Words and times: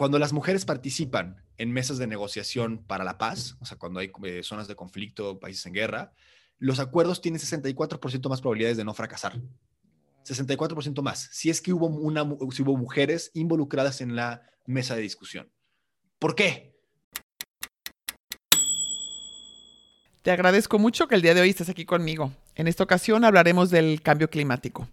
cuando 0.00 0.18
las 0.18 0.32
mujeres 0.32 0.64
participan 0.64 1.44
en 1.58 1.72
mesas 1.72 1.98
de 1.98 2.06
negociación 2.06 2.78
para 2.86 3.04
la 3.04 3.18
paz, 3.18 3.58
o 3.60 3.66
sea, 3.66 3.76
cuando 3.76 4.00
hay 4.00 4.10
eh, 4.24 4.40
zonas 4.42 4.66
de 4.66 4.74
conflicto, 4.74 5.38
países 5.38 5.66
en 5.66 5.74
guerra, 5.74 6.14
los 6.58 6.80
acuerdos 6.80 7.20
tienen 7.20 7.38
64% 7.38 8.30
más 8.30 8.40
probabilidades 8.40 8.78
de 8.78 8.84
no 8.86 8.94
fracasar. 8.94 9.38
64% 10.24 11.02
más, 11.02 11.28
si 11.32 11.50
es 11.50 11.60
que 11.60 11.74
hubo, 11.74 11.88
una, 11.88 12.24
si 12.50 12.62
hubo 12.62 12.78
mujeres 12.78 13.30
involucradas 13.34 14.00
en 14.00 14.16
la 14.16 14.40
mesa 14.64 14.96
de 14.96 15.02
discusión. 15.02 15.50
¿Por 16.18 16.34
qué? 16.34 16.74
Te 20.22 20.30
agradezco 20.30 20.78
mucho 20.78 21.08
que 21.08 21.14
el 21.14 21.20
día 21.20 21.34
de 21.34 21.42
hoy 21.42 21.50
estés 21.50 21.68
aquí 21.68 21.84
conmigo. 21.84 22.32
En 22.54 22.68
esta 22.68 22.84
ocasión 22.84 23.22
hablaremos 23.22 23.68
del 23.68 24.00
cambio 24.00 24.30
climático. 24.30 24.88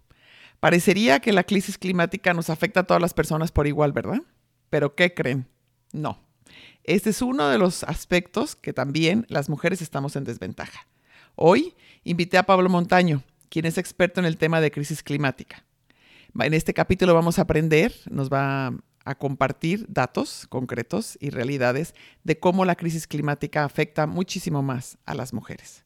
Parecería 0.60 1.20
que 1.20 1.32
la 1.32 1.44
crisis 1.44 1.78
climática 1.78 2.34
nos 2.34 2.50
afecta 2.50 2.80
a 2.80 2.84
todas 2.84 3.00
las 3.00 3.14
personas 3.14 3.50
por 3.52 3.66
igual, 3.66 3.92
¿verdad? 3.92 4.20
Pero 4.70 4.94
¿qué 4.94 5.14
creen? 5.14 5.46
No. 5.92 6.18
Este 6.84 7.10
es 7.10 7.22
uno 7.22 7.48
de 7.48 7.58
los 7.58 7.84
aspectos 7.84 8.56
que 8.56 8.72
también 8.72 9.26
las 9.28 9.48
mujeres 9.48 9.82
estamos 9.82 10.16
en 10.16 10.24
desventaja. 10.24 10.86
Hoy 11.34 11.74
invité 12.04 12.38
a 12.38 12.46
Pablo 12.46 12.68
Montaño, 12.68 13.22
quien 13.48 13.66
es 13.66 13.78
experto 13.78 14.20
en 14.20 14.26
el 14.26 14.38
tema 14.38 14.60
de 14.60 14.70
crisis 14.70 15.02
climática. 15.02 15.64
En 16.38 16.54
este 16.54 16.74
capítulo 16.74 17.14
vamos 17.14 17.38
a 17.38 17.42
aprender, 17.42 17.92
nos 18.10 18.30
va 18.30 18.72
a 19.04 19.14
compartir 19.14 19.86
datos 19.88 20.46
concretos 20.48 21.16
y 21.20 21.30
realidades 21.30 21.94
de 22.24 22.38
cómo 22.38 22.64
la 22.64 22.74
crisis 22.74 23.06
climática 23.06 23.64
afecta 23.64 24.06
muchísimo 24.06 24.62
más 24.62 24.98
a 25.06 25.14
las 25.14 25.32
mujeres. 25.32 25.84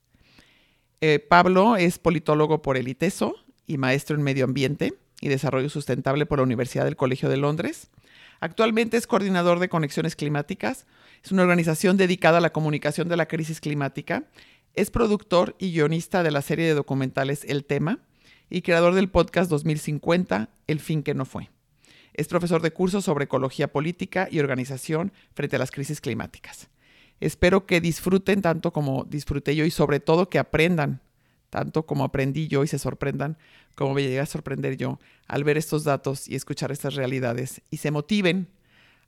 Eh, 1.01 1.19
Pablo 1.19 1.77
es 1.77 1.99
politólogo 1.99 2.63
por 2.63 2.77
el 2.77 2.89
ITESO 2.89 3.35
y 3.67 3.79
maestro 3.79 4.17
en 4.17 4.23
medio 4.23 4.45
ambiente 4.45 4.95
y 5.21 5.29
desarrollo 5.29 5.69
sustentable 5.69 6.27
por 6.27 6.39
la 6.39 6.45
Universidad 6.45 6.85
del 6.85 6.97
Colegio 6.97 7.29
de 7.29 7.37
Londres. 7.37 7.91
Actualmente 8.43 8.97
es 8.97 9.07
coordinador 9.07 9.61
de 9.61 9.69
Conexiones 9.69 10.17
Climáticas. 10.17 10.85
Es 11.23 11.31
una 11.31 11.43
organización 11.43 11.97
dedicada 11.97 12.39
a 12.39 12.41
la 12.41 12.53
comunicación 12.53 13.09
de 13.09 13.17
la 13.17 13.29
crisis 13.29 13.61
climática. 13.61 14.25
Es 14.75 14.91
productor 14.91 15.55
y 15.61 15.71
guionista 15.71 16.25
de 16.25 16.33
la 16.33 16.43
serie 16.43 16.67
de 16.67 16.75
documentales 16.75 17.45
El 17.45 17.65
Tema 17.65 18.01
y 18.51 18.63
creador 18.63 18.95
del 18.95 19.09
podcast 19.09 19.49
2050, 19.49 20.49
El 20.67 20.81
fin 20.81 21.05
que 21.05 21.15
no 21.15 21.25
fue. 21.25 21.51
Es 22.15 22.27
profesor 22.27 22.63
de 22.63 22.73
cursos 22.73 23.05
sobre 23.05 23.27
ecología 23.27 23.71
política 23.71 24.27
y 24.29 24.41
organización 24.41 25.13
frente 25.35 25.55
a 25.55 25.61
las 25.61 25.71
crisis 25.71 26.01
climáticas. 26.01 26.69
Espero 27.21 27.65
que 27.65 27.81
disfruten 27.81 28.43
tanto 28.43 28.73
como 28.73 29.05
disfruté 29.05 29.55
yo 29.55 29.65
y 29.65 29.71
sobre 29.71 30.01
todo 30.01 30.29
que 30.29 30.41
aprendan 30.41 31.01
tanto 31.53 31.85
como 31.85 32.05
aprendí 32.05 32.49
yo 32.49 32.65
y 32.65 32.67
se 32.67 32.79
sorprendan 32.79 33.37
como 33.75 33.93
me 33.93 34.03
llegué 34.03 34.21
a 34.21 34.27
sorprender 34.27 34.79
yo 34.79 34.99
al 35.29 35.45
ver 35.45 35.59
estos 35.59 35.85
datos 35.85 36.27
y 36.27 36.35
escuchar 36.35 36.73
estas 36.73 36.95
realidades 36.95 37.61
y 37.69 37.77
se 37.77 37.91
motiven 37.91 38.49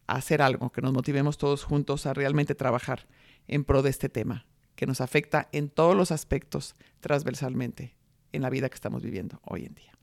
a 0.07 0.17
hacer 0.17 0.43
algo, 0.43 0.71
que 0.71 0.83
nos 0.83 0.93
motivemos 0.93 1.39
todos 1.39 1.65
juntos 1.65 2.05
a 2.05 2.13
realmente 2.13 2.55
trabajar 2.55 3.07
en 3.49 3.65
pro 3.65 3.81
de 3.81 3.89
este 3.89 4.11
tema, 4.11 4.45
que 4.77 4.87
nos 4.87 5.01
afecta 5.01 5.49
en 5.53 5.71
todos 5.71 5.97
los 5.97 6.13
aspectos 6.13 6.75
transversalmente 7.01 7.97
en 8.33 8.43
la 8.43 8.51
vida 8.51 8.69
que 8.69 8.75
estamos 8.75 9.03
viviendo 9.03 9.41
hoy 9.45 9.65
en 9.65 9.75
día. 9.75 9.95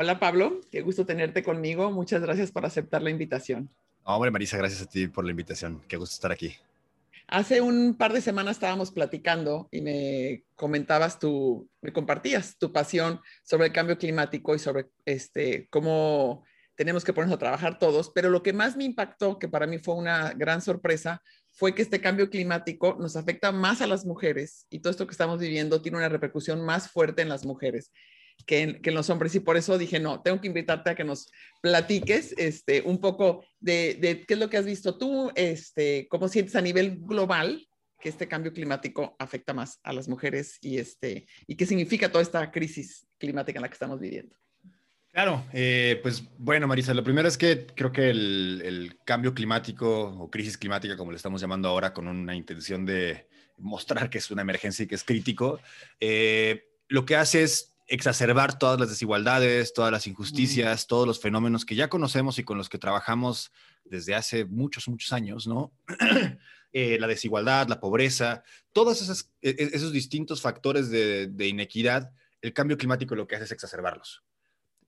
Hola 0.00 0.18
Pablo, 0.18 0.58
qué 0.70 0.80
gusto 0.80 1.04
tenerte 1.04 1.42
conmigo. 1.42 1.90
Muchas 1.90 2.22
gracias 2.22 2.50
por 2.50 2.64
aceptar 2.64 3.02
la 3.02 3.10
invitación. 3.10 3.68
Hombre, 4.04 4.30
Marisa, 4.30 4.56
gracias 4.56 4.80
a 4.80 4.86
ti 4.86 5.06
por 5.06 5.26
la 5.26 5.32
invitación. 5.32 5.82
Qué 5.86 5.98
gusto 5.98 6.14
estar 6.14 6.32
aquí. 6.32 6.56
Hace 7.28 7.60
un 7.60 7.96
par 7.96 8.12
de 8.12 8.20
semanas 8.20 8.56
estábamos 8.56 8.90
platicando 8.90 9.68
y 9.70 9.80
me 9.80 10.44
comentabas 10.54 11.18
tú, 11.18 11.68
me 11.80 11.92
compartías 11.92 12.58
tu 12.58 12.72
pasión 12.72 13.20
sobre 13.42 13.66
el 13.66 13.72
cambio 13.72 13.98
climático 13.98 14.54
y 14.54 14.58
sobre 14.58 14.88
este, 15.04 15.68
cómo 15.70 16.44
tenemos 16.74 17.04
que 17.04 17.12
ponernos 17.12 17.36
a 17.36 17.40
trabajar 17.40 17.78
todos, 17.78 18.10
pero 18.14 18.30
lo 18.30 18.42
que 18.42 18.52
más 18.52 18.76
me 18.76 18.84
impactó, 18.84 19.38
que 19.38 19.48
para 19.48 19.66
mí 19.66 19.78
fue 19.78 19.94
una 19.94 20.32
gran 20.32 20.60
sorpresa, 20.62 21.22
fue 21.52 21.74
que 21.74 21.82
este 21.82 22.00
cambio 22.00 22.30
climático 22.30 22.96
nos 22.98 23.16
afecta 23.16 23.52
más 23.52 23.82
a 23.82 23.86
las 23.86 24.04
mujeres 24.04 24.66
y 24.70 24.80
todo 24.80 24.90
esto 24.90 25.06
que 25.06 25.12
estamos 25.12 25.38
viviendo 25.38 25.82
tiene 25.82 25.98
una 25.98 26.08
repercusión 26.08 26.64
más 26.64 26.90
fuerte 26.90 27.22
en 27.22 27.28
las 27.28 27.44
mujeres 27.44 27.92
que 28.46 28.80
en, 28.82 28.94
los 28.94 29.10
hombres 29.10 29.34
y 29.34 29.40
por 29.40 29.56
eso 29.56 29.78
dije, 29.78 30.00
no, 30.00 30.20
tengo 30.22 30.40
que 30.40 30.48
invitarte 30.48 30.90
a 30.90 30.94
que 30.94 31.04
nos 31.04 31.30
platiques 31.60 32.34
este, 32.38 32.82
un 32.82 33.00
poco 33.00 33.44
de, 33.60 34.24
qué 34.26 34.34
es 34.34 34.40
lo 34.40 34.50
que 34.50 34.56
has 34.56 34.66
visto 34.66 34.98
tú, 34.98 35.30
este, 35.34 36.06
cómo 36.08 36.28
sientes 36.28 36.56
a 36.56 36.60
nivel 36.60 36.98
global 37.00 37.66
que 38.00 38.08
este 38.08 38.26
cambio 38.26 38.52
climático 38.52 39.14
afecta 39.18 39.54
más 39.54 39.78
a 39.84 39.92
las 39.92 40.08
mujeres 40.08 40.58
y, 40.60 40.78
este, 40.78 41.26
y 41.46 41.54
qué 41.54 41.66
significa 41.66 42.10
toda 42.10 42.22
esta 42.22 42.50
crisis 42.50 43.06
climática 43.18 43.58
en 43.58 43.62
la 43.62 43.68
que 43.68 43.74
estamos 43.74 44.00
viviendo. 44.00 44.36
Claro, 45.12 45.44
eh, 45.52 46.00
pues 46.02 46.24
bueno, 46.38 46.66
Marisa, 46.66 46.94
lo 46.94 47.04
primero 47.04 47.28
es 47.28 47.36
que 47.36 47.66
creo 47.66 47.92
que 47.92 48.08
el, 48.08 48.96
cambio 49.04 49.34
climático 49.34 50.08
o 50.08 50.30
crisis 50.30 50.56
climática, 50.56 50.96
como 50.96 51.10
le 51.10 51.16
estamos 51.16 51.40
llamando 51.40 51.68
ahora, 51.68 51.92
con 51.92 52.08
una 52.08 52.34
intención 52.34 52.86
de 52.86 53.28
mostrar 53.58 54.08
que 54.08 54.18
es 54.18 54.30
una 54.30 54.40
emergencia 54.40 54.84
y 54.84 54.88
que 54.88 54.94
es 54.94 55.04
crítico, 55.04 55.60
eh, 56.00 56.64
lo 56.88 57.04
que 57.04 57.16
hace 57.16 57.42
es 57.42 57.71
exacerbar 57.86 58.58
todas 58.58 58.78
las 58.78 58.88
desigualdades, 58.88 59.72
todas 59.72 59.92
las 59.92 60.06
injusticias, 60.06 60.86
todos 60.86 61.06
los 61.06 61.20
fenómenos 61.20 61.64
que 61.64 61.74
ya 61.74 61.88
conocemos 61.88 62.38
y 62.38 62.44
con 62.44 62.58
los 62.58 62.68
que 62.68 62.78
trabajamos 62.78 63.52
desde 63.84 64.14
hace 64.14 64.44
muchos, 64.44 64.88
muchos 64.88 65.12
años, 65.12 65.46
¿no? 65.46 65.72
Eh, 66.74 66.96
la 66.98 67.06
desigualdad, 67.06 67.68
la 67.68 67.80
pobreza, 67.80 68.44
todos 68.72 69.02
esos, 69.02 69.30
e, 69.42 69.50
e, 69.50 69.76
esos 69.76 69.92
distintos 69.92 70.40
factores 70.40 70.88
de, 70.88 71.26
de, 71.26 71.46
inequidad, 71.46 72.14
el 72.40 72.54
cambio 72.54 72.78
climático 72.78 73.14
lo 73.14 73.26
que 73.26 73.34
hace 73.34 73.44
es 73.44 73.52
exacerbarlos. 73.52 74.24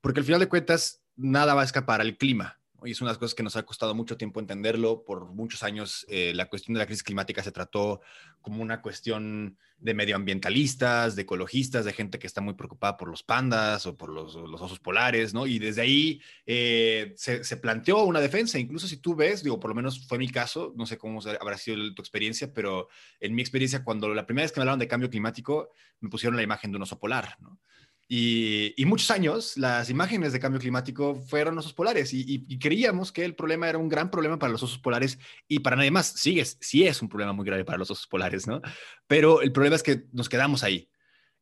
Porque 0.00 0.20
al 0.20 0.24
final 0.24 0.40
de 0.40 0.48
cuentas, 0.48 1.02
nada 1.14 1.52
va 1.52 1.60
a 1.60 1.66
escapar 1.66 2.00
al 2.00 2.16
clima. 2.16 2.58
Y 2.86 2.92
es 2.92 3.00
una 3.00 3.10
de 3.10 3.12
las 3.12 3.18
cosas 3.18 3.34
que 3.34 3.42
nos 3.42 3.56
ha 3.56 3.64
costado 3.64 3.94
mucho 3.94 4.16
tiempo 4.16 4.40
entenderlo. 4.40 5.04
Por 5.04 5.26
muchos 5.26 5.62
años, 5.62 6.04
eh, 6.08 6.32
la 6.34 6.48
cuestión 6.48 6.74
de 6.74 6.80
la 6.80 6.86
crisis 6.86 7.02
climática 7.02 7.42
se 7.42 7.52
trató 7.52 8.00
como 8.40 8.62
una 8.62 8.82
cuestión 8.82 9.56
de 9.78 9.94
medioambientalistas, 9.94 11.16
de 11.16 11.22
ecologistas, 11.22 11.84
de 11.84 11.92
gente 11.92 12.18
que 12.18 12.26
está 12.26 12.40
muy 12.40 12.54
preocupada 12.54 12.96
por 12.96 13.08
los 13.08 13.22
pandas 13.22 13.86
o 13.86 13.96
por 13.96 14.10
los, 14.10 14.36
osos 14.36 14.80
polares, 14.80 15.34
¿no? 15.34 15.46
Y 15.46 15.58
desde 15.58 15.82
ahí 15.82 16.20
eh, 16.46 17.12
se, 17.16 17.44
se, 17.44 17.56
planteó 17.56 18.04
una 18.04 18.20
defensa. 18.20 18.58
Incluso 18.58 18.86
si 18.86 18.98
tú 18.98 19.14
ves, 19.14 19.42
digo, 19.42 19.60
por 19.60 19.70
lo 19.70 19.74
menos 19.74 20.06
fue 20.06 20.18
mi 20.18 20.28
caso, 20.28 20.72
no 20.76 20.86
sé 20.86 20.98
cómo 20.98 21.20
habrá 21.40 21.58
sido 21.58 21.94
tu 21.94 22.02
experiencia, 22.02 22.52
pero 22.52 22.88
en 23.20 23.34
mi 23.34 23.42
experiencia, 23.42 23.84
cuando 23.84 24.14
la 24.14 24.26
primera 24.26 24.44
vez 24.44 24.52
que 24.52 24.60
me 24.60 24.62
hablaron 24.62 24.78
de 24.78 24.88
cambio 24.88 25.10
climático, 25.10 25.70
me 26.00 26.08
pusieron 26.08 26.36
la 26.36 26.42
imagen 26.42 26.70
de 26.70 26.76
un 26.76 26.82
oso 26.82 26.98
polar, 26.98 27.36
¿no? 27.40 27.58
Y, 28.06 28.74
muchos 28.86 29.10
años 29.10 29.56
las 29.56 29.88
imágenes 29.88 30.32
de 30.32 30.40
cambio 30.40 30.60
climático 30.60 31.14
fueron 31.14 31.56
osos 31.58 31.72
polares 31.72 32.12
y, 32.12 32.58
creíamos 32.58 33.12
que 33.12 33.24
el 33.24 33.34
problema 33.34 33.68
era 33.68 33.78
un 33.78 33.88
gran 33.88 34.10
problema 34.10 34.38
para 34.38 34.52
los 34.52 34.62
osos 34.62 34.78
polares 34.78 35.18
y 35.48 35.60
para 35.60 35.76
nadie 35.76 35.90
más. 35.90 36.14
Sí 36.16 36.38
es, 36.40 36.58
sí 36.60 36.86
es 36.86 37.00
un 37.02 37.08
problema 37.08 37.32
muy 37.32 37.46
grave 37.46 37.64
para 37.64 37.78
los 37.78 37.90
osos 37.90 38.06
polares, 38.06 38.46
¿no? 38.46 38.60
Pero 39.06 39.42
el 39.42 39.52
problema 39.52 39.76
es 39.76 39.82
que 39.82 40.04
nos 40.12 40.28
quedamos 40.28 40.62
ahí. 40.62 40.88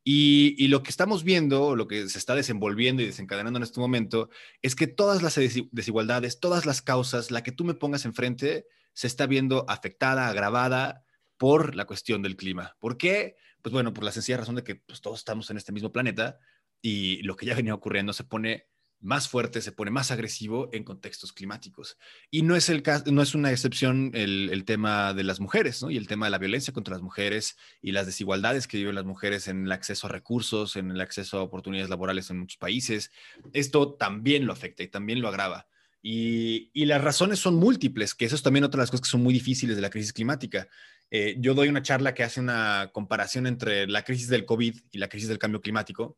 Y, 0.05 0.67
lo 0.67 0.83
que 0.83 0.89
estamos 0.89 1.23
viendo, 1.23 1.75
lo 1.75 1.87
que 1.87 2.09
se 2.09 2.17
está 2.17 2.35
desenvolviendo 2.35 3.01
y 3.01 3.05
desencadenando 3.05 3.57
en 3.57 3.63
este 3.63 3.79
momento, 3.79 4.29
es 4.61 4.75
que 4.75 4.87
todas 4.87 5.21
las 5.21 5.35
desigualdades, 5.35 6.39
todas 6.39 6.65
las 6.65 6.81
causas, 6.81 7.31
la 7.31 7.43
que 7.43 7.53
tú 7.53 7.63
me 7.63 7.73
pongas 7.73 8.05
enfrente, 8.05 8.65
se 8.93 9.07
está 9.07 9.27
viendo 9.27 9.65
afectada, 9.69 10.27
agravada 10.27 11.02
por 11.37 11.75
la 11.75 11.85
cuestión 11.85 12.21
del 12.21 12.35
clima. 12.35 12.75
¿Por 12.79 12.97
qué? 12.97 13.35
Pues 13.61 13.73
bueno, 13.73 13.93
por 13.93 14.03
la 14.03 14.11
sencilla 14.11 14.37
razón 14.37 14.55
de 14.55 14.63
que 14.63 14.75
pues, 14.75 15.01
todos 15.01 15.19
estamos 15.19 15.49
en 15.49 15.57
este 15.57 15.71
mismo 15.71 15.91
planeta 15.91 16.37
y 16.81 17.21
lo 17.23 17.35
que 17.35 17.45
ya 17.45 17.55
venía 17.55 17.73
ocurriendo 17.73 18.13
se 18.13 18.23
pone 18.23 18.67
más 19.03 19.27
fuerte, 19.27 19.61
se 19.61 19.73
pone 19.73 19.91
más 19.91 20.11
agresivo 20.11 20.69
en 20.71 20.83
contextos 20.83 21.33
climáticos. 21.33 21.97
Y 22.31 22.41
no 22.41 22.55
es, 22.55 22.69
el 22.69 22.81
no 23.11 23.21
es 23.21 23.35
una 23.35 23.51
excepción 23.51 24.11
el, 24.13 24.63
tema 24.65 25.13
de 25.13 25.23
las 25.23 25.41
mujeres, 25.41 25.83
¿no? 25.83 25.91
Y 25.91 25.97
el 25.97 26.07
tema 26.07 26.25
de 26.25 26.31
la 26.31 26.37
violencia 26.37 26.73
contra 26.73 26.93
las 26.93 27.01
mujeres 27.01 27.57
y 27.81 27.91
las 27.91 28.05
desigualdades 28.05 28.65
que 28.65 28.77
viven 28.77 28.95
las 28.95 29.05
mujeres 29.05 29.47
en 29.49 29.65
el 29.65 29.71
acceso 29.73 30.07
a 30.07 30.09
recursos, 30.09 30.77
en 30.77 30.89
el 30.89 31.01
acceso 31.01 31.39
a 31.39 31.43
oportunidades 31.43 31.89
laborales 31.89 32.29
en 32.29 32.39
muchos 32.39 32.57
países. 32.57 33.11
Esto 33.51 33.93
también 33.93 34.45
lo 34.45 34.53
afecta 34.53 34.83
y 34.83 34.87
también 34.87 35.21
lo 35.21 35.27
agrava. 35.27 35.67
Y, 36.01 36.71
y 36.73 36.85
las 36.85 37.01
razones 37.01 37.39
son 37.39 37.55
múltiples, 37.55 38.15
que 38.15 38.25
eso 38.25 38.35
es 38.35 38.43
también 38.43 38.63
otra 38.63 38.79
de 38.79 38.83
las 38.83 38.91
cosas 38.91 39.03
que 39.07 39.11
son 39.11 39.23
muy 39.23 39.33
difíciles 39.33 39.75
de 39.75 39.81
la 39.81 39.89
crisis 39.89 40.13
climática. 40.13 40.69
Eh, 41.15 41.35
yo 41.37 41.53
doy 41.53 41.67
una 41.67 41.83
charla 41.83 42.15
que 42.15 42.23
hace 42.23 42.39
una 42.39 42.89
comparación 42.91 43.45
entre 43.45 43.85
la 43.85 44.03
crisis 44.03 44.29
del 44.29 44.45
COVID 44.45 44.75
y 44.91 44.97
la 44.97 45.07
crisis 45.07 45.29
del 45.29 45.37
cambio 45.37 45.61
climático 45.61 46.17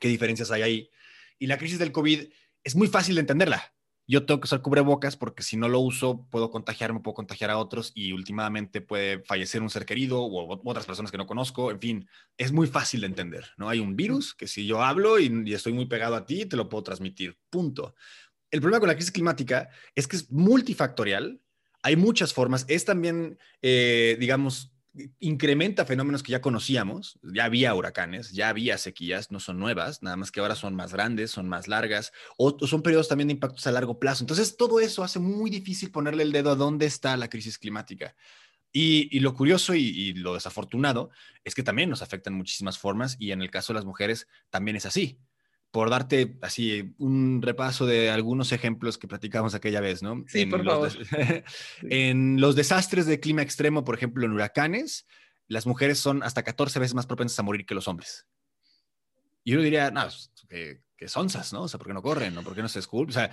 qué 0.00 0.08
diferencias 0.08 0.50
hay 0.50 0.62
ahí. 0.62 0.90
Y 1.38 1.46
la 1.46 1.58
crisis 1.58 1.78
del 1.78 1.92
COVID 1.92 2.28
es 2.64 2.76
muy 2.76 2.88
fácil 2.88 3.14
de 3.14 3.22
entenderla. 3.22 3.72
Yo 4.08 4.24
tengo 4.24 4.40
que 4.40 4.44
usar 4.44 4.62
cubrebocas 4.62 5.16
porque 5.16 5.42
si 5.42 5.56
no 5.56 5.68
lo 5.68 5.80
uso 5.80 6.28
puedo 6.30 6.50
contagiarme, 6.50 7.00
puedo 7.00 7.14
contagiar 7.14 7.50
a 7.50 7.58
otros 7.58 7.90
y 7.94 8.12
últimamente 8.12 8.80
puede 8.80 9.24
fallecer 9.24 9.62
un 9.62 9.70
ser 9.70 9.84
querido 9.84 10.22
o 10.22 10.60
otras 10.64 10.86
personas 10.86 11.10
que 11.10 11.18
no 11.18 11.26
conozco. 11.26 11.72
En 11.72 11.80
fin, 11.80 12.08
es 12.36 12.52
muy 12.52 12.68
fácil 12.68 13.00
de 13.00 13.08
entender, 13.08 13.46
¿no? 13.56 13.68
Hay 13.68 13.80
un 13.80 13.96
virus 13.96 14.32
que 14.32 14.46
si 14.46 14.64
yo 14.64 14.82
hablo 14.82 15.18
y, 15.18 15.52
estoy 15.52 15.72
muy 15.72 15.86
pegado 15.86 16.14
a 16.14 16.24
ti, 16.24 16.46
te 16.46 16.56
lo 16.56 16.68
puedo 16.68 16.84
transmitir. 16.84 17.36
Punto. 17.50 17.96
El 18.50 18.60
problema 18.60 18.78
con 18.78 18.88
la 18.88 18.94
crisis 18.94 19.10
climática 19.10 19.70
es 19.96 20.06
que 20.06 20.16
es 20.16 20.30
multifactorial. 20.30 21.40
Hay 21.86 21.94
muchas 21.94 22.34
formas. 22.34 22.64
Es 22.66 22.84
también, 22.84 23.38
eh, 23.62 24.16
digamos, 24.18 24.72
incrementa 25.20 25.84
fenómenos 25.84 26.24
que 26.24 26.32
ya 26.32 26.40
conocíamos, 26.40 27.16
ya 27.22 27.44
había 27.44 27.72
huracanes, 27.76 28.32
ya 28.32 28.48
había 28.48 28.76
sequías, 28.76 29.30
no 29.30 29.38
son 29.38 29.60
nuevas, 29.60 30.02
nada 30.02 30.16
más 30.16 30.32
que 30.32 30.40
ahora 30.40 30.56
son 30.56 30.74
más 30.74 30.92
grandes, 30.92 31.30
son 31.30 31.48
más 31.48 31.68
largas, 31.68 32.12
o 32.38 32.58
son 32.66 32.82
periodos 32.82 33.06
también 33.06 33.28
de 33.28 33.34
impactos 33.34 33.68
a 33.68 33.70
largo 33.70 34.00
plazo. 34.00 34.24
Entonces, 34.24 34.56
todo 34.56 34.80
eso 34.80 35.04
hace 35.04 35.20
muy 35.20 35.48
difícil 35.48 35.92
ponerle 35.92 36.24
el 36.24 36.32
dedo 36.32 36.50
a 36.50 36.56
dónde 36.56 36.86
está 36.86 37.16
la 37.16 37.30
crisis 37.30 37.56
climática. 37.56 38.16
Y, 38.72 39.20
lo 39.20 39.32
curioso 39.32 39.72
y, 39.76 40.12
lo 40.14 40.34
desafortunado 40.34 41.10
es 41.44 41.54
que 41.54 41.62
también 41.62 41.88
nos 41.88 42.02
afectan 42.02 42.34
muchísimas 42.34 42.78
formas 42.78 43.14
y 43.20 43.30
en 43.30 43.42
el 43.42 43.50
caso 43.52 43.72
de 43.72 43.78
las 43.78 43.84
mujeres 43.84 44.26
también 44.50 44.76
es 44.76 44.86
así. 44.86 45.20
Por 45.76 45.90
darte 45.90 46.38
así 46.40 46.94
un 46.96 47.42
repaso 47.42 47.84
de 47.84 48.08
algunos 48.08 48.50
ejemplos 48.50 48.96
que 48.96 49.06
platicamos 49.06 49.54
aquella 49.54 49.82
vez, 49.82 50.02
¿no? 50.02 50.24
Sí, 50.26 50.46
por 50.46 50.64
favor. 50.64 50.90
en 51.82 52.40
los 52.40 52.56
desastres 52.56 53.04
de 53.04 53.20
clima 53.20 53.42
extremo, 53.42 53.84
por 53.84 53.94
ejemplo, 53.94 54.24
en 54.24 54.32
huracanes, 54.32 55.06
las 55.48 55.66
mujeres 55.66 55.98
son 55.98 56.22
hasta 56.22 56.44
14 56.44 56.78
veces 56.78 56.94
más 56.94 57.04
propensas 57.04 57.38
a 57.40 57.42
morir 57.42 57.66
que 57.66 57.74
los 57.74 57.88
hombres. 57.88 58.26
Y 59.44 59.52
yo 59.52 59.60
diría, 59.60 59.90
no, 59.90 60.00
pues, 60.04 60.32
que, 60.48 60.80
que 60.96 61.08
sonzas, 61.08 61.52
¿no? 61.52 61.64
O 61.64 61.68
sea, 61.68 61.76
¿por 61.76 61.88
qué 61.88 61.92
no 61.92 62.00
corren? 62.00 62.34
¿no? 62.34 62.42
¿Por 62.42 62.54
qué 62.54 62.62
no 62.62 62.70
se 62.70 62.78
esculpen? 62.78 63.10
O 63.10 63.12
sea, 63.12 63.30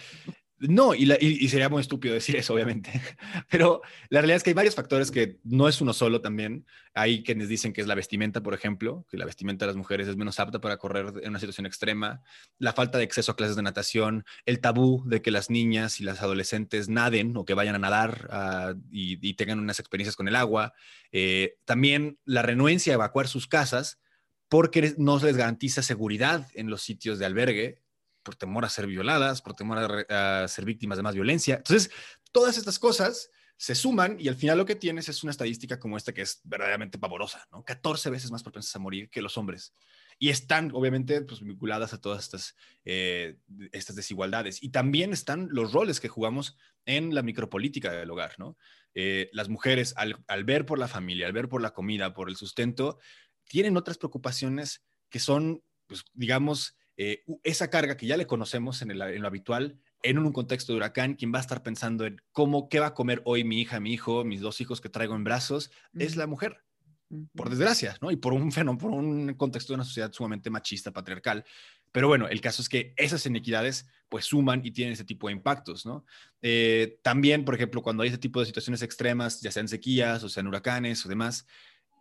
no, 0.69 0.95
y, 0.95 1.06
sería 1.50 1.68
muy 1.68 1.81
estúpido 1.81 2.13
decir 2.13 2.38
eso, 2.38 2.54
obviamente, 2.54 2.89
pero 3.50 3.81
la 4.10 4.21
realidad 4.21 4.38
es 4.38 4.44
que 4.44 4.51
hay 4.51 4.54
varios 4.54 4.75
factores 4.75 5.12
que 5.12 5.38
no 5.44 5.68
es 5.68 5.81
uno 5.81 5.94
solo 5.94 6.21
también. 6.21 6.65
Hay 6.94 7.24
quienes 7.24 7.50
dicen 7.50 7.74
que 7.74 7.81
es 7.81 7.88
la 7.88 7.95
vestimenta, 7.95 8.42
por 8.42 8.54
ejemplo, 8.54 9.06
que 9.10 9.18
la 9.18 9.25
vestimenta 9.25 9.65
de 9.65 9.71
las 9.71 9.75
mujeres 9.75 10.07
es 10.07 10.15
menos 10.15 10.39
apta 10.39 10.62
para 10.62 10.77
correr 10.77 11.13
en 11.21 11.30
una 11.30 11.39
situación 11.39 11.65
extrema, 11.65 12.21
la 12.60 12.71
falta 12.71 12.98
de 12.98 13.04
acceso 13.04 13.33
a 13.33 13.36
clases 13.36 13.57
de 13.57 13.62
natación, 13.62 14.24
el 14.45 14.62
tabú 14.62 15.04
de 15.06 15.21
que 15.21 15.31
las 15.31 15.50
niñas 15.50 16.00
y 16.00 16.04
las 16.04 16.21
adolescentes 16.21 16.88
naden 16.88 17.36
o 17.36 17.44
que 17.44 17.56
vayan 17.56 17.75
a 17.75 17.80
nadar 17.80 18.30
ah, 18.31 18.74
y, 18.89 19.33
tengan 19.33 19.60
unas 19.60 19.80
experiencias 19.80 20.15
con 20.15 20.27
el 20.27 20.36
agua, 20.36 20.74
eh, 21.12 21.57
también 21.65 22.19
la 22.24 22.42
renuencia 22.42 22.94
a 22.94 22.95
evacuar 22.95 23.27
sus 23.27 23.48
casas 23.48 24.00
porque 24.48 24.94
no 24.98 25.19
se 25.19 25.25
les 25.25 25.36
garantiza 25.36 25.81
seguridad 25.81 26.48
en 26.54 26.69
los 26.69 26.83
sitios 26.83 27.19
de 27.19 27.25
albergue 27.25 27.82
por 28.23 28.35
temor 28.35 28.65
a 28.65 28.69
ser 28.69 28.87
violadas, 28.87 29.41
por 29.41 29.53
temor 29.53 30.05
a, 30.09 30.47
ser 30.47 30.65
víctimas 30.65 30.97
de 30.97 31.03
más 31.03 31.15
violencia. 31.15 31.55
Entonces, 31.55 31.91
todas 32.31 32.57
estas 32.57 32.79
cosas 32.79 33.29
se 33.57 33.75
suman 33.75 34.17
y 34.19 34.27
al 34.27 34.35
final 34.35 34.57
lo 34.57 34.65
que 34.65 34.75
tienes 34.75 35.07
es 35.09 35.23
una 35.23 35.31
estadística 35.31 35.79
como 35.79 35.95
esta 35.95 36.13
que 36.13 36.23
es 36.23 36.41
verdaderamente 36.43 36.97
pavorosa, 36.97 37.47
¿no? 37.51 37.63
14 37.63 38.09
veces 38.09 38.31
más 38.31 38.43
propensas 38.43 38.75
a 38.75 38.79
morir 38.79 39.09
que 39.09 39.21
los 39.21 39.37
hombres. 39.37 39.73
Y 40.19 40.29
están, 40.29 40.71
obviamente, 40.73 41.21
pues, 41.21 41.41
vinculadas 41.41 41.93
a 41.93 42.01
todas 42.01 42.23
estas, 42.23 42.55
eh, 42.85 43.37
estas 43.71 43.95
desigualdades. 43.95 44.61
Y 44.61 44.69
también 44.69 45.13
están 45.13 45.47
los 45.51 45.71
roles 45.71 45.99
que 45.99 46.09
jugamos 46.09 46.57
en 46.85 47.15
la 47.15 47.21
micropolítica 47.21 47.91
del 47.91 48.11
hogar, 48.11 48.33
¿no? 48.37 48.57
Eh, 48.95 49.29
las 49.33 49.49
mujeres, 49.49 49.93
al, 49.97 50.43
ver 50.43 50.65
por 50.65 50.77
la 50.77 50.87
familia, 50.87 51.25
al 51.25 51.33
ver 51.33 51.49
por 51.49 51.61
la 51.61 51.71
comida, 51.71 52.13
por 52.13 52.29
el 52.29 52.35
sustento, 52.35 52.99
tienen 53.45 53.77
otras 53.77 53.97
preocupaciones 53.97 54.83
que 55.09 55.19
son, 55.19 55.63
pues, 55.87 56.03
digamos, 56.13 56.77
eh, 56.97 57.23
esa 57.43 57.69
carga 57.69 57.97
que 57.97 58.05
ya 58.05 58.17
le 58.17 58.27
conocemos 58.27 58.81
en, 58.81 58.97
lo 58.97 59.27
habitual, 59.27 59.79
en 60.03 60.19
un 60.19 60.31
contexto 60.31 60.73
de 60.73 60.77
huracán, 60.77 61.15
quien 61.15 61.33
va 61.33 61.39
a 61.39 61.41
estar 61.41 61.63
pensando 61.63 62.05
en 62.05 62.21
cómo, 62.31 62.69
qué 62.69 62.79
va 62.79 62.87
a 62.87 62.93
comer 62.93 63.21
hoy 63.25 63.43
mi 63.43 63.61
hija, 63.61 63.79
mi 63.79 63.93
hijo, 63.93 64.23
mis 64.23 64.41
dos 64.41 64.61
hijos 64.61 64.81
que 64.81 64.89
traigo 64.89 65.15
en 65.15 65.23
brazos, 65.23 65.71
es 65.97 66.15
la 66.15 66.27
mujer. 66.27 66.63
Por 67.35 67.49
desgracia, 67.49 67.95
¿no? 68.01 68.09
Y 68.11 68.15
por 68.15 68.33
un 68.33 68.51
fenómeno, 68.51 68.79
por 68.79 68.91
un 68.91 69.33
contexto 69.35 69.73
de 69.73 69.75
una 69.75 69.85
sociedad 69.85 70.11
sumamente 70.11 70.49
machista, 70.49 70.91
patriarcal. 70.91 71.45
Pero 71.91 72.07
bueno, 72.07 72.27
el 72.27 72.41
caso 72.41 72.63
es 72.63 72.69
que 72.69 72.93
esas 72.97 73.23
inequidades 73.27 73.87
pues 74.09 74.25
suman 74.25 74.61
y 74.63 74.71
tienen 74.71 74.93
ese 74.93 75.05
tipo 75.05 75.27
de 75.27 75.33
impactos, 75.33 75.85
¿no? 75.85 76.05
Eh, 76.41 76.99
también, 77.03 77.45
por 77.45 77.53
ejemplo, 77.53 77.83
cuando 77.83 78.01
hay 78.01 78.09
ese 78.09 78.17
tipo 78.17 78.39
de 78.39 78.47
situaciones 78.47 78.81
extremas, 78.81 79.41
ya 79.41 79.51
sean 79.51 79.67
sequías 79.67 80.23
o 80.23 80.29
sean 80.29 80.47
huracanes 80.47 81.05
o 81.05 81.09
demás, 81.09 81.45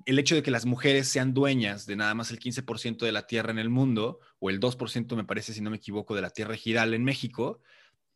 el 0.07 0.19
hecho 0.19 0.35
de 0.35 0.43
que 0.43 0.51
las 0.51 0.67
mujeres 0.67 1.09
sean 1.09 1.35
dueñas 1.35 1.87
de 1.87 1.97
nada 1.97 2.15
más 2.15 2.31
el 2.31 2.41
15% 2.41 2.99
de 2.99 3.13
la 3.13 3.27
tierra 3.27 3.51
en 3.51 3.59
el 3.59 3.71
mundo, 3.71 4.21
o 4.39 4.51
el 4.51 4.61
2% 4.61 5.17
me 5.17 5.25
parece, 5.25 5.53
si 5.53 5.61
no 5.61 5.71
me 5.71 5.77
equivoco, 5.77 6.15
de 6.15 6.23
la 6.23 6.31
tierra 6.31 6.55
ejidal 6.55 6.95
en 6.95 7.05
México, 7.05 7.61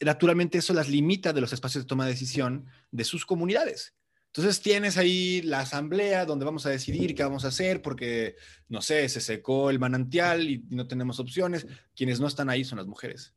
naturalmente 0.00 0.58
eso 0.58 0.74
las 0.74 0.88
limita 0.88 1.32
de 1.32 1.40
los 1.40 1.52
espacios 1.52 1.84
de 1.84 1.88
toma 1.88 2.04
de 2.04 2.12
decisión 2.12 2.66
de 2.90 3.04
sus 3.04 3.24
comunidades. 3.24 3.94
Entonces 4.26 4.60
tienes 4.60 4.98
ahí 4.98 5.40
la 5.42 5.60
asamblea 5.60 6.26
donde 6.26 6.44
vamos 6.44 6.66
a 6.66 6.70
decidir 6.70 7.14
qué 7.14 7.22
vamos 7.22 7.46
a 7.46 7.48
hacer 7.48 7.80
porque, 7.80 8.36
no 8.68 8.82
sé, 8.82 9.08
se 9.08 9.22
secó 9.22 9.70
el 9.70 9.78
manantial 9.78 10.50
y 10.50 10.62
no 10.68 10.86
tenemos 10.86 11.18
opciones. 11.20 11.66
Quienes 11.94 12.20
no 12.20 12.26
están 12.26 12.50
ahí 12.50 12.62
son 12.62 12.76
las 12.76 12.86
mujeres. 12.86 13.34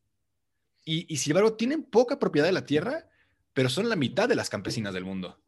Y, 0.84 1.06
y 1.08 1.18
sin 1.18 1.32
embargo, 1.32 1.54
tienen 1.54 1.84
poca 1.84 2.20
propiedad 2.20 2.48
de 2.48 2.52
la 2.52 2.66
tierra, 2.66 3.08
pero 3.54 3.70
son 3.70 3.88
la 3.88 3.96
mitad 3.96 4.28
de 4.28 4.36
las 4.36 4.50
campesinas 4.50 4.94
del 4.94 5.06
mundo. 5.06 5.42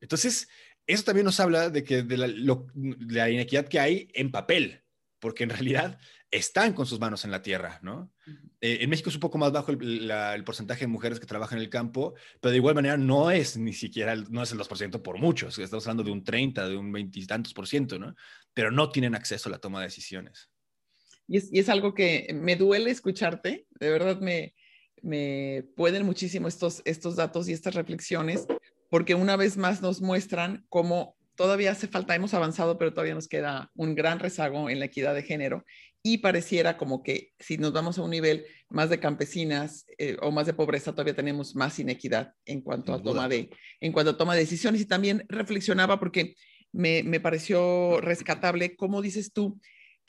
Entonces, 0.00 0.48
eso 0.94 1.04
también 1.04 1.24
nos 1.24 1.40
habla 1.40 1.70
de, 1.70 1.84
que 1.84 2.02
de, 2.02 2.16
la, 2.16 3.30
inequidad 3.30 3.68
que 3.68 3.80
hay 3.80 4.10
en 4.14 4.30
papel, 4.30 4.82
porque 5.18 5.44
en 5.44 5.50
realidad 5.50 5.98
están 6.30 6.72
con 6.72 6.86
sus 6.86 7.00
manos 7.00 7.24
en 7.24 7.30
la 7.30 7.42
tierra, 7.42 7.80
¿no? 7.82 8.12
Eh, 8.60 8.78
en 8.80 8.90
México 8.90 9.08
es 9.08 9.16
un 9.16 9.20
poco 9.20 9.38
más 9.38 9.52
bajo 9.52 9.72
el, 9.72 10.44
porcentaje 10.44 10.82
de 10.82 10.86
mujeres 10.86 11.18
que 11.18 11.26
trabajan 11.26 11.58
en 11.58 11.64
el 11.64 11.70
campo, 11.70 12.14
pero 12.40 12.52
de 12.52 12.58
igual 12.58 12.74
manera 12.74 12.96
no 12.96 13.30
es 13.30 13.56
ni 13.56 13.72
siquiera, 13.72 14.12
el, 14.12 14.30
no 14.30 14.42
es 14.42 14.52
el 14.52 14.58
2% 14.58 15.02
por 15.02 15.18
muchos, 15.18 15.58
estamos 15.58 15.86
hablando 15.86 16.04
de 16.04 16.12
un 16.12 16.24
30, 16.24 16.68
de 16.68 16.76
un 16.76 16.92
20 16.92 17.18
y 17.18 17.26
tantos 17.26 17.52
por 17.52 17.66
ciento, 17.66 17.98
¿no? 17.98 18.14
Pero 18.54 18.70
no 18.70 18.90
tienen 18.90 19.14
acceso 19.14 19.48
a 19.48 19.52
la 19.52 19.58
toma 19.58 19.80
de 19.80 19.86
decisiones. 19.86 20.50
Y 21.26 21.36
es, 21.36 21.52
y 21.52 21.58
es 21.58 21.68
algo 21.68 21.94
que 21.94 22.28
me 22.34 22.56
duele 22.56 22.90
escucharte, 22.90 23.66
de 23.78 23.90
verdad 23.90 24.20
me, 24.20 24.54
me 25.02 25.64
pueden 25.76 26.04
muchísimo 26.04 26.48
estos, 26.48 26.82
estos 26.84 27.16
datos 27.16 27.48
y 27.48 27.52
estas 27.52 27.74
reflexiones, 27.74 28.46
porque 28.90 29.14
una 29.14 29.36
vez 29.36 29.56
más 29.56 29.80
nos 29.80 30.02
muestran 30.02 30.66
cómo 30.68 31.16
todavía 31.36 31.70
hace 31.70 31.88
falta, 31.88 32.14
hemos 32.14 32.34
avanzado, 32.34 32.76
pero 32.76 32.92
todavía 32.92 33.14
nos 33.14 33.28
queda 33.28 33.70
un 33.74 33.94
gran 33.94 34.18
rezago 34.18 34.68
en 34.68 34.78
la 34.78 34.84
equidad 34.84 35.14
de 35.14 35.22
género 35.22 35.64
y 36.02 36.18
pareciera 36.18 36.76
como 36.76 37.02
que 37.02 37.32
si 37.38 37.58
nos 37.58 37.72
vamos 37.72 37.98
a 37.98 38.02
un 38.02 38.10
nivel 38.10 38.44
más 38.68 38.90
de 38.90 39.00
campesinas 39.00 39.86
eh, 39.98 40.16
o 40.20 40.30
más 40.30 40.46
de 40.46 40.54
pobreza, 40.54 40.92
todavía 40.92 41.14
tenemos 41.14 41.54
más 41.54 41.78
inequidad 41.78 42.34
en 42.46 42.62
cuanto, 42.62 42.94
a 42.94 43.02
toma, 43.02 43.28
de, 43.28 43.50
en 43.80 43.92
cuanto 43.92 44.12
a 44.12 44.16
toma 44.16 44.34
de 44.34 44.40
decisiones. 44.40 44.80
Y 44.80 44.86
también 44.86 45.24
reflexionaba 45.28 45.98
porque 45.98 46.36
me, 46.72 47.02
me 47.02 47.20
pareció 47.20 48.00
rescatable, 48.00 48.76
como 48.76 49.02
dices 49.02 49.32
tú, 49.32 49.60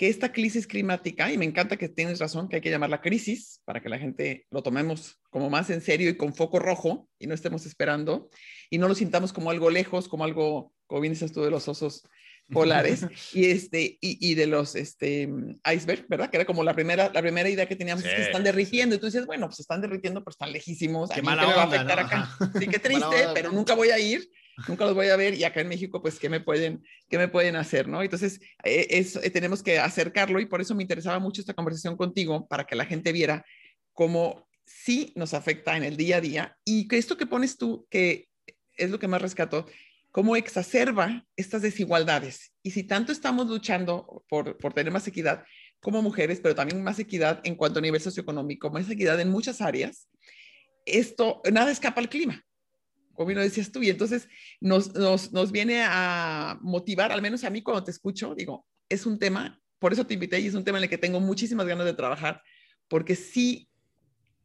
que 0.01 0.09
esta 0.09 0.31
crisis 0.31 0.65
climática, 0.65 1.31
y 1.31 1.37
me 1.37 1.45
encanta 1.45 1.77
que 1.77 1.87
tienes 1.87 2.17
razón, 2.17 2.49
que 2.49 2.55
hay 2.55 2.61
que 2.63 2.71
llamarla 2.71 3.01
crisis 3.01 3.61
para 3.65 3.83
que 3.83 3.87
la 3.87 3.99
gente 3.99 4.47
lo 4.49 4.63
tomemos 4.63 5.19
como 5.29 5.51
más 5.51 5.69
en 5.69 5.79
serio 5.79 6.09
y 6.09 6.17
con 6.17 6.33
foco 6.33 6.57
rojo 6.57 7.07
y 7.19 7.27
no 7.27 7.35
estemos 7.35 7.67
esperando 7.67 8.31
y 8.71 8.79
no 8.79 8.87
lo 8.87 8.95
sintamos 8.95 9.31
como 9.31 9.51
algo 9.51 9.69
lejos, 9.69 10.07
como 10.07 10.23
algo, 10.23 10.73
como 10.87 11.01
bien 11.01 11.13
dices 11.13 11.31
tú, 11.31 11.43
de 11.43 11.51
los 11.51 11.67
osos 11.67 12.01
polares 12.51 13.05
y 13.31 13.51
este 13.51 13.99
y, 14.01 14.33
de 14.33 14.47
los 14.47 14.75
este 14.75 15.29
iceberg, 15.71 16.07
¿verdad? 16.07 16.31
Que 16.31 16.37
era 16.37 16.45
como 16.45 16.63
la 16.63 16.73
primera 16.73 17.11
la 17.13 17.21
primera 17.21 17.47
idea 17.47 17.67
que 17.67 17.75
teníamos 17.75 18.03
es 18.03 18.11
que 18.11 18.23
están 18.23 18.43
derritiendo. 18.43 18.95
Y 18.95 18.97
tú 18.97 19.05
dices, 19.05 19.27
bueno, 19.27 19.49
pues 19.49 19.59
están 19.59 19.81
derritiendo, 19.81 20.23
pero 20.23 20.31
están 20.31 20.51
lejísimos. 20.51 21.11
Qué 21.11 21.21
mala 21.21 21.45
va 21.45 21.61
a 21.61 21.65
afectar 21.65 21.99
acá. 21.99 22.37
Sí, 22.57 22.65
qué 22.65 22.79
triste, 22.79 23.27
pero 23.35 23.51
nunca 23.51 23.75
voy 23.75 23.91
a 23.91 23.99
ir 23.99 24.27
nunca 24.67 24.85
los 24.85 24.95
voy 24.95 25.07
a 25.07 25.15
ver 25.15 25.33
y 25.33 25.43
acá 25.43 25.61
en 25.61 25.67
México, 25.67 26.01
pues, 26.01 26.19
¿qué 26.19 26.29
me 26.29 26.39
pueden, 26.39 26.83
qué 27.09 27.17
me 27.17 27.27
pueden 27.27 27.55
hacer? 27.55 27.87
¿no? 27.87 28.01
Entonces, 28.01 28.39
eh, 28.63 28.87
eh, 28.89 29.29
tenemos 29.29 29.63
que 29.63 29.79
acercarlo 29.79 30.39
y 30.39 30.45
por 30.45 30.61
eso 30.61 30.75
me 30.75 30.83
interesaba 30.83 31.19
mucho 31.19 31.41
esta 31.41 31.53
conversación 31.53 31.97
contigo, 31.97 32.47
para 32.47 32.65
que 32.65 32.75
la 32.75 32.85
gente 32.85 33.11
viera 33.11 33.45
cómo 33.93 34.47
sí 34.65 35.13
nos 35.15 35.33
afecta 35.33 35.75
en 35.77 35.83
el 35.83 35.97
día 35.97 36.17
a 36.17 36.21
día 36.21 36.57
y 36.63 36.87
que 36.87 36.97
esto 36.97 37.17
que 37.17 37.25
pones 37.25 37.57
tú, 37.57 37.87
que 37.89 38.29
es 38.77 38.89
lo 38.89 38.99
que 38.99 39.07
más 39.07 39.21
rescato, 39.21 39.65
cómo 40.11 40.35
exacerba 40.35 41.25
estas 41.35 41.61
desigualdades. 41.61 42.53
Y 42.63 42.71
si 42.71 42.83
tanto 42.83 43.11
estamos 43.11 43.47
luchando 43.47 44.25
por, 44.29 44.57
por 44.57 44.73
tener 44.73 44.91
más 44.91 45.07
equidad 45.07 45.43
como 45.79 46.01
mujeres, 46.01 46.39
pero 46.41 46.55
también 46.55 46.83
más 46.83 46.99
equidad 46.99 47.41
en 47.43 47.55
cuanto 47.55 47.79
a 47.79 47.81
nivel 47.81 48.01
socioeconómico, 48.01 48.69
más 48.69 48.89
equidad 48.89 49.19
en 49.19 49.29
muchas 49.29 49.61
áreas, 49.61 50.09
esto, 50.85 51.41
nada 51.51 51.71
escapa 51.71 52.01
al 52.01 52.09
clima 52.09 52.45
como 53.13 53.31
lo 53.31 53.41
decías 53.41 53.71
tú, 53.71 53.81
y 53.81 53.89
entonces 53.89 54.27
nos, 54.59 54.93
nos, 54.93 55.31
nos, 55.31 55.51
viene 55.51 55.83
a 55.85 56.57
motivar, 56.61 57.11
al 57.11 57.21
menos 57.21 57.43
a 57.43 57.49
mí 57.49 57.61
cuando 57.61 57.83
te 57.83 57.91
escucho, 57.91 58.35
digo, 58.35 58.65
es 58.89 59.05
un 59.05 59.19
tema, 59.19 59.59
por 59.79 59.93
eso 59.93 60.05
te 60.05 60.13
invité 60.13 60.39
y 60.39 60.47
es 60.47 60.53
un 60.53 60.63
tema 60.63 60.77
en 60.77 60.85
el 60.85 60.89
que 60.89 60.97
tengo 60.97 61.19
muchísimas 61.19 61.67
ganas 61.67 61.85
de 61.85 61.93
trabajar, 61.93 62.41
porque 62.87 63.15
sí 63.15 63.69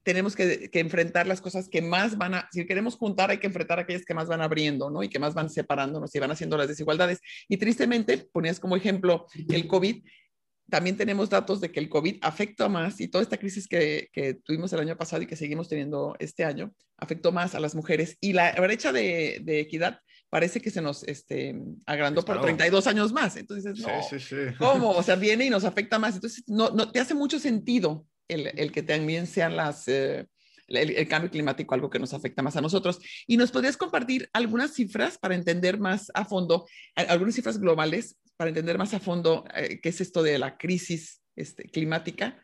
tenemos 0.03 0.37
que, 0.37 0.71
que, 0.71 0.79
enfrentar 0.79 1.27
las 1.27 1.41
cosas 1.41 1.69
que 1.69 1.83
más 1.83 2.17
van 2.17 2.35
a, 2.35 2.49
si 2.53 2.65
queremos 2.65 2.97
juntar, 2.97 3.31
hay 3.31 3.39
que 3.39 3.49
enfrentar 3.49 3.81
aquellas 3.81 4.05
que 4.05 4.15
más 4.15 4.29
van 4.29 4.41
abriendo, 4.41 4.89
¿no? 4.89 5.03
Y 5.03 5.09
que 5.09 5.19
más 5.19 5.35
van 5.35 5.51
separándonos 5.51 6.15
y 6.15 6.21
van 6.21 6.31
haciendo 6.31 6.57
las 6.57 6.69
desigualdades. 6.69 7.21
Y 7.49 7.57
tristemente, 7.57 8.19
ponías 8.33 8.61
como 8.61 8.77
ejemplo 8.77 9.27
el 9.49 9.67
COVID, 9.67 10.05
también 10.69 10.97
tenemos 10.97 11.31
datos 11.31 11.61
de 11.61 11.71
que 11.71 11.81
el 11.81 11.89
COVID 11.89 12.19
afectó 12.23 12.69
más 12.69 13.01
y 13.01 13.09
toda 13.09 13.23
esta 13.23 13.37
crisis 13.37 13.69
que, 13.69 14.09
que, 14.13 14.35
tuvimos 14.35 14.73
el 14.73 14.81
año 14.81 14.97
pasado 14.97 15.23
y 15.23 15.27
que 15.27 15.37
seguimos 15.37 15.69
teniendo 15.69 16.17
este 16.19 16.45
año 16.45 16.73
afectó 16.99 17.31
más 17.31 17.55
a 17.55 17.61
las 17.61 17.75
mujeres 17.75 18.17
y 18.21 18.33
la 18.33 18.53
brecha 18.53 18.93
de, 18.93 19.41
de 19.45 19.61
equidad 19.61 20.01
parece 20.31 20.61
que 20.61 20.71
se 20.71 20.83
nos 20.83 21.03
este, 21.05 21.55
agrandó 21.87 22.25
por 22.25 22.41
32 22.41 22.87
años 22.87 23.13
más. 23.13 23.37
Entonces, 23.37 23.79
no, 23.79 23.89
sí, 24.03 24.19
sí, 24.19 24.29
sí. 24.29 24.55
¿cómo? 24.59 24.91
O 24.91 25.03
sea, 25.03 25.15
viene 25.17 25.47
y 25.47 25.51
nos 25.51 25.65
afecta 25.65 25.99
más. 25.99 26.17
Entonces, 26.17 26.45
no, 26.47 26.71
no 26.71 26.91
te 26.91 27.01
hace 27.01 27.15
mucho 27.15 27.39
sentido 27.39 28.07
el, 28.29 28.49
el 28.59 28.73
que 28.73 28.83
también 28.83 29.27
sean 29.27 29.57
las, 29.57 29.87
eh, 29.89 30.27
el, 30.69 31.09
cambio 31.09 31.31
climático 31.31 31.75
algo 31.75 31.91
que 31.91 31.99
nos 31.99 32.15
afecta 32.15 32.43
más 32.43 32.57
a 32.57 32.61
nosotros. 32.61 32.99
¿Y 33.27 33.37
nos 33.37 33.51
podrías 33.51 33.77
compartir 33.77 34.29
algunas 34.33 34.75
cifras 34.75 35.19
para 35.19 35.35
entender 35.35 35.79
más 35.79 36.11
a 36.15 36.25
fondo, 36.25 36.67
algunas 36.95 37.35
cifras 37.35 37.59
globales 37.59 38.17
para 38.37 38.49
entender 38.49 38.79
más 38.79 38.95
a 38.95 39.01
fondo 39.01 39.45
eh, 39.55 39.81
qué 39.83 39.89
es 39.89 40.01
esto 40.01 40.23
de 40.23 40.39
la 40.39 40.57
crisis 40.57 41.23
este, 41.35 41.65
climática? 41.65 42.43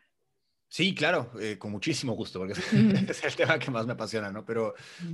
Sí, 0.67 0.95
claro, 0.95 1.31
eh, 1.39 1.59
con 1.59 1.71
muchísimo 1.71 2.13
gusto, 2.13 2.39
porque 2.39 2.53
es 2.53 3.23
el 3.23 3.35
tema 3.35 3.59
que 3.59 3.69
más 3.69 3.85
me 3.85 3.93
apasiona, 3.93 4.31
¿no? 4.31 4.43
Pero 4.43 4.73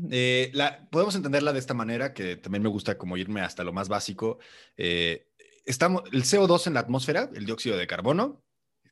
eh, 0.10 0.52
la, 0.54 0.88
podemos 0.90 1.16
entenderla 1.16 1.52
de 1.52 1.60
esta 1.60 1.74
manera, 1.74 2.14
que 2.14 2.38
también 2.38 2.64
me 2.64 2.70
gusta 2.70 2.98
como 2.98 3.18
irme 3.18 3.42
hasta 3.42 3.66
lo 3.66 3.74
más 3.74 3.90
básico. 3.90 4.40
estamos, 4.78 6.04
el 6.14 6.24
CO2 6.24 6.68
en 6.68 6.76
la 6.76 6.80
atmósfera, 6.80 7.30
el 7.34 7.46
dióxido 7.46 7.76
de 7.76 7.88
carbono, 7.88 8.42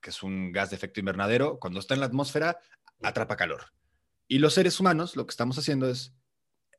que 0.02 0.10
es 0.10 0.22
un 0.24 0.52
gas 0.52 0.72
de 0.72 0.76
efecto 0.76 1.00
invernadero, 1.00 1.58
cuando 1.58 1.80
está 1.80 1.94
en 1.94 2.02
la 2.02 2.08
atmósfera, 2.08 2.60
atrapa 3.02 3.38
calor. 3.38 3.72
Y 4.28 4.40
los 4.40 4.54
seres 4.54 4.80
humanos 4.80 5.16
lo 5.16 5.26
que 5.26 5.32
estamos 5.32 5.58
haciendo 5.58 5.90
es 5.90 6.14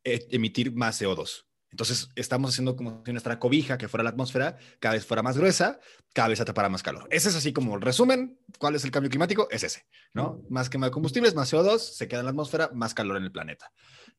eh, 0.04 0.26
emitir 0.30 0.72
más 0.72 1.00
CO2. 1.00 1.44
Entonces 1.70 2.08
estamos 2.14 2.50
haciendo 2.50 2.76
como 2.76 3.02
si 3.04 3.12
nuestra 3.12 3.38
cobija 3.38 3.76
que 3.76 3.88
fuera 3.88 4.02
la 4.02 4.10
atmósfera 4.10 4.56
cada 4.80 4.94
vez 4.94 5.04
fuera 5.04 5.22
más 5.22 5.36
gruesa, 5.36 5.80
cada 6.14 6.28
vez 6.28 6.40
atrapara 6.40 6.68
más 6.68 6.82
calor. 6.82 7.06
Ese 7.10 7.28
es 7.28 7.36
así 7.36 7.52
como 7.52 7.74
el 7.74 7.82
resumen. 7.82 8.38
¿Cuál 8.58 8.74
es 8.74 8.84
el 8.84 8.90
cambio 8.90 9.10
climático? 9.10 9.48
Es 9.50 9.64
ese, 9.64 9.86
¿no? 10.14 10.42
Más 10.48 10.70
quema 10.70 10.86
de 10.86 10.92
combustibles, 10.92 11.34
más 11.34 11.52
CO2, 11.52 11.78
se 11.78 12.08
queda 12.08 12.20
en 12.20 12.26
la 12.26 12.30
atmósfera, 12.30 12.70
más 12.72 12.94
calor 12.94 13.18
en 13.18 13.24
el 13.24 13.32
planeta. 13.32 13.70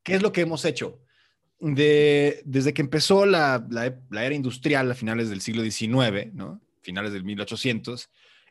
¿Qué 0.04 0.14
es 0.16 0.22
lo 0.22 0.32
que 0.32 0.42
hemos 0.42 0.64
hecho? 0.66 1.02
De, 1.60 2.42
desde 2.46 2.74
que 2.74 2.82
empezó 2.82 3.26
la, 3.26 3.66
la, 3.70 4.26
era 4.26 4.36
industrial 4.36 4.90
a 4.92 4.96
finales 4.96 5.30
del 5.30 5.42
siglo 5.42 5.64
XIX, 5.64 6.34
¿no? 6.34 6.62
finales 6.82 7.12
del 7.12 7.24
1800, 7.24 8.10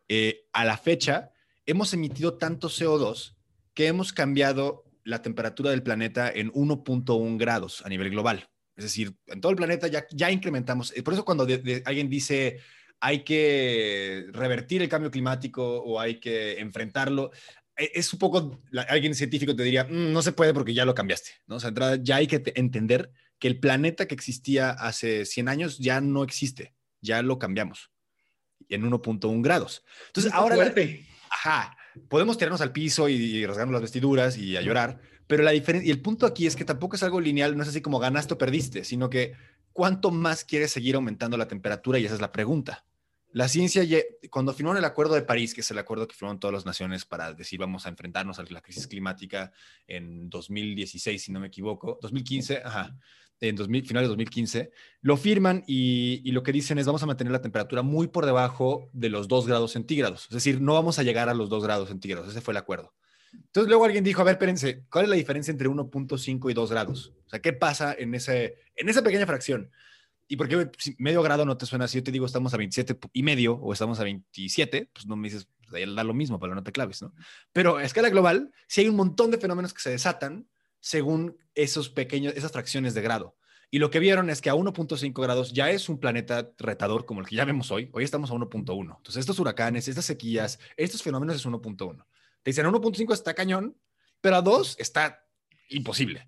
eh, 0.08 0.47
a 0.52 0.64
la 0.64 0.76
fecha, 0.76 1.30
hemos 1.64 1.94
emitido 1.94 2.37
tanto 2.37 2.68
CO2 2.68 3.38
que 3.78 3.87
hemos 3.87 4.12
cambiado 4.12 4.82
la 5.04 5.23
temperatura 5.23 5.70
del 5.70 5.85
planeta 5.85 6.28
en 6.28 6.50
1.1 6.50 7.38
grados 7.38 7.80
a 7.87 7.88
nivel 7.88 8.11
global. 8.11 8.50
Es 8.75 8.82
decir, 8.82 9.14
en 9.28 9.40
todo 9.40 9.50
el 9.50 9.56
planeta 9.56 9.87
ya, 9.87 10.04
ya 10.11 10.32
incrementamos. 10.32 10.92
Por 11.04 11.14
eso 11.14 11.25
cuando 11.25 11.47
alguien 11.85 12.11
dice 12.11 12.58
hay 12.99 13.23
que 13.23 14.26
revertir 14.32 14.82
el 14.82 14.88
cambio 14.88 15.12
climático 15.12 15.62
o 15.64 16.00
hay 16.00 16.18
que 16.18 16.58
enfrentarlo, 16.58 17.30
e, 17.76 17.92
es 17.94 18.12
un 18.12 18.18
poco, 18.18 18.61
alguien 18.88 19.14
científico 19.14 19.54
te 19.54 19.62
diría, 19.62 19.85
mm, 19.85 20.12
no 20.12 20.23
se 20.23 20.32
puede 20.32 20.52
porque 20.52 20.75
ya 20.75 20.85
lo 20.85 20.97
cambiaste, 20.97 21.30
¿no? 21.47 21.54
O 21.54 21.61
sea, 21.61 21.73
ya 22.02 22.16
hay 22.16 22.26
que 22.26 22.42
entender 22.56 23.12
que 23.38 23.47
el 23.47 23.61
planeta 23.61 24.08
que 24.08 24.16
existía 24.16 24.70
hace 24.70 25.25
100 25.25 25.49
años 25.49 25.78
ya 25.78 26.00
no 26.00 26.25
existe, 26.25 26.75
ya 27.00 27.23
lo 27.23 27.38
cambiamos 27.38 27.92
en 28.68 28.82
1.1 28.82 29.40
grados. 29.40 29.85
Entonces, 30.08 30.32
ahora... 30.32 30.56
Ajá, 31.30 31.77
podemos 31.99 32.38
tirarnos 32.38 32.61
al 32.61 32.73
piso 32.73 33.09
y, 33.09 33.45
rasgarnos 33.47 33.73
las 33.73 33.83
vestiduras 33.83 34.37
y 34.38 34.57
a 34.57 34.61
llorar, 34.61 35.00
pero 35.26 35.43
la 35.43 35.50
diferencia, 35.50 35.88
y 35.88 35.90
el 35.90 36.00
punto 36.00 36.26
aquí 36.26 36.47
es 36.47 36.57
que 36.57 36.64
tampoco 36.64 36.97
es 36.97 37.02
algo 37.02 37.21
lineal, 37.21 37.57
no 37.57 37.62
es 37.62 37.69
así 37.69 37.81
como 37.81 37.99
ganaste 37.99 38.35
o 38.35 38.38
perdiste, 38.38 38.85
sino 38.85 39.11
que 39.11 39.35
cuánto 39.73 40.11
más 40.11 40.45
quieres 40.45 40.73
seguir 40.73 40.95
aumentando 40.95 41.37
la 41.37 41.49
temperatura 41.49 41.99
y 41.99 42.05
esa 42.05 42.14
es 42.14 42.21
la 42.21 42.33
pregunta. 42.33 42.85
La 43.33 43.47
ciencia, 43.47 43.85
cuando 44.31 44.55
firmaron 44.55 44.78
el 44.78 44.85
Acuerdo 44.87 45.14
de 45.14 45.23
París, 45.23 45.52
que 45.52 45.61
es 45.61 45.71
el 45.71 45.78
acuerdo 45.78 46.09
que 46.09 46.14
firmaron 46.14 46.40
todas 46.40 46.55
las 46.55 46.64
naciones 46.64 47.05
para 47.05 47.35
decir 47.35 47.61
vamos 47.61 47.85
a 47.85 47.90
enfrentarnos 47.90 48.38
a 48.38 48.45
la 48.45 48.62
crisis 48.62 48.87
climática 48.87 49.52
en 49.87 50.31
2016, 50.31 51.23
si 51.23 51.31
no 51.31 51.38
me 51.38 51.49
equivoco, 51.49 51.99
2015, 52.00 52.62
ajá, 52.64 52.97
en 53.40 53.57
2000, 53.57 53.87
finales 53.87 54.07
de 54.07 54.11
2015, 54.11 54.71
lo 55.00 55.16
firman 55.16 55.64
y, 55.66 56.30
lo 56.33 56.42
que 56.42 56.52
dicen 56.52 56.78
es 56.78 56.87
vamos 56.87 57.02
a 57.02 57.07
mantener 57.07 57.33
la 57.33 57.40
temperatura 57.40 57.83
muy 57.83 58.09
por 58.09 58.26
debajo 58.26 58.90
de 58.92 59.09
los 59.09 59.28
2 59.28 59.47
grados 59.47 59.73
centígrados. 59.73 60.25
Es 60.25 60.35
decir, 60.35 60.61
no 60.61 60.75
vamos 60.75 60.99
a 60.99 61.02
llegar 61.02 61.28
a 61.28 61.35
los 61.35 61.49
2 61.49 61.62
grados 61.62 61.88
centígrados. 61.88 62.28
Ese 62.28 62.40
fue 62.40 62.52
el 62.52 62.59
acuerdo. 62.59 62.95
Entonces 63.33 63.68
luego 63.68 63.85
alguien 63.85 64.04
dijo, 64.04 64.21
a 64.23 64.25
ver, 64.25 64.35
espérense, 64.35 64.85
¿cuál 64.90 65.04
es 65.04 65.11
la 65.11 65.16
diferencia 65.16 65.50
entre 65.50 65.68
1.5 65.68 66.50
y 66.50 66.54
2 66.54 66.71
grados? 66.71 67.12
O 67.26 67.28
sea, 67.28 67.40
¿qué 67.40 67.52
pasa 67.52 67.95
en, 67.97 68.14
ese, 68.14 68.57
en 68.75 68.88
esa 68.88 69.02
pequeña 69.02 69.26
fracción? 69.26 69.71
¿Y 70.26 70.37
por 70.37 70.49
qué 70.49 70.71
medio 70.99 71.23
grado 71.23 71.47
no 71.47 71.57
te 71.57 71.66
suena 71.66 71.87
así? 71.87 71.99
Yo 71.99 72.04
te 72.04 72.12
digo, 72.12 72.26
estamos 72.26 72.52
a 72.52 72.59
27 72.59 72.99
y 73.12 73.23
medio 73.23 73.54
o 73.54 73.73
estamos 73.73 73.99
a 73.99 74.04
27, 74.04 74.90
pues 74.92 75.07
no 75.07 75.16
me 75.16 75.28
dices, 75.28 75.49
pues 75.68 75.95
da 75.95 76.04
lo 76.04 76.14
mismo, 76.14 76.38
pero 76.38 76.54
no 76.54 76.62
te 76.62 76.73
claves, 76.73 77.00
¿no? 77.00 77.14
Pero 77.52 77.78
a 77.78 77.85
escala 77.85 78.11
global, 78.11 78.52
si 78.66 78.83
hay 78.83 78.88
un 78.88 78.97
montón 78.97 79.30
de 79.30 79.38
fenómenos 79.38 79.73
que 79.73 79.80
se 79.80 79.90
desatan 79.90 80.47
según 80.88 81.37
esos 81.54 81.90
pequeños, 81.90 82.33
esas 82.35 82.50
fracciones 82.50 82.95
de 82.95 83.02
grado. 83.02 83.37
Y 83.71 83.78
lo 83.78 83.90
que 83.90 83.99
vieron 83.99 84.30
es 84.30 84.40
que 84.40 84.49
a 84.49 84.54
1.5 84.54 85.23
grados 85.23 85.52
ya 85.52 85.68
es 85.68 85.90
un 85.90 86.00
planeta 86.00 86.50
retador 86.57 87.04
como 87.04 87.21
el 87.21 87.26
que 87.26 87.37
ya 87.37 87.45
vemos 87.45 87.71
hoy. 87.71 87.90
Hoy 87.92 88.04
estamos 88.04 88.30
a 88.30 88.35
1.1. 88.35 88.97
Entonces, 88.97 89.16
estos 89.16 89.38
huracanes, 89.38 89.87
estas 89.87 90.07
sequías, 90.07 90.59
estos 90.78 91.02
fenómenos 91.02 91.37
es 91.37 91.45
1.1. 91.45 92.07
Te 92.42 92.50
dicen 92.50 92.64
a 92.64 92.71
1.5 92.71 93.12
está 93.12 93.35
cañón, 93.35 93.76
pero 94.23 94.37
a 94.37 94.40
2 94.40 94.76
está 94.78 95.26
imposible. 95.68 96.26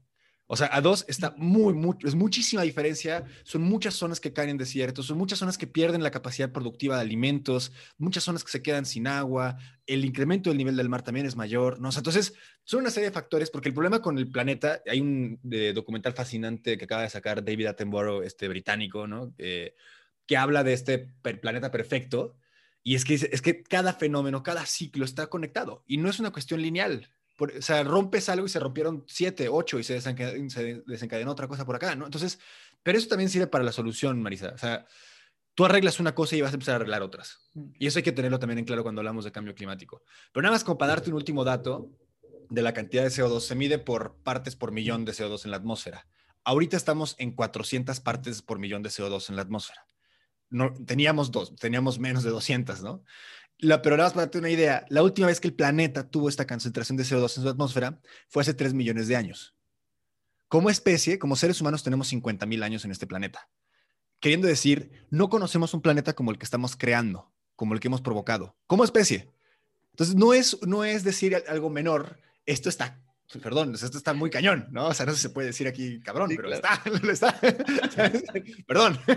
O 0.52 0.56
sea, 0.56 0.68
a 0.72 0.80
dos 0.80 1.04
está 1.06 1.32
muy, 1.36 1.74
mucho, 1.74 2.08
es 2.08 2.16
muchísima 2.16 2.62
diferencia. 2.62 3.24
Son 3.44 3.62
muchas 3.62 3.94
zonas 3.94 4.18
que 4.18 4.32
caen 4.32 4.48
en 4.48 4.58
desiertos, 4.58 5.06
son 5.06 5.16
muchas 5.16 5.38
zonas 5.38 5.56
que 5.56 5.68
pierden 5.68 6.02
la 6.02 6.10
capacidad 6.10 6.50
productiva 6.50 6.96
de 6.96 7.02
alimentos, 7.02 7.70
muchas 7.98 8.24
zonas 8.24 8.42
que 8.42 8.50
se 8.50 8.60
quedan 8.60 8.84
sin 8.84 9.06
agua, 9.06 9.58
el 9.86 10.04
incremento 10.04 10.50
del 10.50 10.58
nivel 10.58 10.74
del 10.74 10.88
mar 10.88 11.02
también 11.02 11.24
es 11.24 11.36
mayor, 11.36 11.80
¿no? 11.80 11.90
entonces, 11.96 12.34
son 12.64 12.80
una 12.80 12.90
serie 12.90 13.10
de 13.10 13.14
factores, 13.14 13.48
porque 13.48 13.68
el 13.68 13.74
problema 13.74 14.02
con 14.02 14.18
el 14.18 14.28
planeta, 14.28 14.82
hay 14.90 15.00
un 15.00 15.38
documental 15.72 16.14
fascinante 16.14 16.76
que 16.76 16.84
acaba 16.84 17.02
de 17.02 17.10
sacar 17.10 17.44
David 17.44 17.66
Attenborough, 17.66 18.24
este 18.24 18.48
británico, 18.48 19.06
¿no? 19.06 19.32
Eh, 19.38 19.76
que 20.26 20.36
habla 20.36 20.64
de 20.64 20.72
este 20.72 20.98
planeta 21.40 21.70
perfecto, 21.70 22.34
y 22.82 22.96
es 22.96 23.04
que, 23.04 23.14
es 23.14 23.40
que 23.40 23.62
cada 23.62 23.92
fenómeno, 23.92 24.42
cada 24.42 24.66
ciclo 24.66 25.04
está 25.04 25.28
conectado, 25.28 25.84
y 25.86 25.98
no 25.98 26.10
es 26.10 26.18
una 26.18 26.32
cuestión 26.32 26.60
lineal 26.60 27.08
o 27.40 27.62
sea, 27.62 27.82
rompes 27.82 28.28
algo 28.28 28.46
y 28.46 28.48
se 28.48 28.60
rompieron 28.60 29.04
siete, 29.06 29.48
ocho 29.48 29.78
y 29.78 29.84
se 29.84 29.94
desencadenó, 29.94 31.32
otra 31.32 31.48
cosa 31.48 31.64
por 31.64 31.76
acá, 31.76 31.94
¿no? 31.94 32.04
Entonces, 32.04 32.38
pero 32.82 32.98
eso 32.98 33.08
también 33.08 33.30
sirve 33.30 33.46
para 33.46 33.64
la 33.64 33.72
solución, 33.72 34.20
Marisa. 34.22 34.52
O 34.54 34.58
sea, 34.58 34.86
tú 35.54 35.64
arreglas 35.64 36.00
una 36.00 36.14
cosa 36.14 36.36
y 36.36 36.40
vas 36.40 36.52
a 36.52 36.54
empezar 36.54 36.74
a 36.74 36.76
arreglar 36.76 37.02
otras. 37.02 37.50
Mm. 37.54 37.70
Y 37.78 37.86
eso 37.86 37.98
hay 37.98 38.02
que 38.02 38.12
tenerlo 38.12 38.38
también 38.38 38.58
en 38.58 38.64
claro 38.64 38.82
cuando 38.82 39.00
hablamos 39.00 39.24
de 39.24 39.32
cambio 39.32 39.54
climático. 39.54 40.02
Pero 40.32 40.42
nada 40.42 40.54
más 40.54 40.64
como 40.64 40.78
para 40.78 40.92
darte 40.92 41.10
un 41.10 41.16
último 41.16 41.44
dato 41.44 41.90
de 42.50 42.62
la 42.62 42.74
cantidad 42.74 43.04
de 43.04 43.10
CO2, 43.10 43.40
se 43.40 43.54
mide 43.54 43.78
por 43.78 44.16
partes 44.22 44.56
por 44.56 44.72
millón 44.72 45.04
de 45.04 45.12
CO2 45.12 45.44
en 45.44 45.52
la 45.52 45.56
atmósfera. 45.56 46.06
Ahorita 46.44 46.76
estamos 46.76 47.14
en 47.18 47.32
400 47.32 48.00
partes 48.00 48.42
por 48.42 48.58
millón 48.58 48.82
de 48.82 48.90
CO2 48.90 49.30
en 49.30 49.36
la 49.36 49.42
atmósfera. 49.42 49.86
No, 50.48 50.74
teníamos 50.84 51.30
dos, 51.30 51.54
teníamos 51.54 52.00
menos 52.00 52.24
de 52.24 52.30
200, 52.30 52.82
¿no? 52.82 53.04
La, 53.60 53.82
pero 53.82 53.96
nada 53.96 54.06
más 54.06 54.14
para 54.14 54.26
darte 54.26 54.38
una 54.38 54.50
idea, 54.50 54.86
la 54.88 55.02
última 55.02 55.26
vez 55.26 55.40
que 55.40 55.48
el 55.48 55.54
planeta 55.54 56.08
tuvo 56.08 56.28
esta 56.28 56.46
concentración 56.46 56.96
de 56.96 57.04
CO2 57.04 57.36
en 57.36 57.42
su 57.42 57.48
atmósfera 57.48 58.00
fue 58.28 58.42
hace 58.42 58.54
3 58.54 58.74
millones 58.74 59.06
de 59.08 59.16
años. 59.16 59.54
Como 60.48 60.70
especie, 60.70 61.18
como 61.18 61.36
seres 61.36 61.60
humanos, 61.60 61.82
tenemos 61.82 62.08
50 62.08 62.46
mil 62.46 62.62
años 62.62 62.84
en 62.84 62.90
este 62.90 63.06
planeta. 63.06 63.48
Queriendo 64.18 64.48
decir, 64.48 65.06
no 65.10 65.28
conocemos 65.28 65.74
un 65.74 65.82
planeta 65.82 66.14
como 66.14 66.30
el 66.30 66.38
que 66.38 66.44
estamos 66.44 66.76
creando, 66.76 67.32
como 67.54 67.74
el 67.74 67.80
que 67.80 67.88
hemos 67.88 68.00
provocado, 68.00 68.56
como 68.66 68.84
especie. 68.84 69.30
Entonces, 69.90 70.16
no 70.16 70.32
es, 70.32 70.58
no 70.66 70.84
es 70.84 71.04
decir 71.04 71.36
algo 71.48 71.70
menor, 71.70 72.18
esto 72.46 72.68
está 72.68 73.00
perdón, 73.38 73.74
esto 73.74 73.96
está 73.96 74.12
muy 74.12 74.28
cañón, 74.28 74.66
¿no? 74.72 74.88
O 74.88 74.94
sea, 74.94 75.06
no 75.06 75.14
se 75.14 75.30
puede 75.30 75.48
decir 75.48 75.68
aquí 75.68 76.00
cabrón, 76.00 76.32
pero 76.34 76.52
está, 76.52 76.82
está. 77.10 77.40
perdón. 78.66 78.98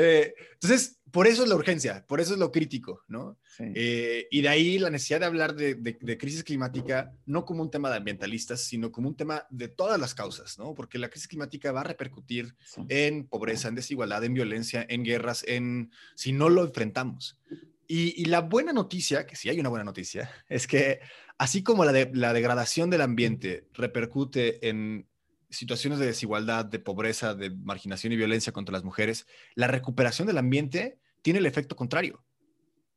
Eh, 0.00 0.32
entonces, 0.52 0.97
por 1.10 1.26
eso 1.26 1.42
es 1.42 1.48
la 1.48 1.54
urgencia, 1.54 2.04
por 2.06 2.20
eso 2.20 2.34
es 2.34 2.38
lo 2.38 2.52
crítico, 2.52 3.02
¿no? 3.08 3.38
Eh, 3.58 4.26
y 4.30 4.40
de 4.40 4.48
ahí 4.48 4.78
la 4.78 4.90
necesidad 4.90 5.20
de 5.20 5.26
hablar 5.26 5.54
de, 5.54 6.18
crisis 6.18 6.44
climática, 6.44 7.12
no 7.26 7.44
como 7.44 7.62
un 7.62 7.70
tema 7.70 7.90
de 7.90 7.96
ambientalistas, 7.96 8.62
sino 8.62 8.92
como 8.92 9.08
un 9.08 9.16
tema 9.16 9.46
de 9.50 9.68
todas 9.68 9.98
las 9.98 10.14
causas, 10.14 10.58
¿no? 10.58 10.74
Porque 10.74 10.98
la 10.98 11.08
crisis 11.08 11.28
climática 11.28 11.72
va 11.72 11.80
a 11.80 11.84
repercutir 11.84 12.54
en 12.88 13.26
pobreza, 13.26 13.68
en 13.68 13.74
desigualdad, 13.74 14.24
en 14.24 14.34
violencia, 14.34 14.84
en 14.88 15.04
guerras, 15.04 15.44
en 15.46 15.90
si 16.14 16.32
no 16.32 16.48
lo 16.48 16.64
enfrentamos. 16.64 17.38
Y, 17.86 18.20
y 18.20 18.26
la 18.26 18.40
buena 18.40 18.72
noticia, 18.72 19.26
que 19.26 19.36
sí 19.36 19.48
hay 19.48 19.60
una 19.60 19.70
buena 19.70 19.84
noticia, 19.84 20.30
es 20.48 20.66
que 20.66 21.00
así 21.38 21.62
como 21.62 21.84
la, 21.84 22.08
la 22.12 22.32
degradación 22.32 22.90
del 22.90 23.00
ambiente 23.00 23.66
repercute 23.72 24.68
en 24.68 25.06
situaciones 25.50 25.98
de 25.98 26.06
desigualdad, 26.06 26.64
de 26.64 26.78
pobreza, 26.78 27.34
de 27.34 27.50
marginación 27.50 28.12
y 28.12 28.16
violencia 28.16 28.52
contra 28.52 28.72
las 28.72 28.84
mujeres, 28.84 29.26
la 29.54 29.66
recuperación 29.66 30.26
del 30.26 30.38
ambiente 30.38 30.98
tiene 31.22 31.38
el 31.38 31.46
efecto 31.46 31.76
contrario. 31.76 32.24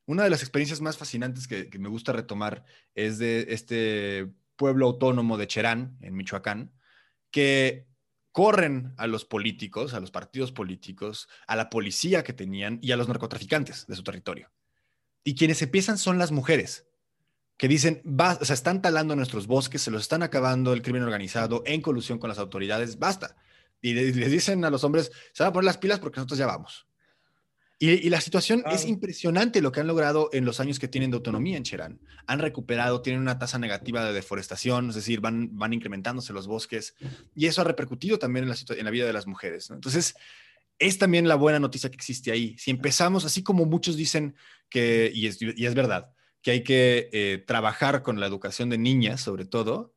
Una 0.05 0.24
de 0.24 0.29
las 0.29 0.41
experiencias 0.41 0.81
más 0.81 0.98
fascinantes 0.98 1.48
que, 1.48 1.70
me 1.79 1.89
gusta 1.89 2.12
retomar 2.12 2.65
es 2.96 3.17
de 3.17 3.48
este 3.50 4.31
pueblo 4.55 4.88
autónomo 4.88 5.38
de 5.38 5.48
Cherán, 5.48 5.98
en 6.01 6.15
Michoacán, 6.15 6.72
que 7.29 7.88
corren 8.31 8.93
a 8.98 9.08
los 9.08 9.25
políticos, 9.25 9.93
a 9.93 10.00
los 10.00 10.12
partidos 10.12 10.51
políticos, 10.51 11.29
a 11.48 11.55
la 11.55 11.70
policía 11.70 12.24
que 12.24 12.34
tenían 12.34 12.79
y 12.81 12.91
a 12.91 12.98
los 12.98 13.08
narcotraficantes 13.08 13.88
de 13.88 13.96
su 13.96 14.03
territorio. 14.03 14.51
Y 15.24 15.36
quienes 15.36 15.62
empiezan 15.62 15.98
son 15.98 16.17
las 16.17 16.31
mujeres 16.31 16.88
que 17.62 17.68
dicen, 17.68 18.01
va, 18.03 18.39
o 18.41 18.44
sea, 18.44 18.56
están 18.56 18.82
talando 18.82 19.15
nuestros 19.15 19.46
bosques, 19.46 19.84
se 19.84 19.91
los 19.91 20.01
están 20.01 20.24
acabando 20.24 20.74
el 20.74 20.82
crimen 20.82 21.03
organizado 21.03 21.62
en 21.68 21.84
colusión 21.84 22.18
con 22.18 22.27
las 22.27 22.39
autoridades, 22.39 22.98
basta. 22.98 23.36
Y 23.84 23.94
les, 23.94 24.15
dicen 24.15 24.65
a 24.65 24.72
los 24.72 24.84
hombres, 24.84 25.12
se 25.32 25.44
van 25.44 25.51
a 25.51 25.53
poner 25.53 25.65
las 25.65 25.77
pilas 25.77 26.00
porque 26.00 26.18
nosotros 26.18 26.39
ya 26.39 26.48
vamos. 26.48 26.88
Y, 27.77 28.10
la 28.10 28.20
situación 28.20 28.63
es 28.72 28.88
impresionante 28.88 29.62
lo 29.62 29.72
que 29.72 29.80
han 29.80 29.86
logrado 29.86 30.32
en 30.34 30.44
los 30.44 30.60
años 30.60 30.80
que 30.80 30.88
tienen 30.88 31.12
de 31.12 31.18
autonomía 31.18 31.56
en 31.56 31.62
Cherán. 31.62 32.00
Han 32.25 32.39
recuperado, 32.39 33.03
tienen 33.03 33.22
una 33.22 33.38
tasa 33.38 33.60
negativa 33.60 34.03
de 34.06 34.13
deforestación, 34.13 34.89
es 34.89 34.96
decir, 34.96 35.22
van, 35.22 35.56
van 35.56 35.72
incrementándose 35.72 36.34
los 36.34 36.48
bosques 36.48 36.96
y 37.36 37.46
eso 37.46 37.62
ha 37.62 37.63
repercutido 37.63 38.18
también 38.18 38.46
en 38.46 38.50
la, 38.50 38.56
en 38.75 38.86
la 38.86 38.91
vida 38.91 39.06
de 39.06 39.13
las 39.13 39.27
mujeres. 39.27 39.70
Entonces, 39.70 40.15
es 40.80 40.98
también 40.98 41.27
la 41.27 41.36
buena 41.36 41.60
noticia 41.60 41.91
que 41.91 41.98
existe 41.98 42.32
ahí. 42.32 42.58
Si 42.58 42.72
empezamos, 42.72 43.24
así 43.24 43.44
como 43.44 43.65
muchos 43.65 43.98
dicen 43.98 44.36
que, 44.68 45.12
y 45.13 45.27
es, 45.27 45.38
y 45.39 45.68
es 45.68 45.75
verdad, 45.75 46.10
que 46.42 46.52
hay 46.52 46.64
que 46.64 47.10
eh, 47.14 47.44
trabajar 47.46 48.02
con 48.02 48.20
la 48.20 48.28
educación 48.28 48.70
de 48.70 48.78
niñas, 48.78 49.22
sobre 49.22 49.46
todo, 49.46 49.94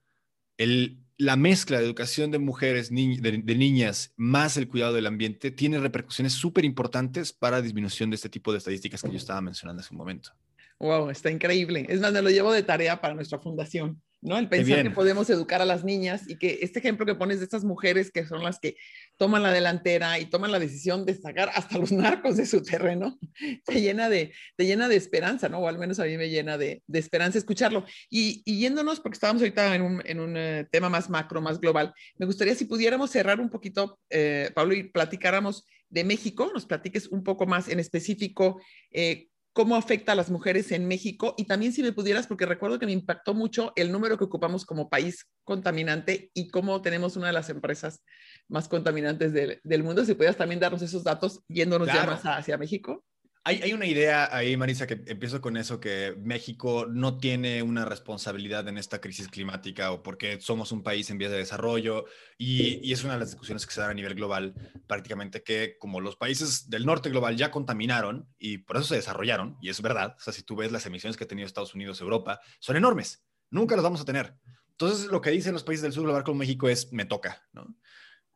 la 1.16 1.36
mezcla 1.36 1.78
de 1.78 1.84
educación 1.84 2.30
de 2.30 2.38
mujeres, 2.38 2.90
de, 2.90 3.54
niñas, 3.56 4.12
más 4.16 4.56
el 4.56 4.68
cuidado 4.68 4.94
del 4.94 5.06
ambiente, 5.06 5.50
tiene 5.50 5.78
repercusiones 5.78 6.32
súper 6.32 6.64
importantes 6.64 7.32
para 7.32 7.62
disminución 7.62 8.10
de 8.10 8.16
este 8.16 8.28
tipo 8.28 8.52
de 8.52 8.58
estadísticas 8.58 9.02
que 9.02 9.10
yo 9.10 9.16
estaba 9.16 9.40
mencionando 9.40 9.80
hace 9.80 9.94
un 9.94 9.98
momento. 9.98 10.30
Wow, 10.78 11.10
está 11.10 11.30
increíble. 11.30 11.86
Es 11.88 12.00
más, 12.00 12.12
me 12.12 12.20
lo 12.20 12.30
llevo 12.30 12.52
de 12.52 12.62
tarea 12.62 13.00
para 13.00 13.14
nuestra 13.14 13.38
fundación. 13.38 14.02
¿No? 14.24 14.38
El 14.38 14.48
pensar 14.48 14.82
que 14.82 14.90
podemos 14.90 15.28
educar 15.28 15.60
a 15.60 15.66
las 15.66 15.84
niñas 15.84 16.22
y 16.26 16.36
que 16.36 16.60
este 16.62 16.78
ejemplo 16.78 17.04
que 17.04 17.14
pones 17.14 17.38
de 17.38 17.44
estas 17.44 17.62
mujeres 17.62 18.10
que 18.10 18.26
son 18.26 18.42
las 18.42 18.58
que 18.58 18.76
toman 19.18 19.42
la 19.42 19.52
delantera 19.52 20.18
y 20.18 20.24
toman 20.24 20.50
la 20.50 20.58
decisión 20.58 21.04
de 21.04 21.14
sacar 21.14 21.50
hasta 21.54 21.76
los 21.76 21.92
narcos 21.92 22.38
de 22.38 22.46
su 22.46 22.62
terreno, 22.62 23.18
te 23.66 23.82
llena 23.82 24.08
de, 24.08 24.32
te 24.56 24.64
llena 24.64 24.88
de 24.88 24.96
esperanza, 24.96 25.50
¿no? 25.50 25.58
O 25.58 25.68
al 25.68 25.78
menos 25.78 26.00
a 26.00 26.04
mí 26.04 26.16
me 26.16 26.30
llena 26.30 26.56
de, 26.56 26.82
de 26.86 26.98
esperanza 26.98 27.36
escucharlo. 27.36 27.84
Y, 28.08 28.42
yéndonos, 28.44 28.98
porque 28.98 29.16
estábamos 29.16 29.42
ahorita 29.42 29.74
en 29.74 29.82
un, 29.82 30.02
en 30.06 30.20
un 30.20 30.36
eh, 30.38 30.66
tema 30.70 30.88
más 30.88 31.10
macro, 31.10 31.42
más 31.42 31.60
global, 31.60 31.92
me 32.16 32.24
gustaría 32.24 32.54
si 32.54 32.64
pudiéramos 32.64 33.10
cerrar 33.10 33.40
un 33.40 33.50
poquito, 33.50 34.00
eh, 34.08 34.50
Pablo, 34.54 34.74
y 34.74 34.84
platicáramos 34.84 35.66
de 35.90 36.02
México, 36.02 36.50
nos 36.54 36.64
platiques 36.64 37.08
un 37.08 37.22
poco 37.22 37.46
más 37.46 37.68
en 37.68 37.78
específico 37.78 38.60
eh, 38.90 39.28
cómo 39.54 39.76
afecta 39.76 40.12
a 40.12 40.14
las 40.16 40.30
mujeres 40.30 40.72
en 40.72 40.86
México 40.86 41.34
y 41.38 41.44
también 41.44 41.72
si 41.72 41.82
me 41.82 41.92
pudieras, 41.92 42.26
porque 42.26 42.44
recuerdo 42.44 42.80
que 42.80 42.86
me 42.86 42.92
impactó 42.92 43.34
mucho 43.34 43.72
el 43.76 43.92
número 43.92 44.18
que 44.18 44.24
ocupamos 44.24 44.66
como 44.66 44.90
país 44.90 45.30
contaminante 45.44 46.30
y 46.34 46.48
cómo 46.48 46.82
tenemos 46.82 47.16
una 47.16 47.28
de 47.28 47.34
las 47.34 47.48
empresas 47.50 48.02
más 48.48 48.68
contaminantes 48.68 49.32
del, 49.32 49.82
mundo. 49.84 50.04
Si 50.04 50.14
pudieras 50.14 50.36
también 50.36 50.60
darnos 50.60 50.82
esos 50.82 51.04
datos 51.04 51.40
yéndonos 51.48 51.86
ya 51.86 52.04
más 52.04 52.22
hacia 52.24 52.58
México. 52.58 53.04
Hay, 53.46 53.74
una 53.74 53.84
idea 53.84 54.34
ahí, 54.34 54.56
Marisa, 54.56 54.86
que 54.86 55.02
empiezo 55.06 55.42
con 55.42 55.58
eso, 55.58 55.78
que 55.78 56.16
México 56.18 56.86
no 56.88 57.18
tiene 57.18 57.62
una 57.62 57.84
responsabilidad 57.84 58.66
en 58.68 58.78
esta 58.78 59.02
crisis 59.02 59.28
climática 59.28 59.92
o 59.92 60.02
porque 60.02 60.40
somos 60.40 60.72
un 60.72 60.82
país 60.82 61.10
en 61.10 61.18
vías 61.18 61.30
de 61.30 61.36
desarrollo 61.36 62.06
y, 62.38 62.90
es 62.90 63.04
una 63.04 63.12
de 63.12 63.18
las 63.18 63.32
discusiones 63.32 63.66
que 63.66 63.74
se 63.74 63.82
dan 63.82 63.90
a 63.90 63.94
nivel 63.94 64.14
global, 64.14 64.54
prácticamente 64.86 65.42
que 65.42 65.76
como 65.78 66.00
los 66.00 66.16
países 66.16 66.70
del 66.70 66.86
norte 66.86 67.10
global 67.10 67.36
ya 67.36 67.50
contaminaron 67.50 68.26
y 68.38 68.58
por 68.58 68.78
eso 68.78 68.86
se 68.86 68.96
desarrollaron, 68.96 69.58
y 69.60 69.68
es 69.68 69.82
verdad, 69.82 70.16
o 70.16 70.20
sea, 70.22 70.32
si 70.32 70.42
tú 70.42 70.56
ves 70.56 70.72
las 70.72 70.86
emisiones 70.86 71.18
que 71.18 71.24
ha 71.24 71.28
tenido 71.28 71.46
Estados 71.46 71.74
Unidos, 71.74 72.00
Europa, 72.00 72.40
son 72.60 72.76
enormes, 72.76 73.26
nunca 73.50 73.76
las 73.76 73.82
vamos 73.82 74.00
a 74.00 74.06
tener. 74.06 74.36
Entonces, 74.70 75.08
lo 75.08 75.20
que 75.20 75.30
dicen 75.30 75.52
los 75.52 75.64
países 75.64 75.82
del 75.82 75.92
sur 75.92 76.04
global 76.04 76.24
como 76.24 76.38
México 76.38 76.70
es, 76.70 76.94
me 76.94 77.04
toca, 77.04 77.46
¿no? 77.52 77.76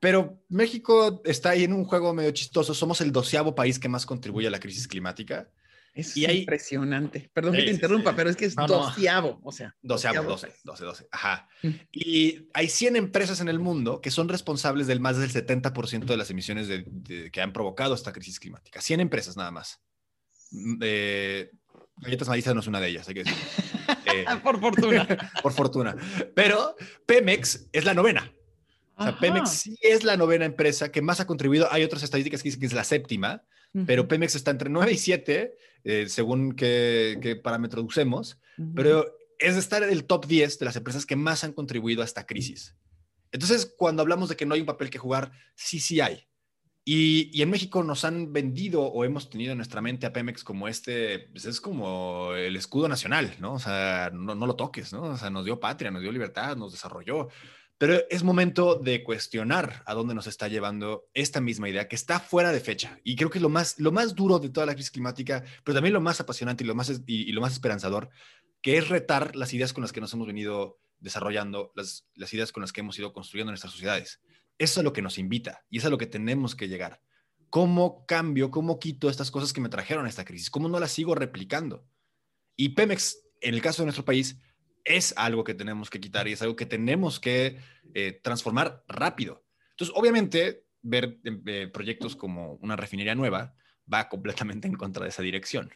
Pero 0.00 0.40
México 0.48 1.22
está 1.24 1.50
ahí 1.50 1.64
en 1.64 1.72
un 1.72 1.84
juego 1.84 2.14
medio 2.14 2.30
chistoso. 2.30 2.74
Somos 2.74 3.00
el 3.00 3.12
doceavo 3.12 3.54
país 3.54 3.78
que 3.78 3.88
más 3.88 4.06
contribuye 4.06 4.46
a 4.46 4.50
la 4.50 4.60
crisis 4.60 4.86
climática. 4.86 5.50
Es 5.94 6.16
impresionante. 6.16 7.28
Perdón 7.32 7.54
que 7.54 7.62
te 7.64 7.70
interrumpa, 7.70 8.14
pero 8.14 8.30
es 8.30 8.36
que 8.36 8.44
es 8.44 8.54
doceavo, 8.54 9.40
o 9.42 9.50
sea. 9.50 9.74
Doceavo, 9.82 10.22
doce, 10.22 10.54
doce, 10.62 10.84
doce. 10.84 11.08
Ajá. 11.10 11.48
Mm. 11.62 11.70
Y 11.90 12.48
hay 12.54 12.68
100 12.68 12.94
empresas 12.94 13.40
en 13.40 13.48
el 13.48 13.58
mundo 13.58 14.00
que 14.00 14.12
son 14.12 14.28
responsables 14.28 14.86
del 14.86 15.00
más 15.00 15.18
del 15.18 15.32
70% 15.32 16.04
de 16.04 16.16
las 16.16 16.30
emisiones 16.30 16.68
que 17.32 17.40
han 17.40 17.52
provocado 17.52 17.94
esta 17.94 18.12
crisis 18.12 18.38
climática. 18.38 18.80
100 18.80 19.00
empresas 19.00 19.36
nada 19.36 19.50
más. 19.50 19.80
Eh, 20.80 21.50
Galletas 21.96 22.28
Marisa 22.28 22.54
no 22.54 22.60
es 22.60 22.68
una 22.68 22.80
de 22.80 22.88
ellas, 22.88 23.08
hay 23.08 23.14
que 23.14 23.24
decir. 23.24 23.36
Eh, 24.10 24.24
por 24.42 24.58
fortuna. 24.58 25.06
por 25.42 25.52
fortuna. 25.52 25.96
Pero 26.34 26.76
Pemex 27.06 27.68
es 27.72 27.84
la 27.84 27.92
novena. 27.92 28.32
O 28.98 29.02
sea, 29.04 29.18
Pemex 29.18 29.50
sí 29.50 29.78
es 29.80 30.02
la 30.02 30.16
novena 30.16 30.44
empresa 30.44 30.90
que 30.90 31.02
más 31.02 31.20
ha 31.20 31.26
contribuido. 31.26 31.68
Hay 31.70 31.84
otras 31.84 32.02
estadísticas 32.02 32.42
que 32.42 32.48
dicen 32.48 32.60
que 32.60 32.66
es 32.66 32.72
la 32.72 32.84
séptima, 32.84 33.44
pero 33.86 34.08
Pemex 34.08 34.34
está 34.34 34.50
entre 34.50 34.70
9 34.70 34.92
y 34.92 34.96
7, 34.96 35.56
eh, 35.84 36.06
según 36.08 36.52
qué, 36.52 37.40
parámetro 37.42 37.82
usemos. 37.82 38.38
Pero 38.74 39.06
es 39.38 39.54
estar 39.56 39.84
en 39.84 39.90
el 39.90 40.04
top 40.04 40.26
10 40.26 40.58
de 40.58 40.64
las 40.64 40.74
empresas 40.74 41.06
que 41.06 41.14
más 41.14 41.44
han 41.44 41.52
contribuido 41.52 42.02
a 42.02 42.04
esta 42.04 42.26
crisis. 42.26 42.76
Entonces, 43.30 43.72
cuando 43.76 44.02
hablamos 44.02 44.28
de 44.28 44.36
que 44.36 44.46
no 44.46 44.54
hay 44.54 44.60
un 44.60 44.66
papel 44.66 44.90
que 44.90 44.98
jugar, 44.98 45.30
sí, 45.54 45.78
sí 45.78 46.00
hay. 46.00 46.26
Y, 46.84 47.30
y, 47.38 47.42
en 47.42 47.50
México 47.50 47.84
nos 47.84 48.04
han 48.06 48.32
vendido 48.32 48.82
o 48.82 49.04
hemos 49.04 49.28
tenido 49.28 49.52
en 49.52 49.58
nuestra 49.58 49.82
mente 49.82 50.06
a 50.06 50.12
Pemex 50.12 50.42
como 50.42 50.68
este, 50.68 51.18
pues 51.18 51.44
es 51.44 51.60
como 51.60 52.32
el 52.32 52.56
escudo 52.56 52.88
nacional, 52.88 53.36
¿no? 53.40 53.52
O 53.52 53.58
sea, 53.58 54.10
no, 54.10 54.34
no, 54.34 54.46
lo 54.46 54.56
toques, 54.56 54.94
¿no? 54.94 55.02
O 55.02 55.16
sea, 55.18 55.28
nos 55.28 55.44
dio 55.44 55.60
patria, 55.60 55.90
nos 55.90 56.00
dio 56.00 56.10
libertad, 56.10 56.56
nos 56.56 56.72
desarrolló. 56.72 57.28
Pero 57.78 58.00
es 58.10 58.24
momento 58.24 58.74
de 58.74 59.04
cuestionar 59.04 59.84
a 59.86 59.94
dónde 59.94 60.14
nos 60.14 60.26
está 60.26 60.48
llevando 60.48 61.08
esta 61.14 61.40
misma 61.40 61.68
idea 61.68 61.86
que 61.86 61.94
está 61.94 62.18
fuera 62.18 62.50
de 62.50 62.58
fecha. 62.58 62.98
Y 63.04 63.14
creo 63.14 63.30
que 63.30 63.38
lo 63.38 63.48
más, 63.48 63.78
lo 63.78 63.92
más 63.92 64.16
duro 64.16 64.40
de 64.40 64.50
toda 64.50 64.66
la 64.66 64.74
crisis 64.74 64.90
climática, 64.90 65.44
pero 65.64 65.76
también 65.76 65.94
lo 65.94 66.00
más 66.00 66.20
apasionante 66.20 66.64
y 66.64 66.66
lo 66.66 66.74
más, 66.74 67.02
y, 67.06 67.30
lo 67.30 67.40
más 67.40 67.52
esperanzador, 67.52 68.10
que 68.60 68.78
es 68.78 68.88
retar 68.88 69.36
las 69.36 69.54
ideas 69.54 69.72
con 69.72 69.82
las 69.82 69.92
que 69.92 70.00
nos 70.00 70.12
hemos 70.12 70.26
venido 70.26 70.80
desarrollando, 70.98 71.70
las, 71.76 72.04
las 72.14 72.34
ideas 72.34 72.50
con 72.50 72.62
las 72.62 72.72
que 72.72 72.80
hemos 72.80 72.98
ido 72.98 73.12
construyendo 73.12 73.52
nuestras 73.52 73.72
sociedades. 73.72 74.20
Eso 74.58 74.80
es 74.80 74.84
lo 74.84 74.92
que 74.92 75.02
nos 75.02 75.16
invita 75.16 75.64
y 75.70 75.78
es 75.78 75.84
a 75.84 75.90
lo 75.90 75.98
que 75.98 76.06
tenemos 76.06 76.56
que 76.56 76.66
llegar. 76.66 77.00
¿Cómo 77.48 78.04
cambio, 78.06 78.50
cómo 78.50 78.80
quito 78.80 79.08
estas 79.08 79.30
cosas 79.30 79.52
que 79.52 79.60
me 79.60 79.68
trajeron 79.68 80.04
a 80.04 80.08
esta 80.08 80.24
crisis? 80.24 80.50
¿Cómo 80.50 80.68
no 80.68 80.80
las 80.80 80.90
sigo 80.90 81.14
replicando? 81.14 81.86
Y 82.56 82.70
Pemex, 82.70 83.18
en 83.40 83.54
el 83.54 83.62
caso 83.62 83.82
de 83.82 83.86
nuestro 83.86 84.04
país, 84.04 84.36
es 84.88 85.14
algo 85.16 85.44
que 85.44 85.54
tenemos 85.54 85.90
que 85.90 86.00
quitar 86.00 86.26
y 86.26 86.32
es 86.32 86.42
algo 86.42 86.56
que 86.56 86.66
tenemos 86.66 87.20
que 87.20 87.58
eh, 87.94 88.20
transformar 88.22 88.84
rápido. 88.88 89.44
Entonces, 89.70 89.94
obviamente, 89.96 90.64
ver 90.82 91.18
eh, 91.24 91.68
proyectos 91.72 92.16
como 92.16 92.54
una 92.54 92.76
refinería 92.76 93.14
nueva 93.14 93.54
va 93.92 94.08
completamente 94.08 94.66
en 94.66 94.74
contra 94.74 95.04
de 95.04 95.10
esa 95.10 95.22
dirección. 95.22 95.70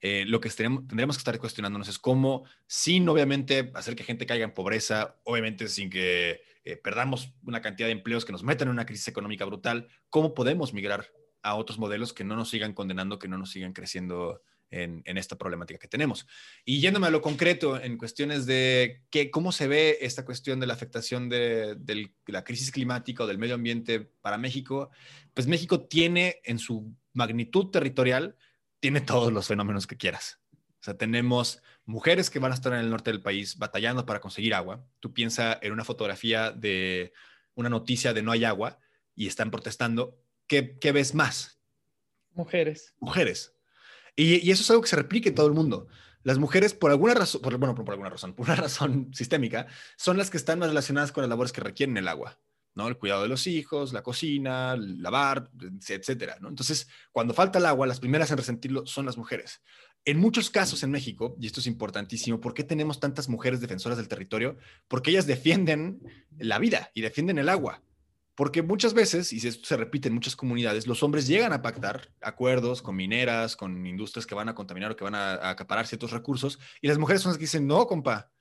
Eh, 0.00 0.24
lo 0.26 0.40
que 0.40 0.50
tendríamos 0.50 1.16
que 1.16 1.20
estar 1.20 1.38
cuestionándonos 1.38 1.88
es 1.88 1.98
cómo, 1.98 2.44
sin 2.66 3.08
obviamente 3.08 3.70
hacer 3.74 3.94
que 3.94 4.04
gente 4.04 4.26
caiga 4.26 4.44
en 4.44 4.54
pobreza, 4.54 5.16
obviamente 5.24 5.68
sin 5.68 5.88
que 5.88 6.42
perdamos 6.82 7.32
una 7.44 7.60
cantidad 7.60 7.88
de 7.88 7.92
empleos 7.92 8.24
que 8.24 8.30
nos 8.30 8.44
metan 8.44 8.68
en 8.68 8.72
una 8.72 8.86
crisis 8.86 9.08
económica 9.08 9.44
brutal, 9.44 9.88
cómo 10.10 10.32
podemos 10.32 10.72
migrar 10.72 11.12
a 11.42 11.56
otros 11.56 11.78
modelos 11.78 12.12
que 12.12 12.22
no 12.22 12.36
nos 12.36 12.50
sigan 12.50 12.72
condenando, 12.72 13.18
que 13.18 13.26
no 13.26 13.36
nos 13.36 13.50
sigan 13.50 13.72
creciendo 13.72 14.42
en, 14.72 15.18
esta 15.18 15.36
problemática 15.36 15.78
que 15.78 15.88
tenemos. 15.88 16.26
Y 16.64 16.80
yéndome 16.80 17.06
a 17.06 17.10
lo 17.10 17.20
concreto, 17.20 17.80
en 17.80 17.98
cuestiones 17.98 18.46
de 18.46 19.02
qué, 19.10 19.30
cómo 19.30 19.52
se 19.52 19.68
ve 19.68 19.98
esta 20.00 20.24
cuestión 20.24 20.58
de 20.60 20.66
la 20.66 20.74
afectación 20.74 21.28
de, 21.28 21.76
la 22.26 22.44
crisis 22.44 22.72
climática 22.72 23.22
o 23.22 23.26
del 23.26 23.38
medio 23.38 23.54
ambiente 23.54 24.00
para 24.00 24.38
México, 24.38 24.90
pues 25.34 25.46
México 25.46 25.82
tiene 25.82 26.40
en 26.44 26.58
su 26.58 26.94
magnitud 27.12 27.70
territorial, 27.70 28.36
tiene 28.80 29.00
todos 29.00 29.32
los 29.32 29.46
fenómenos 29.46 29.86
que 29.86 29.96
quieras. 29.96 30.40
O 30.80 30.84
sea, 30.84 30.96
tenemos 30.96 31.62
mujeres 31.84 32.30
que 32.30 32.40
van 32.40 32.50
a 32.50 32.54
estar 32.54 32.72
en 32.72 32.80
el 32.80 32.90
norte 32.90 33.12
del 33.12 33.22
país 33.22 33.56
batallando 33.56 34.04
para 34.04 34.20
conseguir 34.20 34.54
agua. 34.54 34.84
Tú 34.98 35.12
piensa 35.12 35.58
en 35.62 35.72
una 35.72 35.84
fotografía 35.84 36.50
de 36.50 37.12
una 37.54 37.68
noticia 37.68 38.12
de 38.12 38.22
no 38.22 38.32
hay 38.32 38.44
agua 38.44 38.78
y 39.14 39.28
están 39.28 39.50
protestando. 39.50 40.18
¿Qué, 40.48 40.78
qué 40.80 40.90
ves 40.90 41.14
más? 41.14 41.60
Mujeres. 42.34 42.94
Mujeres. 42.98 43.51
Y, 44.16 44.50
eso 44.50 44.62
es 44.62 44.70
algo 44.70 44.82
que 44.82 44.88
se 44.88 44.96
replica 44.96 45.28
en 45.28 45.34
todo 45.34 45.46
el 45.46 45.52
mundo. 45.52 45.88
Las 46.22 46.38
mujeres, 46.38 46.74
por 46.74 46.90
alguna 46.90 47.14
razón, 47.14 47.40
bueno, 47.42 47.74
por, 47.74 47.90
alguna 47.90 48.10
razón, 48.10 48.34
por 48.36 48.46
una 48.46 48.56
razón 48.56 49.10
sistémica, 49.12 49.66
son 49.96 50.16
las 50.16 50.30
que 50.30 50.36
están 50.36 50.58
más 50.58 50.68
relacionadas 50.68 51.12
con 51.12 51.22
las 51.22 51.28
labores 51.28 51.52
que 51.52 51.60
requieren 51.60 51.96
el 51.96 52.08
agua. 52.08 52.38
¿no? 52.74 52.88
El 52.88 52.96
cuidado 52.96 53.22
de 53.22 53.28
los 53.28 53.46
hijos, 53.46 53.92
la 53.92 54.02
cocina, 54.02 54.76
lavar, 54.76 55.50
etcétera, 55.86 56.38
¿no? 56.40 56.48
Entonces, 56.48 56.88
cuando 57.10 57.34
falta 57.34 57.58
el 57.58 57.66
agua, 57.66 57.86
las 57.86 58.00
primeras 58.00 58.30
en 58.30 58.38
resentirlo 58.38 58.86
son 58.86 59.04
las 59.04 59.18
mujeres. 59.18 59.60
En 60.04 60.18
muchos 60.18 60.50
casos 60.50 60.82
en 60.82 60.90
México, 60.90 61.36
y 61.38 61.46
esto 61.46 61.60
es 61.60 61.66
importantísimo, 61.66 62.40
¿por 62.40 62.54
qué 62.54 62.64
tenemos 62.64 62.98
tantas 62.98 63.28
mujeres 63.28 63.60
defensoras 63.60 63.98
del 63.98 64.08
territorio? 64.08 64.56
Porque 64.88 65.10
ellas 65.10 65.26
defienden 65.26 66.00
la 66.38 66.58
vida 66.58 66.90
y 66.94 67.02
defienden 67.02 67.38
el 67.38 67.48
agua. 67.48 67.82
Porque 68.42 68.60
muchas 68.60 68.92
veces, 68.92 69.32
y 69.32 69.36
esto 69.46 69.64
se 69.64 69.76
repite 69.76 70.08
en 70.08 70.14
muchas 70.14 70.34
comunidades, 70.34 70.88
los 70.88 71.04
hombres 71.04 71.28
llegan 71.28 71.52
a 71.52 71.62
pactar 71.62 72.08
acuerdos 72.20 72.82
con 72.82 72.96
mineras, 72.96 73.54
con 73.54 73.86
industrias 73.86 74.26
que 74.26 74.34
van 74.34 74.48
a 74.48 74.54
contaminar 74.56 74.90
o 74.90 74.96
que 74.96 75.04
van 75.04 75.14
a, 75.14 75.48
acaparar 75.48 75.86
ciertos 75.86 76.10
recursos, 76.10 76.58
y 76.80 76.88
las 76.88 76.98
mujeres 76.98 77.22
son 77.22 77.30
las 77.30 77.38
que 77.38 77.44
dicen, 77.44 77.68
no, 77.68 77.86
compa, 77.86 78.32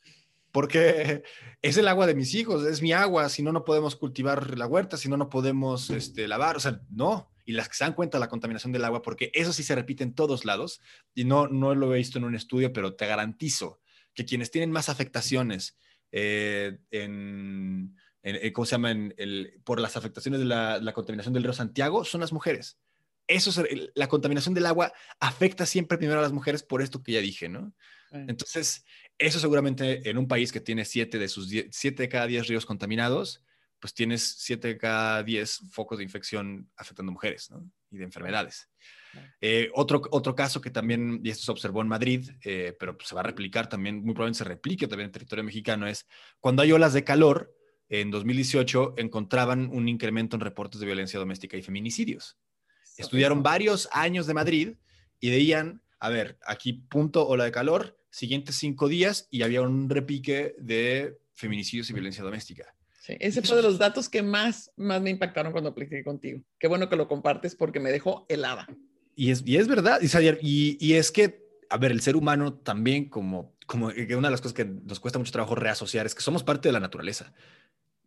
porque 0.52 1.22
es 1.62 1.78
el 1.78 1.88
agua 1.88 2.08
de 2.08 2.16
mis 2.16 2.34
hijos, 2.34 2.66
es 2.66 2.82
mi 2.82 2.94
agua, 2.94 3.30
si 3.30 3.44
no, 3.44 3.52
no 3.52 3.64
podemos 3.64 3.96
cultivar 3.96 4.58
la 4.58 4.66
huerta, 4.66 4.98
si 4.98 5.08
no, 5.08 5.18
no 5.18 5.30
podemos 5.30 5.92
este, 5.92 6.28
lavar, 6.28 6.58
o 6.58 6.60
sea, 6.60 6.82
no. 6.90 7.32
Y 7.46 7.52
las 7.52 7.70
que 7.70 7.76
se 7.76 7.84
dan 7.84 7.94
cuenta 7.94 8.18
de 8.18 8.22
la 8.22 8.28
contaminación 8.28 8.74
del 8.74 8.86
agua, 8.86 9.04
porque 9.04 9.30
eso 9.36 9.54
sí 9.54 9.62
se 9.62 9.76
repite 9.76 10.04
en 10.04 10.16
todos 10.16 10.46
lados, 10.46 10.82
y 11.14 11.26
no, 11.26 11.48
no 11.48 11.76
lo 11.76 11.94
he 11.94 12.00
visto 12.00 12.18
en 12.18 12.24
un 12.24 12.34
estudio, 12.34 12.74
pero 12.74 12.96
te 12.96 13.06
garantizo 13.06 13.82
que 14.16 14.26
quienes 14.26 14.50
tienen 14.50 14.72
más 14.72 14.90
afectaciones 14.90 15.78
eh, 16.12 16.80
en 16.90 17.96
eh, 18.24 18.52
¿cómo 18.54 18.66
se 18.66 18.72
llama? 18.72 18.92
el, 18.92 19.62
por 19.64 19.80
las 19.80 19.98
afectaciones 19.98 20.40
de 20.40 20.46
la, 20.46 20.94
contaminación 20.94 21.34
del 21.34 21.44
río 21.44 21.54
Santiago 21.54 22.06
son 22.06 22.22
las 22.22 22.34
mujeres. 22.34 22.78
eso 23.28 23.64
la 23.96 24.08
contaminación 24.08 24.54
del 24.54 24.66
agua 24.66 24.94
afecta 25.20 25.66
siempre 25.66 25.98
primero 25.98 26.20
a 26.20 26.24
las 26.24 26.32
mujeres 26.32 26.64
por 26.64 26.82
esto 26.82 27.02
que 27.02 27.14
ya 27.14 27.22
dije, 27.22 27.50
¿no? 27.50 27.74
Entonces, 28.12 28.84
eso 29.18 29.40
seguramente 29.40 30.10
en 30.10 30.18
un 30.18 30.28
país 30.28 30.52
que 30.52 30.60
tiene 30.60 30.84
siete 30.84 31.18
de 31.18 31.30
sus 31.30 31.50
siete 31.72 32.04
de 32.04 32.10
cada 32.10 32.28
diez 32.28 32.48
ríos 32.48 32.66
contaminados, 32.66 33.42
pues 33.80 33.94
tienes 33.94 34.36
siete 34.38 34.68
de 34.70 34.78
cada 34.78 35.24
diez 35.24 35.60
focos 35.72 35.98
de 35.98 36.04
infección 36.04 36.70
afectando 36.76 37.12
mujeres, 37.12 37.50
¿no? 37.50 37.70
Y 37.90 37.98
de 37.98 38.04
enfermedades. 38.04 38.70
Eh, 39.42 39.70
otro, 39.74 40.02
otro 40.12 40.36
caso 40.36 40.62
que 40.62 40.70
también, 40.70 41.20
y 41.24 41.30
esto 41.30 41.46
se 41.46 41.52
observó 41.52 41.82
en 41.82 41.88
Madrid, 41.88 42.30
eh, 42.44 42.76
pero 42.80 42.98
se 43.04 43.16
va 43.16 43.22
a 43.22 43.26
replicar 43.26 43.68
también, 43.68 43.96
muy 44.04 44.14
probablemente 44.14 44.38
se 44.38 44.44
replique 44.44 44.88
también 44.88 45.08
en 45.08 45.12
territorio 45.12 45.44
mexicano, 45.44 45.88
es 45.88 46.08
cuando 46.40 46.62
hay 46.62 46.72
olas 46.72 46.94
de 46.94 47.04
calor, 47.04 47.54
en 47.92 48.10
2018 48.10 48.94
encontraban 48.98 49.70
un 49.70 49.90
incremento 49.90 50.38
en 50.38 50.42
reportes 50.42 50.80
de 50.80 50.86
violencia 50.86 51.20
doméstica 51.20 51.58
y 51.58 51.62
feminicidios. 51.62 52.38
Estudiaron 52.98 53.44
varios 53.44 53.90
años 53.92 54.28
de 54.28 54.34
Madrid 54.34 54.70
y 55.20 55.30
veían, 55.30 55.82
a 56.00 56.10
ver, 56.10 56.40
aquí 56.46 56.72
punto 56.72 57.28
ola 57.28 57.44
de 57.44 57.52
calor, 57.52 57.98
siguientes 58.10 58.56
cinco 58.56 58.88
días 58.88 59.28
y 59.30 59.42
había 59.42 59.62
un 59.62 59.90
repique 59.90 60.56
de 60.58 61.20
feminicidios 61.34 61.90
y 61.90 61.94
violencia 61.94 62.24
doméstica. 62.24 62.74
Sí, 63.02 63.18
ese 63.20 63.42
fue 63.42 63.58
de 63.58 63.64
los 63.64 63.78
datos 63.78 64.08
que 64.08 64.22
más, 64.22 64.72
más 64.78 65.02
me 65.02 65.10
impactaron 65.10 65.52
cuando 65.52 65.72
apliqué 65.72 66.02
contigo. 66.04 66.42
Qué 66.60 66.68
bueno 66.68 66.88
que 66.88 66.96
lo 66.96 67.10
compartes 67.10 67.56
porque 67.56 67.82
me 67.82 67.92
dejó 67.92 68.26
helada. 68.30 68.68
Y 69.18 69.32
es, 69.32 69.44
y 69.46 69.58
es 69.58 69.68
verdad, 69.68 70.00
y, 70.02 70.78
y 70.80 70.94
es 70.94 71.12
que, 71.12 71.44
a 71.70 71.78
ver, 71.78 71.92
el 71.92 72.00
ser 72.00 72.16
humano 72.16 72.54
también, 72.54 73.10
como, 73.10 73.54
como 73.66 73.88
una 73.88 74.28
de 74.28 74.32
las 74.32 74.40
cosas 74.40 74.54
que 74.54 74.66
nos 74.66 75.02
cuesta 75.02 75.20
mucho 75.20 75.34
trabajo 75.34 75.56
reasociar, 75.56 76.06
es 76.06 76.16
que 76.16 76.22
somos 76.22 76.44
parte 76.44 76.70
de 76.70 76.74
la 76.74 76.80
naturaleza. 76.80 77.34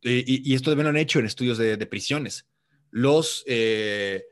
Y, 0.05 0.51
y 0.51 0.55
esto 0.55 0.71
también 0.71 0.85
lo 0.85 0.91
han 0.91 0.97
hecho 0.97 1.19
en 1.19 1.27
estudios 1.27 1.59
de, 1.59 1.77
de 1.77 1.87
prisiones. 1.87 2.47
Los, 2.91 3.43
eh, 3.47 4.25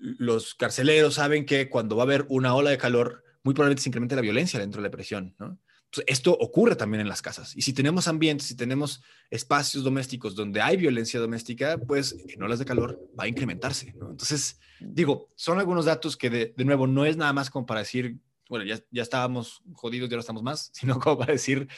los 0.00 0.54
carceleros 0.54 1.14
saben 1.14 1.44
que 1.46 1.68
cuando 1.68 1.96
va 1.96 2.02
a 2.02 2.06
haber 2.06 2.26
una 2.28 2.54
ola 2.54 2.70
de 2.70 2.78
calor, 2.78 3.22
muy 3.42 3.54
probablemente 3.54 3.82
se 3.82 3.88
incremente 3.90 4.16
la 4.16 4.22
violencia 4.22 4.58
dentro 4.58 4.82
de 4.82 4.88
la 4.88 4.92
prisión, 4.92 5.36
¿no? 5.38 5.58
esto 6.06 6.36
ocurre 6.38 6.76
también 6.76 7.00
en 7.00 7.08
las 7.08 7.22
casas. 7.22 7.56
Y 7.56 7.62
si 7.62 7.72
tenemos 7.72 8.08
ambientes, 8.08 8.46
si 8.46 8.56
tenemos 8.56 9.02
espacios 9.30 9.84
domésticos 9.84 10.34
donde 10.34 10.60
hay 10.60 10.76
violencia 10.76 11.18
doméstica, 11.18 11.78
pues 11.78 12.14
en 12.28 12.42
olas 12.42 12.58
de 12.58 12.64
calor 12.64 13.00
va 13.18 13.24
a 13.24 13.28
incrementarse. 13.28 13.88
Entonces, 13.88 14.60
digo, 14.80 15.30
son 15.34 15.58
algunos 15.58 15.86
datos 15.86 16.16
que 16.16 16.30
de, 16.30 16.64
nuevo 16.64 16.86
no 16.86 17.04
es 17.04 17.16
nada 17.16 17.32
más 17.32 17.50
como 17.50 17.64
para 17.64 17.80
decir, 17.80 18.18
bueno, 18.48 18.64
ya, 18.64 18.82
ya 18.90 19.02
estábamos 19.02 19.62
jodidos 19.72 20.10
y 20.10 20.12
ahora 20.12 20.20
estamos 20.20 20.42
más, 20.42 20.70
sino 20.74 20.98
como 20.98 21.18
para 21.18 21.32
decir, 21.32 21.68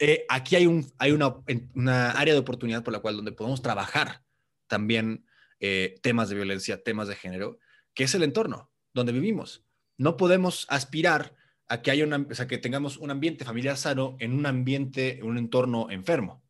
eh, 0.00 0.24
aquí 0.30 0.56
hay, 0.56 0.66
un, 0.66 0.90
hay 0.98 1.12
una, 1.12 1.36
una, 1.74 2.10
área 2.12 2.32
de 2.32 2.40
oportunidad 2.40 2.82
por 2.82 2.92
la 2.92 3.00
cual 3.00 3.16
donde 3.16 3.32
podemos 3.32 3.60
trabajar 3.60 4.22
también 4.66 5.26
eh, 5.60 5.96
temas 6.02 6.30
de 6.30 6.36
violencia, 6.36 6.82
temas 6.82 7.06
de 7.06 7.16
género, 7.16 7.58
que 7.92 8.04
es 8.04 8.14
el 8.14 8.22
entorno 8.22 8.72
donde 8.94 9.12
vivimos. 9.12 9.62
No 9.98 10.16
podemos 10.16 10.66
aspirar 10.70 11.36
a 11.68 11.82
que 11.82 11.90
haya 11.90 12.04
una, 12.04 12.26
o 12.28 12.34
sea, 12.34 12.46
que 12.46 12.56
tengamos 12.56 12.96
un 12.96 13.10
ambiente 13.10 13.44
familiar 13.44 13.76
sano 13.76 14.16
en 14.20 14.32
un 14.32 14.46
ambiente, 14.46 15.18
en 15.18 15.24
un 15.26 15.36
entorno 15.36 15.90
enfermo, 15.90 16.42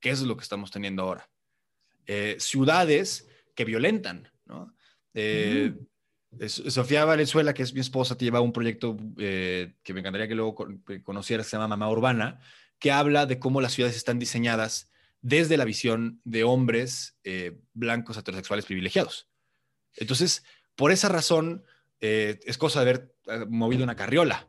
que 0.00 0.10
es 0.10 0.20
lo 0.22 0.36
que 0.36 0.42
estamos 0.42 0.72
teniendo 0.72 1.04
ahora. 1.04 1.30
Eh, 2.06 2.36
ciudades 2.40 3.28
que 3.54 3.64
violentan, 3.64 4.28
¿no? 4.46 4.74
Eh, 5.14 5.74
Sofía 6.46 7.04
Valenzuela, 7.04 7.52
que 7.52 7.62
es 7.62 7.74
mi 7.74 7.80
esposa, 7.80 8.16
te 8.16 8.24
lleva 8.24 8.40
un 8.40 8.52
proyecto 8.52 8.96
eh, 9.18 9.74
que 9.82 9.92
me 9.92 10.00
encantaría 10.00 10.28
que 10.28 10.34
luego 10.34 10.54
conocieras, 11.02 11.46
se 11.46 11.56
llama 11.56 11.68
Mamá 11.68 11.90
Urbana, 11.90 12.40
que 12.80 12.90
habla 12.90 13.26
de 13.26 13.38
cómo 13.38 13.60
las 13.60 13.72
ciudades 13.72 13.96
están 13.96 14.18
diseñadas 14.18 14.90
desde 15.20 15.56
la 15.56 15.64
visión 15.64 16.20
de 16.24 16.44
hombres 16.44 17.16
blancos 17.74 18.16
heterosexuales 18.16 18.64
privilegiados. 18.64 19.28
Entonces, 19.96 20.44
por 20.74 20.90
esa 20.90 21.08
razón, 21.08 21.64
es 22.00 22.58
cosa 22.58 22.82
de 22.84 22.90
haber 22.90 23.14
movido 23.48 23.84
una 23.84 23.96
carriola, 23.96 24.48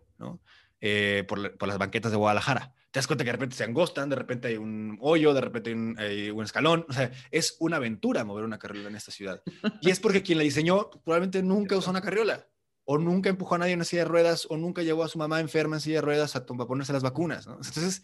eh, 0.83 1.25
por, 1.27 1.67
las 1.67 1.77
banquetas 1.77 2.11
de 2.11 2.17
Guadalajara. 2.17 2.73
Te 2.89 2.97
das 2.99 3.05
cuenta 3.05 3.23
que 3.23 3.27
de 3.27 3.33
repente 3.33 3.55
se 3.55 3.63
angostan, 3.63 4.09
de 4.09 4.15
repente 4.15 4.47
hay 4.47 4.57
un 4.57 4.97
hoyo, 4.99 5.31
de 5.33 5.41
repente 5.41 5.69
hay 5.69 6.31
un, 6.31 6.43
escalón. 6.43 6.87
O 6.89 6.93
sea, 6.93 7.11
es 7.29 7.55
una 7.59 7.77
aventura 7.77 8.25
mover 8.25 8.43
una 8.43 8.57
carriola 8.57 8.89
en 8.89 8.95
esta 8.95 9.11
ciudad. 9.11 9.43
Y 9.81 9.91
es 9.91 9.99
porque 9.99 10.23
quien 10.23 10.39
la 10.39 10.43
diseñó 10.43 10.89
probablemente 10.89 11.43
nunca 11.43 11.77
usó 11.77 11.91
una 11.91 12.01
carriola, 12.01 12.47
o 12.85 12.97
nunca 12.97 13.29
empujó 13.29 13.55
a 13.55 13.57
nadie 13.59 13.73
en 13.73 13.79
una 13.79 13.85
silla 13.85 14.03
de 14.03 14.09
ruedas, 14.09 14.47
o 14.49 14.57
nunca 14.57 14.81
llevó 14.83 15.03
a 15.03 15.07
su 15.07 15.17
mamá 15.17 15.39
enferma 15.39 15.77
en 15.77 15.81
silla 15.81 15.97
de 15.97 16.01
ruedas 16.01 16.35
a, 16.35 16.39
a 16.39 16.45
ponerse 16.45 16.93
las 16.93 17.03
vacunas. 17.03 17.47
Entonces, 17.47 18.03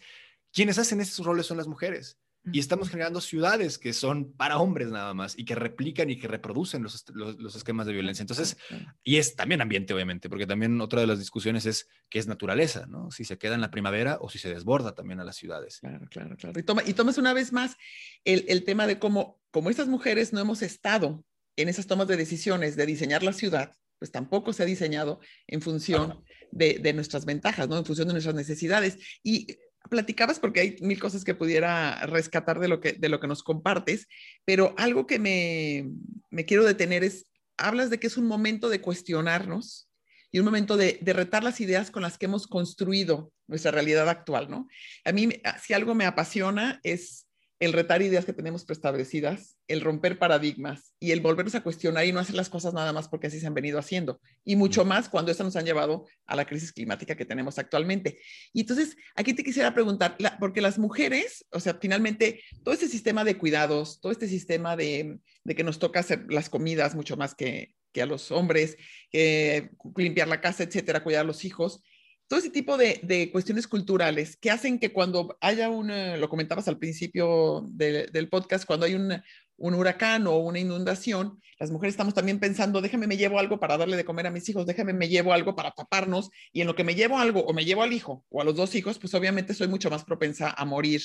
quienes 0.52 0.78
hacen 0.78 1.00
esos 1.00 1.24
roles 1.24 1.46
son 1.46 1.56
las 1.56 1.66
mujeres. 1.66 2.18
Y 2.50 2.60
estamos 2.60 2.88
generando 2.88 3.20
ciudades 3.20 3.76
que 3.76 3.92
son 3.92 4.32
para 4.32 4.58
hombres 4.58 4.88
nada 4.88 5.12
más 5.12 5.38
y 5.38 5.44
que 5.44 5.54
replican 5.54 6.08
y 6.08 6.18
que 6.18 6.28
reproducen 6.28 6.82
los, 6.82 7.04
los, 7.12 7.56
esquemas 7.56 7.86
de 7.86 7.92
violencia. 7.92 8.22
Entonces, 8.22 8.56
y 9.02 9.16
es 9.16 9.36
también 9.36 9.60
ambiente, 9.60 9.92
obviamente, 9.92 10.30
porque 10.30 10.46
también 10.46 10.80
otra 10.80 11.00
de 11.00 11.06
las 11.06 11.18
discusiones 11.18 11.66
es 11.66 11.88
qué 12.08 12.18
es 12.18 12.26
naturaleza, 12.26 12.86
¿no? 12.86 13.10
Si 13.10 13.24
se 13.24 13.36
queda 13.36 13.54
en 13.54 13.60
la 13.60 13.70
primavera 13.70 14.18
o 14.20 14.30
si 14.30 14.38
se 14.38 14.48
desborda 14.48 14.94
también 14.94 15.20
a 15.20 15.24
las 15.24 15.36
ciudades. 15.36 15.80
Claro, 15.80 16.06
claro, 16.08 16.36
claro. 16.36 16.58
Y, 16.58 16.62
toma, 16.62 16.82
y 16.86 16.94
tomas 16.94 17.18
una 17.18 17.34
vez 17.34 17.52
más 17.52 17.76
el, 18.24 18.46
el 18.48 18.64
tema 18.64 18.86
de 18.86 18.98
cómo, 18.98 19.42
como 19.50 19.68
estas 19.68 19.88
mujeres 19.88 20.32
no 20.32 20.40
hemos 20.40 20.62
estado 20.62 21.24
en 21.56 21.68
esas 21.68 21.86
tomas 21.86 22.08
de 22.08 22.16
decisiones 22.16 22.76
de 22.76 22.86
diseñar 22.86 23.22
la 23.22 23.32
ciudad, 23.32 23.74
pues 23.98 24.10
tampoco 24.10 24.52
se 24.52 24.62
ha 24.62 24.66
diseñado 24.66 25.20
en 25.46 25.60
función 25.60 26.22
de, 26.50 26.78
de, 26.78 26.92
nuestras 26.92 27.24
ventajas, 27.24 27.68
¿no? 27.68 27.78
En 27.78 27.84
función 27.84 28.08
de 28.08 28.14
nuestras 28.14 28.34
necesidades. 28.34 28.98
Y 29.22 29.58
platicabas 29.88 30.38
porque 30.38 30.60
hay 30.60 30.76
mil 30.80 31.00
cosas 31.00 31.24
que 31.24 31.34
pudiera 31.34 32.04
rescatar 32.06 32.60
de 32.60 32.68
lo 32.68 32.80
que, 32.80 32.92
de 32.92 33.08
lo 33.08 33.20
que 33.20 33.26
nos 33.26 33.42
compartes, 33.42 34.06
pero 34.44 34.74
algo 34.76 35.06
que 35.06 35.18
me, 35.18 35.90
me 36.30 36.44
quiero 36.44 36.64
detener 36.64 37.04
es, 37.04 37.26
hablas 37.56 37.90
de 37.90 37.98
que 37.98 38.06
es 38.06 38.16
un 38.16 38.26
momento 38.26 38.68
de 38.68 38.80
cuestionarnos 38.80 39.88
y 40.30 40.38
un 40.38 40.44
momento 40.44 40.76
de, 40.76 40.98
de, 41.00 41.12
retar 41.14 41.42
las 41.42 41.60
ideas 41.60 41.90
con 41.90 42.02
las 42.02 42.18
que 42.18 42.26
hemos 42.26 42.46
construido 42.46 43.32
nuestra 43.46 43.70
realidad 43.70 44.08
actual, 44.10 44.50
¿no? 44.50 44.68
A 45.04 45.12
mí, 45.12 45.30
si 45.62 45.72
algo 45.72 45.94
me 45.94 46.04
apasiona 46.04 46.80
es 46.82 47.27
el 47.60 47.72
retar 47.72 48.02
ideas 48.02 48.24
que 48.24 48.32
tenemos 48.32 48.64
preestablecidas, 48.64 49.56
el 49.66 49.80
romper 49.80 50.18
paradigmas 50.18 50.94
y 51.00 51.10
el 51.10 51.20
volvernos 51.20 51.56
a 51.56 51.62
cuestionar 51.62 52.06
y 52.06 52.12
no 52.12 52.20
hacer 52.20 52.36
las 52.36 52.48
cosas 52.48 52.72
nada 52.72 52.92
más 52.92 53.08
porque 53.08 53.26
así 53.26 53.40
se 53.40 53.46
han 53.46 53.54
venido 53.54 53.78
haciendo. 53.78 54.20
Y 54.44 54.54
mucho 54.54 54.84
más 54.84 55.08
cuando 55.08 55.32
estas 55.32 55.44
nos 55.44 55.56
han 55.56 55.64
llevado 55.64 56.06
a 56.26 56.36
la 56.36 56.46
crisis 56.46 56.72
climática 56.72 57.16
que 57.16 57.24
tenemos 57.24 57.58
actualmente. 57.58 58.20
Y 58.52 58.60
entonces, 58.60 58.96
aquí 59.16 59.34
te 59.34 59.42
quisiera 59.42 59.74
preguntar, 59.74 60.16
porque 60.38 60.60
las 60.60 60.78
mujeres, 60.78 61.46
o 61.50 61.58
sea, 61.58 61.78
finalmente, 61.80 62.42
todo 62.62 62.74
este 62.74 62.88
sistema 62.88 63.24
de 63.24 63.36
cuidados, 63.36 64.00
todo 64.00 64.12
este 64.12 64.28
sistema 64.28 64.76
de, 64.76 65.18
que 65.44 65.64
nos 65.64 65.80
toca 65.80 66.00
hacer 66.00 66.26
las 66.28 66.48
comidas 66.48 66.94
mucho 66.94 67.16
más 67.16 67.34
que, 67.34 67.74
que 67.92 68.02
a 68.02 68.06
los 68.06 68.30
hombres, 68.30 68.76
limpiar 69.12 70.28
la 70.28 70.40
casa, 70.40 70.62
etcétera, 70.62 71.02
cuidar 71.02 71.22
a 71.22 71.24
los 71.24 71.44
hijos, 71.44 71.82
todo 72.28 72.38
ese 72.38 72.50
tipo 72.50 72.76
de, 72.76 73.30
cuestiones 73.32 73.66
culturales 73.66 74.36
que 74.36 74.50
hacen 74.50 74.78
que 74.78 74.92
cuando 74.92 75.36
haya 75.40 75.70
un, 75.70 75.90
lo 76.20 76.28
comentabas 76.28 76.68
al 76.68 76.78
principio 76.78 77.64
del 77.70 78.28
podcast, 78.28 78.66
cuando 78.66 78.84
hay 78.84 78.94
un, 78.94 79.22
huracán 79.56 80.26
o 80.26 80.36
una 80.36 80.58
inundación, 80.58 81.40
las 81.58 81.70
mujeres 81.70 81.94
estamos 81.94 82.14
también 82.14 82.38
pensando, 82.38 82.82
déjame 82.82 83.06
me 83.06 83.16
llevo 83.16 83.38
algo 83.38 83.58
para 83.58 83.78
darle 83.78 83.96
de 83.96 84.04
comer 84.04 84.26
a 84.26 84.30
mis 84.30 84.48
hijos, 84.48 84.66
déjame 84.66 84.92
me 84.92 85.08
llevo 85.08 85.32
algo 85.32 85.56
para 85.56 85.70
taparnos, 85.70 86.30
y 86.52 86.60
en 86.60 86.66
lo 86.66 86.76
que 86.76 86.84
me 86.84 86.94
llevo 86.94 87.18
algo 87.18 87.40
o 87.40 87.54
me 87.54 87.64
llevo 87.64 87.82
al 87.82 87.94
hijo 87.94 88.24
o 88.28 88.42
a 88.42 88.44
los 88.44 88.54
dos 88.54 88.74
hijos, 88.74 88.98
pues 88.98 89.14
obviamente 89.14 89.54
soy 89.54 89.66
mucho 89.66 89.88
más 89.88 90.04
propensa 90.04 90.50
a 90.50 90.64
morir 90.66 91.02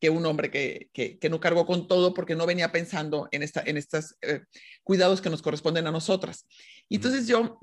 que 0.00 0.10
un 0.10 0.26
hombre 0.26 0.50
que, 0.50 1.18
no 1.30 1.38
cargó 1.38 1.66
con 1.66 1.86
todo 1.86 2.12
porque 2.14 2.34
no 2.34 2.46
venía 2.46 2.72
pensando 2.72 3.28
en, 3.30 3.44
esta, 3.44 3.62
en 3.64 3.76
estos 3.76 4.16
eh, 4.22 4.40
cuidados 4.82 5.22
que 5.22 5.30
nos 5.30 5.40
corresponden 5.40 5.86
a 5.86 5.92
nosotras. 5.92 6.46
Y 6.88 6.96
entonces 6.96 7.28
yo 7.28 7.60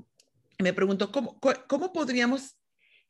me 0.58 0.72
pregunto, 0.72 1.12
¿cómo, 1.12 1.38
cómo 1.68 1.92
podríamos 1.92 2.56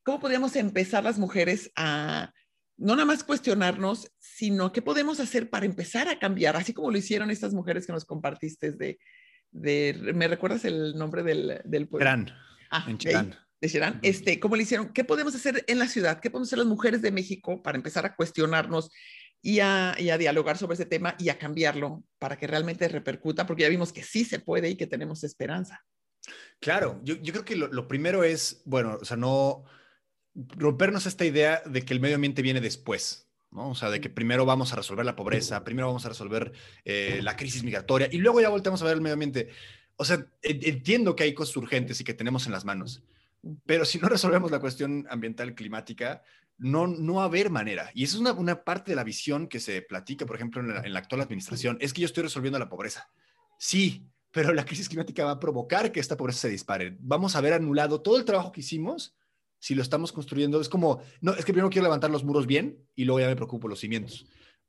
¿cómo 0.04 0.20
podríamos 0.20 0.56
empezar 0.56 1.04
las 1.04 1.18
mujeres 1.18 1.70
a 1.76 2.32
no 2.76 2.94
nada 2.94 3.04
más 3.06 3.22
cuestionarnos, 3.22 4.12
sino 4.18 4.72
qué 4.72 4.82
podemos 4.82 5.20
hacer 5.20 5.50
para 5.50 5.66
empezar 5.66 6.08
a 6.08 6.18
cambiar, 6.18 6.56
así 6.56 6.72
como 6.72 6.90
lo 6.90 6.98
hicieron 6.98 7.30
estas 7.30 7.54
mujeres 7.54 7.86
que 7.86 7.92
nos 7.92 8.04
compartiste 8.04 8.72
de, 8.72 8.98
de 9.52 10.12
¿me 10.14 10.26
recuerdas 10.26 10.64
el 10.64 10.96
nombre 10.96 11.22
del, 11.22 11.60
del 11.64 11.88
pueblo? 11.88 12.10
Ah, 12.70 12.84
en 12.88 12.98
Cherán. 12.98 13.38
De, 13.60 13.68
de 13.68 13.98
Este, 14.02 14.40
¿Cómo 14.40 14.56
lo 14.56 14.62
hicieron? 14.62 14.92
¿Qué 14.92 15.04
podemos 15.04 15.34
hacer 15.34 15.64
en 15.68 15.78
la 15.78 15.86
ciudad? 15.86 16.18
¿Qué 16.20 16.30
podemos 16.30 16.48
hacer 16.48 16.58
las 16.58 16.66
mujeres 16.66 17.02
de 17.02 17.12
México 17.12 17.62
para 17.62 17.76
empezar 17.76 18.04
a 18.04 18.16
cuestionarnos 18.16 18.90
y 19.40 19.60
a, 19.60 19.94
y 19.98 20.10
a, 20.10 20.18
dialogar 20.18 20.56
sobre 20.56 20.74
ese 20.74 20.86
tema 20.86 21.14
y 21.18 21.28
a 21.28 21.38
cambiarlo 21.38 22.02
para 22.18 22.36
que 22.36 22.46
realmente 22.46 22.88
repercuta? 22.88 23.46
Porque 23.46 23.62
ya 23.62 23.68
vimos 23.68 23.92
que 23.92 24.02
sí 24.02 24.24
se 24.24 24.40
puede 24.40 24.70
y 24.70 24.76
que 24.76 24.86
tenemos 24.88 25.22
esperanza. 25.22 25.84
Claro, 26.60 27.00
yo, 27.04 27.16
yo 27.16 27.32
creo 27.32 27.44
que 27.44 27.56
lo, 27.56 27.68
lo, 27.68 27.86
primero 27.86 28.24
es, 28.24 28.62
bueno, 28.64 28.98
o 29.00 29.04
sea, 29.04 29.16
no 29.16 29.64
rompernos 30.34 31.06
esta 31.06 31.24
idea 31.24 31.62
de 31.66 31.82
que 31.82 31.92
el 31.92 32.00
medio 32.00 32.16
ambiente 32.16 32.42
viene 32.42 32.60
después, 32.60 33.28
¿no? 33.50 33.70
O 33.70 33.74
sea, 33.74 33.90
de 33.90 34.00
que 34.00 34.08
primero 34.08 34.46
vamos 34.46 34.72
a 34.72 34.76
resolver 34.76 35.04
la 35.04 35.16
pobreza, 35.16 35.64
primero 35.64 35.88
vamos 35.88 36.06
a 36.06 36.08
resolver 36.08 36.52
eh, 36.84 37.20
la 37.22 37.36
crisis 37.36 37.62
migratoria 37.62 38.08
y 38.10 38.18
luego 38.18 38.40
ya 38.40 38.48
volvemos 38.48 38.80
a 38.82 38.86
ver 38.86 38.94
el 38.94 39.00
medio 39.00 39.14
ambiente. 39.14 39.48
O 39.96 40.04
sea, 40.04 40.26
entiendo 40.42 41.14
que 41.14 41.24
hay 41.24 41.34
cosas 41.34 41.56
urgentes 41.56 42.00
y 42.00 42.04
que 42.04 42.14
tenemos 42.14 42.46
en 42.46 42.52
las 42.52 42.64
manos, 42.64 43.02
pero 43.66 43.84
si 43.84 43.98
no 43.98 44.08
resolvemos 44.08 44.50
la 44.50 44.60
cuestión 44.60 45.06
ambiental 45.10 45.54
climática, 45.54 46.22
no, 46.58 46.86
no 46.86 47.14
va 47.14 47.22
a 47.22 47.26
haber 47.26 47.50
manera. 47.50 47.90
Y 47.94 48.04
esa 48.04 48.14
es 48.14 48.20
una, 48.20 48.32
una, 48.32 48.64
parte 48.64 48.92
de 48.92 48.96
la 48.96 49.04
visión 49.04 49.48
que 49.48 49.60
se 49.60 49.82
platica, 49.82 50.26
por 50.26 50.36
ejemplo, 50.36 50.60
en 50.60 50.74
la, 50.74 50.80
en 50.80 50.92
la 50.92 51.00
actual 51.00 51.20
administración, 51.20 51.76
es 51.80 51.92
que 51.92 52.00
yo 52.00 52.06
estoy 52.06 52.22
resolviendo 52.22 52.58
la 52.58 52.68
pobreza. 52.68 53.10
Sí, 53.58 54.06
pero 54.30 54.52
la 54.54 54.64
crisis 54.64 54.88
climática 54.88 55.24
va 55.24 55.32
a 55.32 55.40
provocar 55.40 55.92
que 55.92 56.00
esta 56.00 56.16
pobreza 56.16 56.40
se 56.40 56.48
dispare. 56.48 56.96
Vamos 57.00 57.36
a 57.36 57.40
ver 57.40 57.52
anulado 57.52 58.00
todo 58.00 58.16
el 58.16 58.24
trabajo 58.24 58.52
que 58.52 58.60
hicimos 58.60 59.14
si 59.62 59.76
lo 59.76 59.82
estamos 59.82 60.10
construyendo. 60.10 60.60
Es 60.60 60.68
como, 60.68 61.00
no, 61.20 61.34
es 61.34 61.44
que 61.44 61.52
primero 61.52 61.70
quiero 61.70 61.84
levantar 61.84 62.10
los 62.10 62.24
muros 62.24 62.48
bien 62.48 62.84
y 62.96 63.04
luego 63.04 63.20
ya 63.20 63.28
me 63.28 63.36
preocupo 63.36 63.68
los 63.68 63.78
cimientos. 63.78 64.26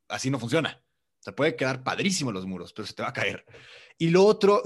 Así 0.07 0.29
no 0.29 0.37
funciona. 0.37 0.83
Se 1.17 1.31
puede 1.31 1.55
quedar 1.55 1.83
padrísimo 1.83 2.31
los 2.31 2.45
muros, 2.45 2.73
pero 2.73 2.85
se 2.87 2.93
te 2.93 3.01
va 3.01 3.09
a 3.09 3.13
caer. 3.13 3.43
Y 3.97 4.11
lo 4.11 4.23
otro, 4.23 4.61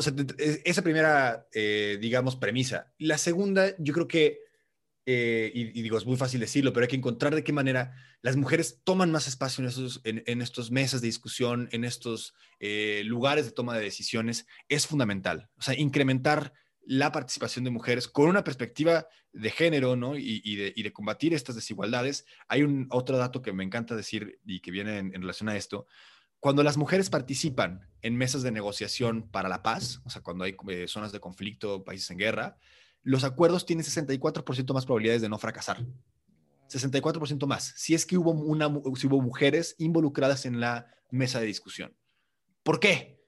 esa 0.65 0.81
primera, 0.81 1.47
eh, 1.53 1.97
digamos, 2.01 2.35
premisa. 2.35 2.93
La 2.97 3.17
segunda, 3.17 3.73
yo 3.77 3.93
creo 3.93 4.07
que 4.07 4.41
eh, 5.09 5.49
y, 5.53 5.81
digo, 5.81 5.97
es 5.97 6.05
muy 6.05 6.17
fácil 6.17 6.41
decirlo, 6.41 6.73
pero 6.73 6.83
hay 6.83 6.89
que 6.89 6.97
encontrar 6.97 7.33
de 7.33 7.45
qué 7.45 7.53
manera 7.53 7.95
las 8.21 8.35
mujeres 8.35 8.81
toman 8.83 9.09
más 9.09 9.29
espacio 9.29 9.61
en 9.61 9.69
estos, 9.69 10.01
en, 10.03 10.41
estos 10.41 10.69
mesas 10.69 10.99
de 10.99 11.07
discusión, 11.07 11.69
en 11.71 11.85
estos 11.85 12.33
eh, 12.59 13.03
lugares 13.05 13.45
de 13.45 13.53
toma 13.53 13.77
de 13.77 13.85
decisiones, 13.85 14.45
es 14.67 14.85
fundamental. 14.85 15.49
O 15.55 15.61
sea, 15.61 15.79
incrementar 15.79 16.51
la 16.87 17.11
participación 17.11 17.65
de 17.65 17.71
mujeres 17.71 18.07
con 18.07 18.29
una 18.29 18.45
perspectiva 18.45 19.07
de 19.33 19.51
género, 19.51 19.97
¿no? 19.97 20.15
Y, 20.15 20.55
de, 20.55 20.93
combatir 20.93 21.33
estas 21.33 21.55
desigualdades. 21.55 22.25
Hay 22.47 22.63
un 22.63 22.87
otro 22.89 23.17
dato 23.17 23.41
que 23.41 23.51
me 23.51 23.65
encanta 23.65 23.95
decir 23.95 24.39
y 24.45 24.61
que 24.61 24.71
viene 24.71 24.99
en, 24.99 25.13
relación 25.13 25.49
a 25.49 25.57
esto. 25.57 25.85
Cuando 26.39 26.63
las 26.63 26.77
mujeres 26.77 27.09
participan 27.09 27.81
en 28.01 28.15
mesas 28.15 28.41
de 28.41 28.51
negociación 28.51 29.27
para 29.29 29.49
la 29.49 29.63
paz, 29.63 30.01
o 30.05 30.09
sea, 30.09 30.21
cuando 30.21 30.45
hay 30.45 30.55
eh, 30.69 30.87
zonas 30.87 31.11
de 31.11 31.19
conflicto, 31.19 31.83
países 31.83 32.09
en 32.09 32.19
guerra, 32.19 32.57
los 33.03 33.25
acuerdos 33.25 33.65
tienen 33.65 33.85
64% 33.85 34.73
más 34.73 34.85
probabilidades 34.85 35.21
de 35.21 35.29
no 35.29 35.37
fracasar. 35.37 35.85
64% 36.69 37.47
más, 37.47 37.73
si 37.75 37.95
es 37.95 38.05
que 38.05 38.17
hubo, 38.17 38.31
una, 38.31 38.69
si 38.95 39.07
hubo 39.07 39.21
mujeres 39.21 39.75
involucradas 39.77 40.45
en 40.45 40.61
la 40.61 40.87
mesa 41.11 41.39
de 41.39 41.47
discusión. 41.47 41.95
¿Por 42.63 42.79
qué? 42.79 43.21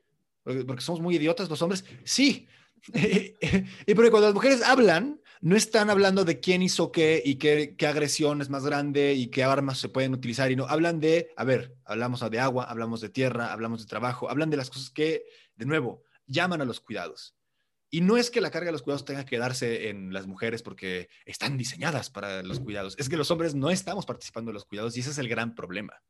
¿Porque 0.44 0.82
somos 0.82 1.02
muy 1.02 1.16
idiotas 1.16 1.50
los 1.50 1.62
hombres? 1.62 1.84
Sí. 2.04 2.48
y 2.94 3.94
porque 3.94 4.12
cuando 4.12 4.28
las 4.28 4.34
mujeres 4.34 4.62
hablan, 4.62 5.22
no 5.42 5.56
están 5.56 5.90
hablando 5.90 6.26
de 6.26 6.40
quién 6.40 6.62
hizo 6.62 6.92
qué 6.92 7.22
y 7.24 7.36
qué, 7.36 7.76
qué, 7.78 7.88
agresión 7.88 8.42
es 8.42 8.50
más 8.50 8.66
grande 8.66 9.14
y 9.14 9.28
qué 9.28 9.44
armas 9.44 9.80
se 9.80 9.90
pueden 9.90 10.14
utilizar, 10.14 10.52
y 10.52 10.56
no, 10.56 10.66
hablan 10.66 11.00
de, 11.00 11.32
a 11.38 11.44
ver, 11.44 11.76
hablamos 11.86 12.30
de 12.30 12.40
agua, 12.40 12.66
hablamos 12.66 13.02
de 13.02 13.10
tierra, 13.10 13.52
hablamos 13.52 13.82
de 13.82 13.88
trabajo, 13.88 14.30
hablan 14.30 14.50
de 14.50 14.58
las 14.58 14.70
cosas 14.70 14.90
que, 14.90 15.26
de 15.56 15.66
nuevo, 15.66 16.04
llaman 16.26 16.62
a 16.62 16.66
los 16.66 16.80
cuidados. 16.80 17.36
Y 17.92 18.02
no 18.02 18.18
es 18.18 18.30
que 18.30 18.42
la 18.42 18.52
carga 18.52 18.68
de 18.68 18.74
los 18.74 18.84
cuidados 18.84 19.06
tenga 19.06 19.26
que 19.26 19.40
darse 19.40 19.90
en 19.90 20.14
las 20.14 20.28
mujeres 20.28 20.62
porque 20.62 21.10
están 21.26 21.58
diseñadas 21.58 22.10
para 22.10 22.44
los 22.44 22.60
cuidados, 22.60 22.96
es 23.00 23.10
que 23.10 23.18
los 23.18 23.32
hombres 23.32 23.56
no 23.56 23.72
estamos 23.72 24.06
participando 24.06 24.52
en 24.52 24.56
los 24.56 24.66
cuidados 24.66 24.96
y 24.96 25.00
ese 25.00 25.10
es 25.10 25.18
el 25.18 25.28
gran 25.28 25.56
problema. 25.56 26.04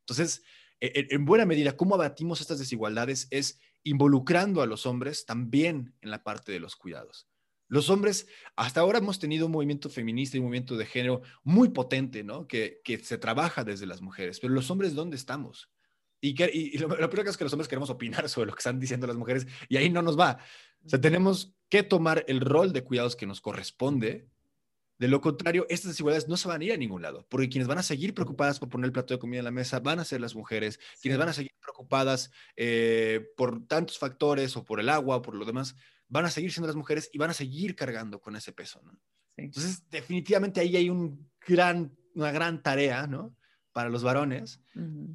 Entonces, 0.00 0.42
en 0.82 1.24
buena 1.24 1.46
medida, 1.46 1.76
cómo 1.76 1.94
abatimos 1.94 2.40
estas 2.40 2.58
desigualdades 2.58 3.28
es 3.30 3.60
involucrando 3.84 4.62
a 4.62 4.66
los 4.66 4.84
hombres 4.86 5.24
también 5.24 5.94
en 6.00 6.10
la 6.10 6.24
parte 6.24 6.50
de 6.50 6.60
los 6.60 6.74
cuidados. 6.76 7.28
Los 7.68 7.88
hombres, 7.88 8.26
hasta 8.56 8.80
ahora 8.80 8.98
hemos 8.98 9.18
tenido 9.18 9.46
un 9.46 9.52
movimiento 9.52 9.88
feminista 9.88 10.36
y 10.36 10.40
un 10.40 10.46
movimiento 10.46 10.76
de 10.76 10.84
género 10.84 11.22
muy 11.42 11.70
potente, 11.70 12.22
¿no? 12.22 12.46
Que, 12.46 12.80
que 12.84 12.98
se 12.98 13.16
trabaja 13.16 13.64
desde 13.64 13.86
las 13.86 14.02
mujeres, 14.02 14.40
pero 14.40 14.52
los 14.52 14.70
hombres, 14.70 14.94
¿dónde 14.94 15.16
estamos? 15.16 15.70
Y, 16.20 16.34
que, 16.34 16.50
y, 16.52 16.76
lo, 16.78 16.88
lo, 16.88 17.10
peor 17.10 17.28
es 17.28 17.36
que 17.36 17.44
los 17.44 17.52
hombres 17.52 17.68
queremos 17.68 17.90
opinar 17.90 18.28
sobre 18.28 18.48
lo 18.48 18.52
que 18.52 18.60
están 18.60 18.78
diciendo 18.78 19.06
las 19.06 19.16
mujeres 19.16 19.46
y 19.68 19.76
ahí 19.76 19.88
no 19.88 20.02
nos 20.02 20.18
va. 20.18 20.38
O 20.84 20.88
sea, 20.88 21.00
tenemos 21.00 21.54
que 21.68 21.82
tomar 21.82 22.24
el 22.28 22.40
rol 22.40 22.72
de 22.72 22.84
cuidados 22.84 23.16
que 23.16 23.26
nos 23.26 23.40
corresponde. 23.40 24.28
De 25.02 25.08
lo 25.08 25.20
contrario, 25.20 25.66
estas 25.68 25.90
desigualdades 25.90 26.28
no 26.28 26.36
se 26.36 26.46
van 26.46 26.60
a 26.60 26.64
ir 26.64 26.72
a 26.72 26.76
ningún 26.76 27.02
lado, 27.02 27.26
porque 27.28 27.48
quienes 27.48 27.66
van 27.66 27.78
a 27.78 27.82
seguir 27.82 28.14
preocupadas 28.14 28.60
por 28.60 28.68
poner 28.68 28.84
el 28.84 28.92
plato 28.92 29.12
de 29.12 29.18
comida 29.18 29.40
en 29.40 29.46
la 29.46 29.50
mesa 29.50 29.80
van 29.80 29.98
a 29.98 30.04
ser 30.04 30.20
las 30.20 30.36
mujeres, 30.36 30.78
quienes 31.00 31.18
van 31.18 31.28
a 31.28 31.32
seguir 31.32 31.50
preocupadas 31.60 32.30
eh, 32.54 33.32
por 33.36 33.66
tantos 33.66 33.98
factores 33.98 34.56
o 34.56 34.64
por 34.64 34.78
el 34.78 34.88
agua 34.88 35.16
o 35.16 35.22
por 35.22 35.34
lo 35.34 35.44
demás, 35.44 35.74
van 36.06 36.24
a 36.24 36.30
seguir 36.30 36.52
siendo 36.52 36.68
las 36.68 36.76
mujeres 36.76 37.10
y 37.12 37.18
van 37.18 37.30
a 37.30 37.34
seguir 37.34 37.74
cargando 37.74 38.20
con 38.20 38.36
ese 38.36 38.52
peso. 38.52 38.80
¿no? 38.84 38.96
Entonces, 39.36 39.82
definitivamente 39.90 40.60
ahí 40.60 40.76
hay 40.76 40.88
un 40.88 41.28
gran, 41.48 41.96
una 42.14 42.30
gran 42.30 42.62
tarea 42.62 43.08
¿no? 43.08 43.34
para 43.72 43.90
los 43.90 44.04
varones 44.04 44.60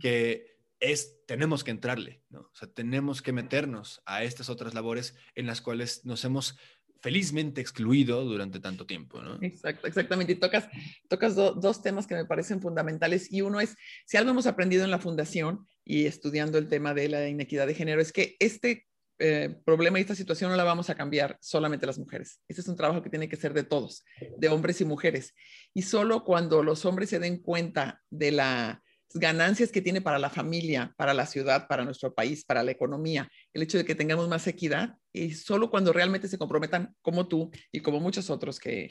que 0.02 0.58
es, 0.82 1.26
tenemos 1.28 1.64
que 1.64 1.72
entrarle, 1.72 2.22
¿no? 2.30 2.42
O 2.42 2.52
sea, 2.54 2.68
tenemos 2.68 3.22
que 3.22 3.32
meternos 3.32 4.02
a 4.06 4.24
estas 4.24 4.50
otras 4.50 4.74
labores 4.74 5.16
en 5.34 5.48
las 5.48 5.62
cuales 5.62 6.06
nos 6.06 6.26
hemos 6.26 6.58
felizmente 7.02 7.62
excluido 7.62 8.24
durante 8.26 8.60
tanto 8.60 8.86
tiempo, 8.86 9.22
¿no? 9.22 9.38
Exacto, 9.42 9.88
exactamente. 9.88 10.34
Y 10.34 10.36
tocas, 10.36 10.68
tocas 11.08 11.36
dos 11.36 11.82
temas 11.82 12.08
que 12.08 12.16
me 12.16 12.26
parecen 12.26 12.62
fundamentales. 12.62 13.32
Y 13.32 13.42
uno 13.42 13.60
es, 13.60 13.76
si 14.06 14.18
algo 14.18 14.32
hemos 14.32 14.48
aprendido 14.48 14.84
en 14.84 14.92
la 14.92 15.00
fundación 15.00 15.68
y 15.84 16.06
estudiando 16.06 16.58
el 16.58 16.68
tema 16.68 16.94
de 16.94 17.10
la 17.10 17.28
inequidad 17.28 17.68
de 17.68 17.76
género, 17.76 18.02
es 18.02 18.12
que 18.12 18.36
este 18.40 18.86
eh, 19.20 19.56
problema 19.66 19.98
y 19.98 20.02
esta 20.02 20.14
situación 20.14 20.52
no 20.52 20.58
la 20.58 20.64
vamos 20.64 20.90
a 20.90 20.96
cambiar 20.96 21.38
solamente 21.42 21.86
las 21.86 21.98
mujeres. 21.98 22.40
Este 22.48 22.62
es 22.62 22.68
un 22.68 22.76
trabajo 22.76 23.02
que 23.02 23.10
tiene 23.10 23.28
que 23.28 23.36
ser 23.36 23.54
de 23.54 23.64
todos, 23.64 24.04
de 24.38 24.50
hombres 24.50 24.80
y 24.82 24.86
mujeres. 24.86 25.34
Y 25.74 25.84
solo 25.84 26.24
cuando 26.24 26.62
los 26.62 26.86
hombres 26.86 27.10
se 27.10 27.20
den 27.20 27.40
cuenta 27.42 28.02
de 28.10 28.32
la 28.32 28.84
ganancias 29.14 29.72
que 29.72 29.82
tiene 29.82 30.02
para 30.02 30.20
la 30.20 30.30
familia, 30.30 30.94
para 30.98 31.14
la 31.14 31.26
ciudad, 31.26 31.68
para 31.68 31.84
nuestro 31.84 32.14
país, 32.14 32.44
para 32.46 32.64
la 32.64 32.72
economía, 32.72 33.30
el 33.54 33.64
hecho 33.64 33.78
de 33.78 33.86
que 33.86 33.96
tengamos 33.96 34.28
más 34.28 34.48
equidad 34.48 34.96
y 35.26 35.34
solo 35.34 35.70
cuando 35.70 35.94
realmente 35.94 36.28
se 36.28 36.38
comprometan 36.38 36.96
como 37.02 37.28
tú 37.28 37.52
y 37.72 37.82
como 37.82 38.00
muchos 38.00 38.30
otros 38.30 38.60
que, 38.60 38.90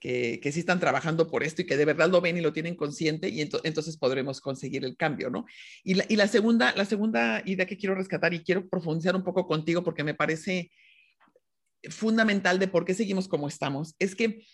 que, 0.00 0.50
sí 0.52 0.60
están 0.60 0.80
trabajando 0.80 1.30
por 1.30 1.42
esto 1.42 1.62
y 1.62 1.66
que 1.66 1.76
de 1.76 1.84
verdad 1.84 2.10
lo 2.10 2.20
ven 2.20 2.36
y 2.36 2.40
lo 2.40 2.52
tienen 2.52 2.76
consciente 2.76 3.28
y 3.28 3.40
entonces 3.40 3.96
podremos 3.96 4.40
conseguir 4.40 4.84
el 4.84 4.96
cambio, 4.96 5.30
¿no? 5.30 5.46
Y 5.82 5.94
la, 5.94 6.04
y 6.08 6.16
la, 6.16 6.28
segunda, 6.28 6.74
la 6.76 6.84
segunda 6.84 7.42
idea 7.44 7.66
que 7.66 7.76
quiero 7.76 7.94
rescatar 7.94 8.34
y 8.34 8.40
quiero 8.40 8.68
profundizar 8.68 9.16
un 9.16 9.24
poco 9.24 9.46
contigo 9.46 9.82
porque 9.82 10.04
me 10.04 10.14
parece 10.14 10.70
fundamental 11.88 12.58
de 12.58 12.68
por 12.68 12.84
qué 12.84 12.94
seguimos 12.94 13.28
como 13.28 13.48
estamos, 13.48 13.94
es 13.98 14.14
que 14.14 14.44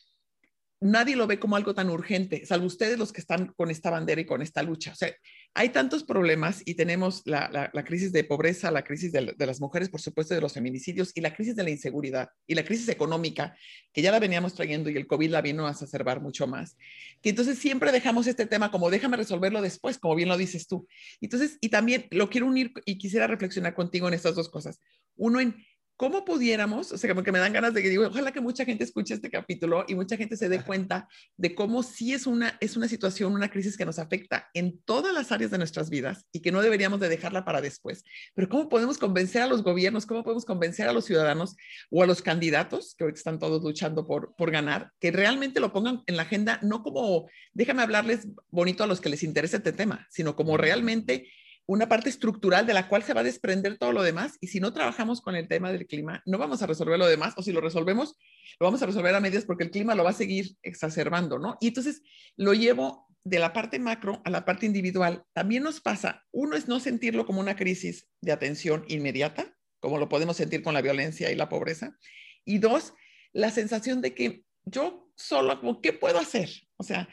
nadie 0.81 1.17
lo 1.17 1.27
ve 1.27 1.39
como 1.39 1.57
algo 1.57 1.75
tan 1.75 1.89
urgente, 1.91 2.45
salvo 2.45 2.67
ustedes 2.67 2.99
los 2.99 3.13
que 3.13 3.21
están 3.21 3.53
con 3.57 3.71
esta 3.71 3.91
bandera 3.91 4.21
y 4.21 4.27
con 4.27 4.43
esta 4.43 4.63
lucha. 4.63 4.93
O 4.93 4.97
sea, 4.97 5.15
hay 5.55 5.69
tantos 5.69 6.03
problemas 6.03 6.63
y 6.65 6.75
tenemos 6.75 7.23
la, 7.27 7.71
crisis 7.85 8.11
de 8.13 8.25
pobreza, 8.25 8.71
la 8.71 8.85
crisis 8.85 9.13
de, 9.13 9.35
las 9.39 9.61
mujeres, 9.61 9.91
por 9.91 10.01
supuesto, 10.01 10.35
de 10.35 10.41
los 10.41 10.55
feminicidios 10.55 11.13
y 11.15 11.21
la 11.21 11.35
crisis 11.35 11.55
de 11.55 11.63
la 11.63 11.71
inseguridad 11.71 12.31
y 12.47 12.55
la 12.55 12.65
crisis 12.65 12.89
económica, 12.89 13.55
que 13.93 14.01
ya 14.01 14.11
la 14.11 14.19
veníamos 14.19 14.55
trayendo 14.55 14.89
y 14.89 14.97
el 14.97 15.07
COVID 15.07 15.31
la 15.31 15.43
vino 15.43 15.67
a 15.67 15.73
exacerbar 15.73 16.23
mucho 16.23 16.47
más. 16.47 16.79
Que 17.21 17.31
entonces 17.31 17.59
siempre 17.59 17.93
dejamos 17.93 18.27
este 18.27 18.47
tema 18.47 18.71
como 18.71 18.89
déjame 18.89 19.19
resolverlo 19.19 19.61
después, 19.61 19.99
como 19.99 20.15
bien 20.15 20.31
lo 20.31 20.39
dices 20.39 20.67
tú. 20.67 20.87
Entonces, 21.21 21.59
y 21.61 21.69
también 21.69 22.07
lo 22.11 22.31
quiero 22.31 22.47
unir 22.47 22.73
y 22.87 22.97
quisiera 22.97 23.27
reflexionar 23.27 23.75
contigo 23.75 24.09
en 24.09 24.15
estas 24.15 24.35
dos 24.35 24.49
cosas. 24.49 24.81
Uno 25.17 25.39
en 25.39 25.55
¿cómo 26.03 26.25
pudiéramos? 26.25 26.91
O 26.91 26.99
sea, 26.99 27.11
como 27.11 27.23
que 27.23 27.31
me 27.31 27.39
dan 27.39 27.53
ganas 27.53 27.75
de 27.75 27.81
que 27.81 27.89
digo, 27.89 28.05
ojalá 28.05 28.33
que 28.33 28.41
mucha 28.41 28.65
gente 28.65 28.83
escuche 28.83 29.15
este 29.15 29.31
capítulo 29.31 29.85
y 29.87 29.95
mucha 29.95 30.17
gente 30.17 30.37
se 30.37 30.49
dé 30.49 30.61
cuenta 30.61 31.07
de 31.37 31.55
cómo 31.55 31.85
sí 31.85 32.13
es 32.13 32.27
una, 32.27 32.59
es 32.59 32.77
una 32.77 32.89
situación, 32.89 33.33
una 33.35 33.49
crisis 33.49 33.77
que 33.77 33.85
nos 33.85 34.01
afecta 34.01 34.51
en 34.53 34.81
todas 34.81 35.15
las 35.15 35.31
áreas 35.31 35.53
de 35.53 35.59
nuestras 35.59 35.91
vidas 35.91 36.27
y 36.33 36.41
que 36.41 36.51
no 36.51 36.61
deberíamos 36.61 36.99
de 36.99 37.09
dejarla 37.09 37.45
para 37.45 37.61
después. 37.61 38.03
Pero 38.35 38.49
¿cómo 38.49 38.69
podemos 38.69 38.99
convencer 38.99 39.43
a 39.43 39.47
los 39.47 39.63
gobiernos, 39.63 40.05
cómo 40.05 40.25
podemos 40.25 40.45
convencer 40.45 40.89
a 40.89 40.93
los 40.93 41.05
ciudadanos 41.05 41.55
o 41.89 42.03
a 42.03 42.07
los 42.07 42.21
candidatos, 42.21 42.97
que 42.99 43.05
ahorita 43.05 43.19
están 43.19 43.39
todos 43.39 43.63
luchando 43.63 44.05
por, 44.05 44.35
por 44.35 44.51
ganar, 44.51 44.91
que 44.99 45.13
realmente 45.13 45.61
lo 45.61 45.73
pongan 45.73 46.03
en 46.07 46.17
la 46.17 46.25
agenda, 46.25 46.59
no 46.63 46.83
como, 46.83 47.31
déjame 47.53 47.83
hablarles 47.83 48.27
bonito 48.51 48.83
a 48.83 48.89
los 48.89 49.01
que 49.01 49.09
les 49.09 49.23
interesa 49.23 49.59
este 49.59 49.73
tema, 49.73 50.05
sino 50.11 50.35
como 50.35 50.57
realmente 50.57 51.29
una 51.67 51.89
parte 51.89 52.09
estructural 52.09 52.67
de 52.67 52.75
la 52.75 52.89
cual 52.89 53.03
se 53.03 53.15
va 53.15 53.21
a 53.21 53.25
desprender 53.25 53.79
todo 53.79 53.93
lo 53.93 54.03
demás. 54.03 54.37
Y 54.41 54.49
si 54.49 54.61
no 54.61 54.73
trabajamos 54.73 55.21
con 55.21 55.37
el 55.37 55.49
tema 55.49 55.73
del 55.73 55.87
clima, 55.87 56.23
no 56.27 56.39
vamos 56.39 56.63
a 56.63 56.67
resolver 56.67 56.99
lo 56.99 57.07
demás, 57.07 57.35
o 57.37 57.43
si 57.43 57.53
lo 57.53 57.61
resolvemos, 57.61 58.19
lo 58.59 58.67
vamos 58.67 58.83
a 58.83 58.87
resolver 58.87 59.15
a 59.15 59.21
medias 59.21 59.45
porque 59.45 59.65
el 59.65 59.71
clima 59.71 59.95
lo 59.95 60.05
va 60.05 60.11
a 60.11 60.15
seguir 60.15 60.57
exacerbando, 60.63 61.39
¿no? 61.39 61.57
Y 61.61 61.69
entonces 61.69 62.03
lo 62.37 62.55
llevo 62.55 63.07
de 63.25 63.39
la 63.39 63.53
parte 63.53 63.79
macro 63.79 64.21
a 64.25 64.31
la 64.31 64.45
parte 64.45 64.67
individual. 64.67 65.25
También 65.33 65.63
nos 65.63 65.81
pasa, 65.81 66.25
uno 66.33 66.57
es 66.57 66.69
no 66.69 66.81
sentirlo 66.81 67.27
como 67.27 67.41
una 67.41 67.57
crisis 67.57 68.09
de 68.21 68.33
atención 68.33 68.85
inmediata, 68.89 69.57
como 69.81 69.99
lo 69.99 70.09
podemos 70.09 70.37
sentir 70.37 70.63
con 70.63 70.75
la 70.75 70.83
violencia 70.83 71.31
y 71.31 71.37
la 71.37 71.49
pobreza. 71.49 71.97
Y 72.45 72.59
dos, 72.59 72.95
la 73.33 73.51
sensación 73.51 74.01
de 74.01 74.15
que 74.15 74.45
yo 74.65 75.11
solo, 75.17 75.81
¿qué 75.81 75.93
puedo 75.93 76.19
hacer? 76.19 76.51
O 76.77 76.85
sea, 76.85 77.09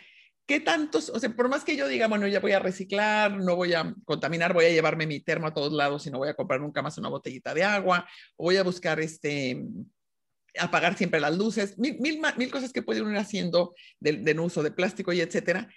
¿qué 0.49 0.59
tantos, 0.59 1.09
o 1.09 1.19
sea, 1.19 1.29
por 1.29 1.47
más 1.47 1.63
que 1.63 1.75
yo 1.75 1.87
diga, 1.87 2.07
bueno, 2.07 2.27
ya 2.27 2.39
voy 2.39 2.53
a 2.53 2.59
reciclar, 2.59 3.37
no 3.37 3.55
voy 3.55 3.75
a 3.75 3.93
contaminar, 4.03 4.51
voy 4.51 4.65
a 4.65 4.71
llevarme 4.71 5.05
mi 5.05 5.19
termo 5.19 5.45
a 5.45 5.53
todos 5.53 5.71
lados 5.71 6.07
y 6.07 6.09
no 6.09 6.17
voy 6.17 6.29
a 6.29 6.33
comprar 6.33 6.59
nunca 6.59 6.81
más 6.81 6.97
una 6.97 7.07
botellita 7.07 7.53
de 7.53 7.63
agua, 7.63 8.09
o 8.35 8.45
voy 8.45 8.57
a 8.57 8.63
buscar 8.63 8.99
este, 8.99 9.63
apagar 10.57 10.97
siempre 10.97 11.19
las 11.19 11.37
luces, 11.37 11.77
mil, 11.77 11.99
mil, 11.99 12.49
cosas 12.49 12.73
que 12.73 12.81
pueden 12.81 13.11
ir 13.11 13.17
haciendo 13.17 13.75
de, 13.99 14.33
no 14.33 14.45
uso 14.45 14.63
de 14.63 14.71
plástico 14.71 15.13
y 15.13 15.21
etcétera, 15.21 15.71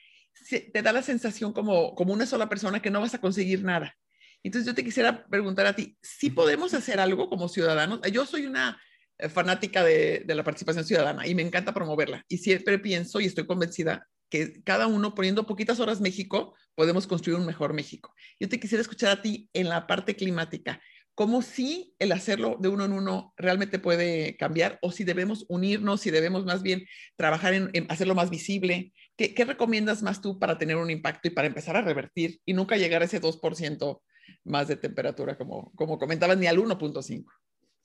te 0.48 0.80
da 0.80 0.90
la 0.94 1.02
sensación 1.02 1.52
como, 1.52 1.94
como 1.94 2.14
una 2.14 2.24
sola 2.24 2.48
persona 2.48 2.80
que 2.80 2.90
no 2.90 3.02
vas 3.02 3.12
a 3.12 3.20
conseguir 3.20 3.62
nada. 3.62 3.94
Entonces 4.42 4.66
yo 4.66 4.74
te 4.74 4.84
quisiera 4.84 5.26
preguntar 5.26 5.66
a 5.66 5.76
ti, 5.76 5.98
¿si 6.00 6.30
podemos 6.30 6.72
hacer 6.72 6.98
algo 6.98 7.28
como 7.28 7.50
ciudadanos? 7.50 8.00
Yo 8.10 8.24
soy 8.24 8.46
una 8.46 8.80
eh, 9.18 9.28
fanática 9.28 9.84
de, 9.84 10.22
de, 10.24 10.34
la 10.34 10.44
participación 10.44 10.86
ciudadana 10.86 11.26
y 11.26 11.34
me 11.34 11.42
encanta 11.42 11.74
promoverla. 11.74 12.24
Y 12.26 12.38
siempre 12.38 12.78
pienso 12.78 13.20
y 13.20 13.26
estoy 13.26 13.46
convencida 13.46 14.08
que 14.32 14.62
cada 14.62 14.86
uno 14.86 15.14
poniendo 15.14 15.44
poquitas 15.44 15.78
horas 15.78 16.00
México, 16.00 16.54
podemos 16.74 17.06
construir 17.06 17.38
un 17.38 17.44
mejor 17.44 17.74
México. 17.74 18.14
Yo 18.40 18.48
te 18.48 18.58
quisiera 18.58 18.80
escuchar 18.80 19.10
a 19.10 19.20
ti 19.20 19.50
en 19.52 19.68
la 19.68 19.86
parte 19.86 20.16
climática. 20.16 20.80
cómo 21.14 21.42
sí 21.42 21.94
el 21.98 22.10
hacerlo 22.12 22.56
de 22.58 22.68
uno 22.68 22.86
en 22.86 22.94
uno 22.94 23.34
realmente 23.36 23.78
puede 23.78 24.38
cambiar 24.38 24.78
o 24.80 24.90
si 24.90 25.04
debemos 25.04 25.44
unirnos, 25.50 26.00
si 26.00 26.10
debemos 26.10 26.46
más 26.46 26.62
bien 26.62 26.86
trabajar 27.16 27.52
en, 27.52 27.86
hacerlo 27.90 28.14
más 28.14 28.30
visible. 28.30 28.94
¿Qué, 29.18 29.34
¿Qué, 29.34 29.44
recomiendas 29.44 30.02
más 30.02 30.22
tú 30.22 30.38
para 30.38 30.56
tener 30.56 30.76
un 30.76 30.90
impacto 30.90 31.28
y 31.28 31.32
para 31.32 31.48
empezar 31.48 31.76
a 31.76 31.82
revertir 31.82 32.40
y 32.46 32.54
nunca 32.54 32.78
llegar 32.78 33.02
a 33.02 33.04
ese 33.04 33.20
2% 33.20 34.00
más 34.44 34.68
de 34.68 34.76
temperatura 34.76 35.36
como, 35.36 35.70
como 35.76 35.98
comentabas, 35.98 36.38
ni 36.38 36.46
al 36.46 36.56
1.5? 36.56 37.26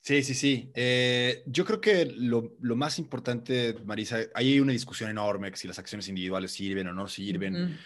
Sí, 0.08 0.24
sí, 0.24 0.36
sí. 0.36 0.72
Eh, 0.74 1.44
yo 1.48 1.66
creo 1.66 1.82
que 1.82 2.06
lo, 2.06 2.56
lo, 2.62 2.78
más 2.78 2.98
importante, 2.98 3.76
Marisa, 3.84 4.20
ahí 4.34 4.54
hay 4.54 4.60
una 4.62 4.72
discusión 4.72 5.10
enorme 5.10 5.52
si 5.56 5.68
las 5.68 5.80
acciones 5.80 6.08
individuales 6.08 6.54
sirven 6.54 6.88
o 6.88 6.94
no 6.94 7.10
sirven. 7.10 7.78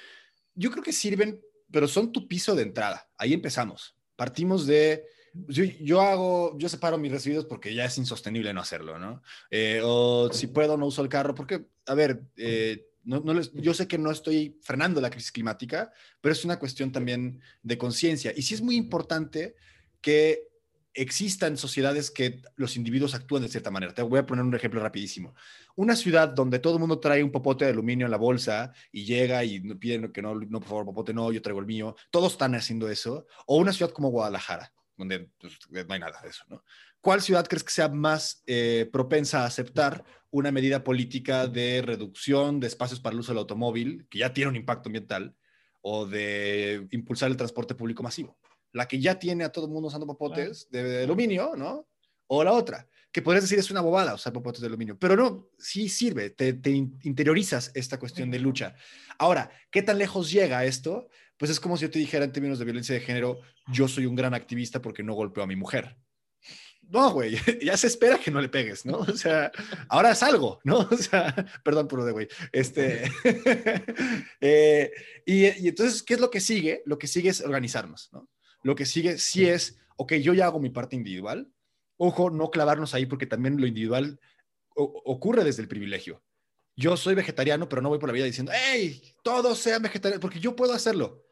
Yo 0.54 0.70
creo 0.70 0.84
que 0.84 0.94
sirven, 0.94 1.42
pero 1.72 1.88
son 1.88 2.12
tu 2.12 2.28
piso 2.28 2.54
de 2.54 2.62
entrada. 2.62 3.10
Ahí 3.18 3.34
empezamos. 3.34 3.96
Partimos 4.16 4.68
de 4.68 5.04
yo, 5.34 5.64
yo, 5.64 6.00
hago, 6.00 6.56
yo 6.60 6.70
separo 6.70 7.00
mis 7.00 7.12
residuos 7.12 7.46
porque 7.46 7.74
ya 7.74 7.86
es 7.86 7.98
insostenible 7.98 8.54
no 8.54 8.62
hacerlo, 8.62 9.00
¿no? 9.00 9.24
Eh, 9.50 9.82
o 9.84 10.32
si 10.32 10.46
puedo, 10.46 10.78
no 10.78 10.86
uso 10.86 11.02
el 11.02 11.10
carro, 11.10 11.34
porque, 11.34 11.66
a 11.88 11.96
ver, 11.96 12.22
eh, 12.38 12.86
no, 13.04 13.22
no 13.22 13.34
les, 13.34 13.52
yo 13.54 13.74
sé 13.74 13.88
que 13.88 13.98
no 13.98 14.12
estoy 14.12 14.60
frenando 14.62 15.02
la 15.02 15.10
crisis 15.10 15.32
climática, 15.32 15.92
pero 16.22 16.34
es 16.34 16.46
una 16.46 16.60
cuestión 16.60 16.92
también 16.92 17.42
de 17.64 17.80
conciencia. 17.80 18.32
Y 18.36 18.44
sí 18.44 18.54
es 18.54 18.62
muy 18.62 18.76
importante 18.76 19.56
que 20.02 20.51
existan 20.94 21.58
sociedades 21.58 22.12
que 22.12 22.42
los 22.56 22.76
individuos 22.76 23.16
actúen 23.16 23.44
de 23.44 23.50
cierta 23.50 23.72
manera. 23.72 23.94
Te 23.94 24.02
voy 24.02 24.20
a 24.20 24.26
poner 24.26 24.44
un 24.44 24.56
ejemplo 24.56 24.82
rapidísimo. 24.82 25.34
Una 25.76 25.96
ciudad 25.96 26.30
donde 26.30 26.60
todo 26.60 26.74
el 26.74 26.80
mundo 26.80 27.00
trae 27.00 27.24
un 27.24 27.32
popote 27.32 27.66
de 27.66 27.72
aluminio 27.72 28.06
en 28.06 28.12
la 28.12 28.18
bolsa 28.18 28.74
y 28.92 29.06
llega 29.06 29.44
y 29.44 29.60
piden 29.76 30.12
que 30.12 30.22
no, 30.22 30.36
no, 30.36 30.60
por 30.60 30.70
favor, 30.70 30.86
popote 30.86 31.14
no, 31.14 31.32
yo 31.32 31.42
traigo 31.42 31.60
el 31.60 31.66
mío. 31.66 31.96
Todos 32.10 32.34
están 32.34 32.56
haciendo 32.56 32.90
eso. 32.90 33.26
O 33.46 33.58
una 33.58 33.72
ciudad 33.72 33.92
como 33.92 34.10
Guadalajara, 34.10 34.74
donde 34.98 35.30
pues, 35.40 35.58
no 35.88 35.94
hay 35.94 36.00
nada 36.00 36.20
de 36.22 36.30
eso. 36.30 36.44
¿Cuál 37.00 37.22
ciudad 37.22 37.48
crees 37.48 37.64
que 37.64 37.72
sea 37.72 37.90
más 37.90 38.44
eh, 38.46 38.90
propensa 38.92 39.42
a 39.42 39.46
aceptar 39.46 40.04
una 40.30 40.52
medida 40.52 40.84
política 40.84 41.48
de 41.48 41.82
reducción 41.82 42.60
de 42.60 42.68
espacios 42.68 43.00
para 43.00 43.14
el 43.14 43.20
uso 43.20 43.32
del 43.32 43.40
automóvil, 43.40 44.08
que 44.10 44.20
ya 44.20 44.34
tiene 44.34 44.50
un 44.50 44.56
impacto 44.56 44.90
ambiental, 44.90 45.36
o 45.82 46.06
de 46.06 46.88
impulsar 46.92 47.32
el 47.32 47.38
transporte 47.38 47.74
público 47.74 48.04
masivo? 48.04 48.38
La 48.74 48.88
que 48.88 49.00
ya 49.00 49.20
tiene 49.20 49.44
a 49.44 49.52
todo 49.52 49.66
el 49.66 49.72
mundo 49.72 49.88
usando 49.88 50.08
popotes 50.08 50.68
de, 50.70 51.04
aluminio, 51.04 51.54
¿no? 51.56 51.88
O 52.28 52.44
la 52.44 52.54
otra, 52.54 52.88
que 53.12 53.22
podrías 53.22 53.44
decir 53.44 53.60
es 53.60 53.72
una 53.72 53.82
bobada 53.82 54.14
usar 54.14 54.32
popotes 54.32 54.62
de 54.62 54.68
aluminio, 54.68 54.98
pero 54.98 55.16
no, 55.16 55.50
sí 55.58 55.90
sirve, 55.90 56.30
te, 56.30 56.54
te 56.54 56.70
interiorizas 56.70 57.72
esta 57.76 58.00
cuestión 58.00 58.32
de 58.32 58.40
lucha. 58.40 58.74
Ahora, 59.18 59.52
¿qué 59.70 59.82
tan 59.82 59.98
lejos 59.98 60.32
llega 60.32 60.64
esto? 60.64 61.10
pues 61.42 61.50
es 61.50 61.60
como 61.60 61.76
si 61.76 61.82
yo 61.82 61.90
te 61.90 61.98
dijera 61.98 62.24
en 62.24 62.32
términos 62.32 62.60
de 62.60 62.66
violencia 62.66 62.94
de 62.94 63.02
género, 63.02 63.40
yo 63.74 63.88
soy 63.88 64.06
un 64.06 64.14
gran 64.14 64.36
activista 64.36 64.80
porque 64.80 65.02
no 65.02 65.16
golpeo 65.16 65.44
a 65.44 65.48
mi 65.48 65.56
mujer. 65.56 65.98
No, 66.84 67.10
güey, 67.10 67.36
ya 67.66 67.76
se 67.78 67.88
espera 67.88 68.20
que 68.20 68.30
no 68.30 68.40
le 68.40 68.48
pegues, 68.48 68.86
¿no? 68.86 69.00
O 69.00 69.18
sea, 69.18 69.52
ahora 69.90 70.12
es 70.12 70.22
algo, 70.22 70.60
¿no? 70.64 70.82
O 70.92 70.98
sea, 70.98 71.34
perdón 71.64 71.88
por 71.88 71.98
lo 71.98 72.06
de 72.06 72.12
güey. 72.12 72.28
Este, 72.52 73.12
eh, 74.40 74.92
y, 75.26 75.46
y, 75.66 75.68
entonces, 75.70 76.04
¿qué 76.04 76.14
es 76.14 76.20
lo 76.20 76.30
que 76.30 76.42
sigue? 76.42 76.84
Lo 76.86 77.00
que 77.00 77.08
sigue 77.08 77.32
es 77.32 77.42
organizarnos, 77.42 78.10
¿no? 78.14 78.30
Lo 78.64 78.76
que 78.76 78.86
sigue 78.86 79.18
sí 79.18 79.46
es, 79.46 79.80
ok, 79.98 80.14
yo 80.16 80.34
ya 80.34 80.46
hago 80.46 80.60
mi 80.60 80.70
parte 80.70 80.96
individual. 80.96 81.52
Ojo, 81.98 82.30
no 82.30 82.50
clavarnos 82.50 82.94
ahí 82.94 83.06
porque 83.06 83.26
también 83.26 83.60
lo 83.60 83.68
individual 83.68 84.20
ocurre 84.76 85.44
desde 85.44 85.62
el 85.62 85.68
privilegio. 85.68 86.24
Yo 86.76 86.98
soy 86.98 87.16
vegetariano, 87.16 87.68
pero 87.68 87.82
no 87.82 87.90
voy 87.90 88.00
por 88.00 88.10
la 88.10 88.14
vida 88.14 88.26
diciendo, 88.26 88.52
hey, 88.56 89.02
todos 89.24 89.60
sean 89.60 89.82
vegetarianos, 89.82 90.22
porque 90.22 90.40
yo 90.40 90.56
puedo 90.56 90.74
hacerlo. 90.74 91.24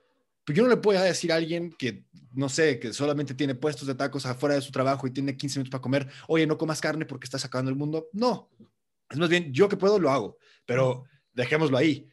Pero 0.43 0.57
yo 0.57 0.63
no 0.63 0.69
le 0.69 0.77
puedo 0.77 1.01
decir 1.01 1.31
a 1.31 1.35
alguien 1.35 1.71
que, 1.71 2.05
no 2.33 2.49
sé, 2.49 2.79
que 2.79 2.93
solamente 2.93 3.33
tiene 3.33 3.55
puestos 3.55 3.87
de 3.87 3.95
tacos 3.95 4.25
afuera 4.25 4.55
de 4.55 4.61
su 4.61 4.71
trabajo 4.71 5.07
y 5.07 5.11
tiene 5.11 5.37
15 5.37 5.59
minutos 5.59 5.71
para 5.71 5.81
comer, 5.81 6.07
oye, 6.27 6.45
no 6.45 6.57
comas 6.57 6.81
carne 6.81 7.05
porque 7.05 7.25
estás 7.25 7.45
acabando 7.45 7.71
el 7.71 7.77
mundo. 7.77 8.09
No. 8.13 8.49
Es 9.09 9.17
más 9.17 9.29
bien, 9.29 9.53
yo 9.53 9.69
que 9.69 9.77
puedo 9.77 9.97
lo 9.97 10.11
hago, 10.11 10.37
pero 10.65 11.05
dejémoslo 11.33 11.77
ahí. 11.77 12.07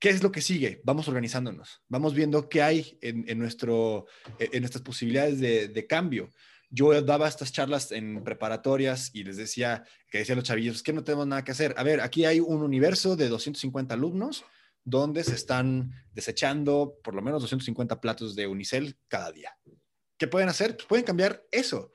¿Qué 0.00 0.08
es 0.08 0.22
lo 0.22 0.32
que 0.32 0.40
sigue? 0.40 0.80
Vamos 0.82 1.06
organizándonos, 1.06 1.82
vamos 1.88 2.14
viendo 2.14 2.48
qué 2.48 2.62
hay 2.62 2.98
en, 3.00 3.38
nuestro, 3.38 4.06
en 4.38 4.60
nuestras 4.62 4.82
posibilidades 4.82 5.38
de, 5.38 5.68
de 5.68 5.86
cambio 5.86 6.30
yo 6.70 7.02
daba 7.02 7.28
estas 7.28 7.52
charlas 7.52 7.90
en 7.90 8.22
preparatorias 8.22 9.10
y 9.12 9.24
les 9.24 9.36
decía, 9.36 9.84
que 10.08 10.18
decían 10.18 10.36
los 10.36 10.46
chavillos, 10.46 10.82
que 10.82 10.92
no 10.92 11.02
tenemos 11.02 11.26
nada 11.26 11.42
que 11.42 11.50
hacer. 11.50 11.74
A 11.76 11.82
ver, 11.82 12.00
aquí 12.00 12.24
hay 12.24 12.38
un 12.38 12.62
universo 12.62 13.16
de 13.16 13.28
250 13.28 13.92
alumnos 13.92 14.44
donde 14.84 15.24
se 15.24 15.34
están 15.34 15.92
desechando 16.12 16.96
por 17.02 17.14
lo 17.14 17.22
menos 17.22 17.42
250 17.42 18.00
platos 18.00 18.36
de 18.36 18.46
unicel 18.46 18.96
cada 19.08 19.32
día. 19.32 19.56
¿Qué 20.16 20.28
pueden 20.28 20.48
hacer? 20.48 20.76
Pues 20.76 20.86
pueden 20.86 21.04
cambiar 21.04 21.44
eso. 21.50 21.92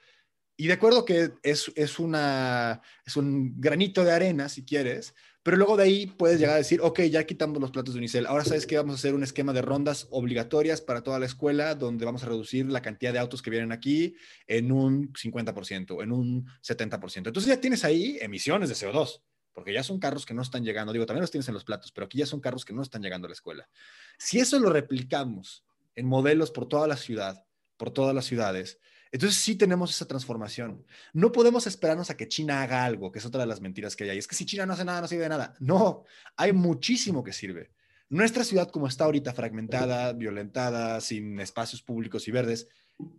Y 0.57 0.67
de 0.67 0.73
acuerdo 0.73 1.05
que 1.05 1.31
es, 1.41 1.71
es, 1.75 1.99
una, 1.99 2.81
es 3.05 3.15
un 3.15 3.59
granito 3.59 4.03
de 4.03 4.11
arena, 4.11 4.49
si 4.49 4.65
quieres, 4.65 5.13
pero 5.45 5.57
luego 5.57 5.77
de 5.77 5.83
ahí 5.83 6.07
puedes 6.07 6.39
llegar 6.39 6.55
a 6.55 6.57
decir, 6.57 6.79
ok, 6.81 7.01
ya 7.01 7.23
quitamos 7.23 7.61
los 7.61 7.69
platos 7.69 7.93
de 7.93 7.99
unicel. 7.99 8.25
Ahora 8.25 8.43
sabes 8.43 8.65
que 8.65 8.77
vamos 8.77 8.93
a 8.93 8.95
hacer 8.95 9.13
un 9.13 9.21
esquema 9.21 9.53
de 9.53 9.61
rondas 9.61 10.07
obligatorias 10.09 10.81
para 10.81 11.03
toda 11.03 11.19
la 11.19 11.27
escuela, 11.27 11.75
donde 11.75 12.03
vamos 12.03 12.23
a 12.23 12.25
reducir 12.25 12.65
la 12.65 12.81
cantidad 12.81 13.13
de 13.13 13.19
autos 13.19 13.43
que 13.43 13.51
vienen 13.51 13.71
aquí 13.71 14.15
en 14.47 14.71
un 14.71 15.13
50%, 15.13 16.01
en 16.01 16.11
un 16.11 16.47
70%. 16.63 17.27
Entonces 17.27 17.45
ya 17.45 17.61
tienes 17.61 17.85
ahí 17.85 18.17
emisiones 18.21 18.69
de 18.69 18.75
CO2 18.75 19.21
porque 19.53 19.71
ya 19.71 19.83
son 19.83 19.99
carros 19.99 20.25
que 20.25 20.33
no 20.33 20.41
están 20.41 20.63
llegando, 20.65 20.91
digo, 20.91 21.05
también 21.05 21.21
los 21.21 21.29
tienes 21.29 21.47
en 21.47 21.53
los 21.53 21.63
platos, 21.63 21.91
pero 21.91 22.05
aquí 22.05 22.17
ya 22.17 22.25
son 22.25 22.41
carros 22.41 22.65
que 22.65 22.73
no 22.73 22.81
están 22.81 23.03
llegando 23.03 23.27
a 23.27 23.29
la 23.29 23.33
escuela. 23.33 23.69
Si 24.17 24.39
eso 24.39 24.57
lo 24.57 24.71
replicamos 24.71 25.63
en 25.93 26.07
modelos 26.07 26.49
por 26.49 26.67
toda 26.67 26.87
la 26.87 26.97
ciudad, 26.97 27.45
por 27.77 27.91
todas 27.91 28.15
las 28.15 28.25
ciudades, 28.25 28.79
entonces 29.15 29.41
sí 29.41 29.55
tenemos 29.55 29.91
esa 29.91 30.05
transformación. 30.05 30.85
No 31.13 31.31
podemos 31.31 31.65
esperarnos 31.67 32.09
a 32.09 32.17
que 32.17 32.27
China 32.27 32.61
haga 32.61 32.83
algo, 32.83 33.13
que 33.13 33.19
es 33.19 33.25
otra 33.25 33.39
de 33.39 33.47
las 33.47 33.61
mentiras 33.61 33.95
que 33.95 34.11
hay. 34.11 34.17
Es 34.17 34.27
que 34.27 34.35
si 34.35 34.45
China 34.45 34.65
no 34.65 34.73
hace 34.73 34.83
nada, 34.83 34.99
no 34.99 35.07
sirve 35.07 35.23
de 35.23 35.29
nada. 35.29 35.55
No, 35.61 36.03
hay 36.35 36.51
muchísimo 36.51 37.23
que 37.23 37.31
sirve. 37.31 37.71
Nuestra 38.09 38.43
ciudad 38.43 38.69
como 38.69 38.87
está 38.87 39.05
ahorita 39.05 39.33
fragmentada, 39.33 40.11
violentada, 40.11 40.99
sin 40.99 41.39
espacios 41.39 41.81
públicos 41.81 42.27
y 42.27 42.31
verdes, 42.31 42.67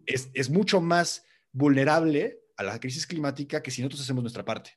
es, 0.04 0.28
es 0.34 0.50
mucho 0.50 0.82
más 0.82 1.24
vulnerable 1.50 2.40
a 2.58 2.62
la 2.62 2.78
crisis 2.78 3.06
climática 3.06 3.62
que 3.62 3.70
si 3.70 3.80
nosotros 3.80 4.02
hacemos 4.02 4.22
nuestra 4.22 4.44
parte. 4.44 4.72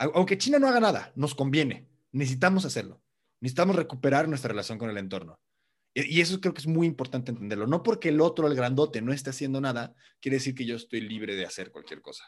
Aunque 0.00 0.36
China 0.36 0.58
no 0.58 0.66
haga 0.66 0.80
nada, 0.80 1.12
nos 1.14 1.36
conviene. 1.36 1.86
Necesitamos 2.10 2.64
hacerlo. 2.64 3.00
Necesitamos 3.38 3.76
recuperar 3.76 4.28
nuestra 4.28 4.48
relación 4.48 4.78
con 4.78 4.90
el 4.90 4.98
entorno. 4.98 5.36
Y 5.94 6.20
eso 6.20 6.40
creo 6.40 6.52
que 6.52 6.60
es 6.60 6.66
muy 6.66 6.88
importante 6.88 7.30
entenderlo. 7.30 7.68
No 7.68 7.84
porque 7.84 8.08
el 8.08 8.20
otro, 8.20 8.48
el 8.48 8.56
grandote, 8.56 9.00
no 9.00 9.12
esté 9.12 9.30
haciendo 9.30 9.60
nada, 9.60 9.94
quiere 10.20 10.38
decir 10.38 10.54
que 10.54 10.66
yo 10.66 10.74
estoy 10.74 11.00
libre 11.00 11.36
de 11.36 11.46
hacer 11.46 11.70
cualquier 11.70 12.00
cosa. 12.00 12.24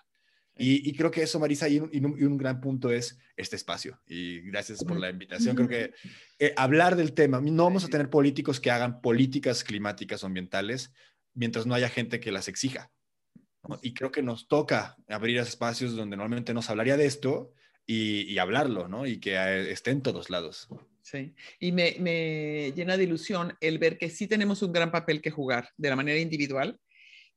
Y, 0.59 0.95
creo 0.95 1.11
que 1.11 1.23
eso, 1.23 1.39
Marisa, 1.39 1.69
y 1.69 1.79
un, 1.79 2.39
gran 2.39 2.63
punto 2.63 2.91
es 2.91 3.19
este 3.37 3.57
espacio. 3.57 4.01
Y 4.07 4.41
gracias 4.41 4.83
por 4.85 4.99
la 4.99 5.11
invitación. 5.11 5.55
Creo 5.55 5.69
que 5.69 5.93
eh, 6.39 6.55
hablar 6.57 6.97
del 6.97 7.13
tema, 7.13 7.41
no 7.43 7.65
vamos 7.65 7.85
a 7.85 7.89
tener 7.89 8.09
políticos 8.09 8.59
que 8.59 8.71
hagan 8.71 9.03
políticas 9.03 9.65
climáticas 9.65 10.23
o 10.23 10.27
ambientales 10.27 10.93
mientras 11.35 11.67
no 11.67 11.75
haya 11.75 11.91
gente 11.91 12.21
que 12.21 12.33
las 12.33 12.49
exija. 12.49 12.91
Y 13.83 13.93
creo 13.93 14.11
que 14.11 14.23
nos 14.23 14.49
toca 14.49 14.97
abrir 15.09 15.39
espacios 15.39 15.95
donde 15.95 16.17
normalmente 16.17 16.55
nos 16.55 16.71
hablaría 16.71 16.97
de 16.97 17.05
esto 17.05 17.53
y, 17.85 18.23
y 18.23 18.39
hablarlo, 18.39 18.89
¿no? 18.89 19.07
Y 19.07 19.19
que 19.19 19.35
eh, 19.35 19.73
esté 19.73 19.91
en 19.91 20.03
todos 20.03 20.31
lados. 20.31 20.69
Sí, 21.09 21.37
y 21.61 21.71
me, 21.71 21.95
me, 22.01 22.73
llena 22.75 22.97
de 22.97 23.05
ilusión 23.05 23.57
el 23.61 23.79
ver 23.79 23.97
que 23.97 24.11
sí 24.11 24.27
tenemos 24.27 24.61
un 24.63 24.73
gran 24.73 24.91
papel 24.91 25.23
que 25.23 25.31
jugar 25.31 25.69
de 25.77 25.89
la 25.89 25.95
manera 25.95 26.19
individual 26.19 26.81